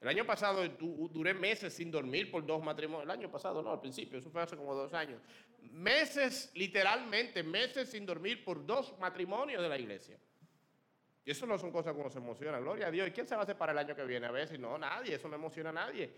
El 0.03 0.09
año 0.09 0.25
pasado 0.25 0.67
du- 0.67 1.07
duré 1.11 1.33
meses 1.33 1.73
sin 1.73 1.89
dormir 1.89 2.29
por 2.29 2.45
dos 2.45 2.61
matrimonios. 2.61 3.05
El 3.05 3.11
año 3.11 3.31
pasado 3.31 3.61
no, 3.61 3.71
al 3.71 3.79
principio, 3.79 4.19
eso 4.19 4.29
fue 4.29 4.41
hace 4.41 4.57
como 4.57 4.75
dos 4.75 4.93
años. 4.93 5.21
Meses, 5.71 6.51
literalmente, 6.55 7.41
meses 7.41 7.89
sin 7.89 8.05
dormir 8.05 8.43
por 8.43 8.65
dos 8.65 8.93
matrimonios 8.99 9.61
de 9.61 9.69
la 9.69 9.77
iglesia. 9.79 10.19
Y 11.23 11.31
eso 11.31 11.45
no 11.45 11.57
son 11.57 11.71
cosas 11.71 11.93
que 11.93 12.01
uno 12.01 12.09
se 12.09 12.17
emociona, 12.17 12.59
gloria 12.59 12.87
a 12.87 12.91
Dios. 12.91 13.07
¿Y 13.07 13.11
quién 13.11 13.25
se 13.25 13.35
va 13.37 13.43
a 13.43 13.45
separar 13.45 13.73
el 13.75 13.79
año 13.79 13.95
que 13.95 14.03
viene? 14.03 14.27
A 14.27 14.31
veces 14.31 14.59
no, 14.59 14.77
nadie, 14.77 15.15
eso 15.15 15.29
no 15.29 15.35
emociona 15.35 15.69
a 15.69 15.73
nadie. 15.73 16.11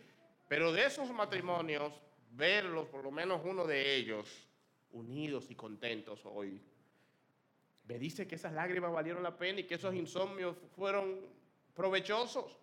Pero 0.48 0.74
de 0.74 0.84
esos 0.86 1.08
matrimonios, 1.12 1.94
verlos, 2.32 2.88
por 2.88 3.04
lo 3.04 3.12
menos 3.12 3.40
uno 3.46 3.66
de 3.66 3.96
ellos, 3.98 4.48
unidos 4.94 5.52
y 5.52 5.56
contentos 5.56 6.22
hoy, 6.26 6.60
me 7.88 8.00
dice 8.00 8.28
que 8.28 8.34
esas 8.34 8.52
lágrimas 8.54 8.92
valieron 8.92 9.22
la 9.22 9.38
pena 9.38 9.60
y 9.60 9.66
que 9.66 9.76
esos 9.76 9.94
insomnios 9.94 10.58
fueron 10.76 11.20
provechosos. 11.76 12.58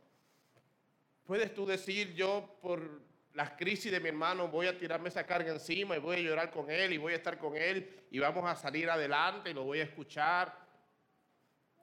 Puedes 1.25 1.55
tú 1.55 1.67
decir, 1.67 2.15
yo 2.15 2.59
por 2.61 3.03
las 3.35 3.53
crisis 3.53 3.91
de 3.91 4.01
mi 4.01 4.09
hermano 4.09 4.49
voy 4.49 4.67
a 4.67 4.77
tirarme 4.77 5.09
esa 5.09 5.25
carga 5.25 5.53
encima 5.53 5.97
y 5.97 6.01
voy 6.01 6.17
a 6.17 6.21
llorar 6.21 6.51
con 6.51 6.71
él 6.71 6.93
y 6.93 6.99
voy 6.99 7.15
a 7.15 7.17
estar 7.17 7.39
con 7.39 7.57
él 7.57 8.07
y 8.11 8.19
vamos 8.19 8.45
a 8.45 8.55
salir 8.57 8.91
adelante 8.91 9.51
y 9.51 9.55
lo 9.55 9.65
voy 9.65 9.81
a 9.81 9.85
escuchar. 9.85 10.55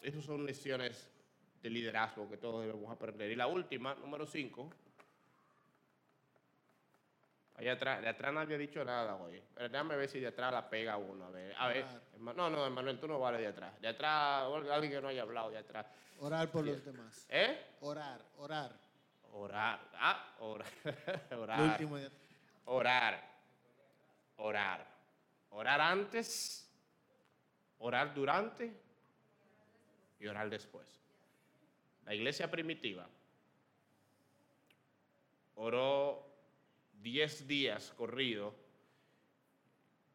Esas 0.01 0.23
son 0.23 0.45
lecciones 0.45 1.09
de 1.61 1.69
liderazgo 1.69 2.29
que 2.29 2.37
todos 2.37 2.61
debemos 2.61 2.91
aprender. 2.91 3.31
Y 3.31 3.35
la 3.35 3.47
última, 3.47 3.95
número 3.95 4.25
cinco. 4.25 4.69
Allá 7.55 7.73
atrás, 7.73 8.01
de 8.01 8.07
atrás 8.07 8.33
nadie 8.33 8.55
ha 8.55 8.57
dicho 8.57 8.85
nada 8.85 9.15
hoy. 9.15 9.41
Pero 9.53 9.67
déjame 9.67 9.97
ver 9.97 10.07
si 10.07 10.19
de 10.21 10.27
atrás 10.27 10.53
la 10.53 10.69
pega 10.69 10.95
uno. 10.95 11.25
A 11.25 11.29
ver, 11.29 11.53
a 11.57 11.67
ver. 11.67 11.85
No, 12.19 12.49
no, 12.49 12.69
Manuel, 12.69 12.99
tú 12.99 13.07
no 13.07 13.19
vales 13.19 13.41
de 13.41 13.47
atrás. 13.47 13.81
De 13.81 13.89
atrás, 13.89 14.43
alguien 14.71 14.93
que 14.93 15.01
no 15.01 15.09
haya 15.09 15.23
hablado 15.23 15.49
de 15.49 15.57
atrás. 15.57 15.85
Orar 16.19 16.49
por 16.49 16.65
los 16.65 16.83
demás. 16.85 17.25
¿Eh? 17.29 17.59
Orar, 17.81 18.21
orar. 18.37 18.88
Orar. 19.33 19.79
Ah, 19.93 20.35
orar. 20.39 20.67
Orar. 21.31 21.79
Orar. 22.65 23.29
Orar. 24.37 24.87
Orar 25.51 25.81
antes, 25.81 26.69
orar 27.79 28.13
durante 28.13 28.71
y 30.19 30.27
orar 30.27 30.49
después. 30.49 30.87
La 32.05 32.13
iglesia 32.13 32.49
primitiva 32.49 33.07
oró 35.55 36.25
10 37.01 37.47
días 37.47 37.91
corrido 37.91 38.53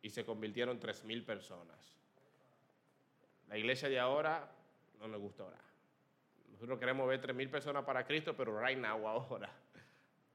y 0.02 0.10
se 0.10 0.24
convirtieron 0.24 0.80
3.000 0.80 1.24
personas. 1.24 1.96
La 3.48 3.58
iglesia 3.58 3.88
de 3.88 3.98
ahora 3.98 4.50
no 4.98 5.08
le 5.08 5.16
gusta 5.16 5.44
orar. 5.44 5.63
Nosotros 6.54 6.78
queremos 6.78 7.08
ver 7.08 7.20
3.000 7.20 7.50
personas 7.50 7.84
para 7.84 8.06
Cristo, 8.06 8.36
pero 8.36 8.58
right 8.58 8.78
now, 8.78 9.08
ahora. 9.08 9.50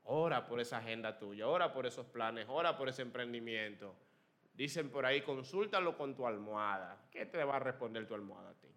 Ora 0.04 0.46
por 0.46 0.60
esa 0.60 0.80
agenda 0.80 1.18
tuya, 1.18 1.48
ora 1.48 1.72
por 1.72 1.86
esos 1.86 2.06
planes, 2.06 2.46
ora 2.50 2.78
por 2.78 2.90
ese 2.90 3.04
emprendimiento. 3.04 3.96
Dicen 4.54 4.90
por 4.90 5.06
ahí, 5.06 5.22
consúltalo 5.22 5.96
con 5.96 6.16
tu 6.16 6.28
almohada. 6.28 6.98
¿Qué 7.10 7.26
te 7.26 7.42
va 7.44 7.56
a 7.56 7.60
responder 7.60 8.06
tu 8.06 8.16
almohada 8.16 8.50
a 8.50 8.54
ti? 8.56 8.68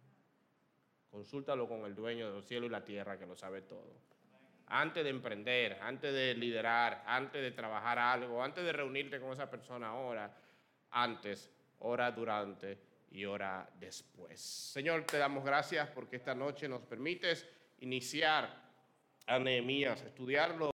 Consúltalo 1.11 1.67
con 1.67 1.85
el 1.85 1.97
dueño 1.97 2.33
del 2.33 2.45
cielo 2.45 2.67
y 2.67 2.69
la 2.69 2.85
tierra 2.85 3.19
que 3.19 3.27
lo 3.27 3.35
sabe 3.35 3.63
todo. 3.63 3.93
Antes 4.67 5.03
de 5.03 5.11
emprender, 5.11 5.79
antes 5.83 6.13
de 6.13 6.35
liderar, 6.35 7.03
antes 7.07 7.43
de 7.43 7.51
trabajar 7.51 7.99
algo, 7.99 8.43
antes 8.43 8.65
de 8.65 8.73
reunirte 8.73 9.19
con 9.19 9.33
esa 9.33 9.51
persona 9.51 9.89
ahora, 9.89 10.33
antes, 10.91 11.51
ora 11.81 12.13
durante 12.13 12.92
y 13.13 13.27
ora 13.27 13.69
después. 13.79 14.41
Señor, 14.41 15.05
te 15.05 15.19
damos 15.19 15.45
gracias 15.45 15.89
porque 15.91 16.17
esta 16.17 16.35
noche 16.35 16.69
nos 16.69 16.83
permites 16.83 17.47
iniciar 17.81 18.63
a 19.27 19.39
Nehemías, 19.39 20.03
estudiarlo 20.03 20.71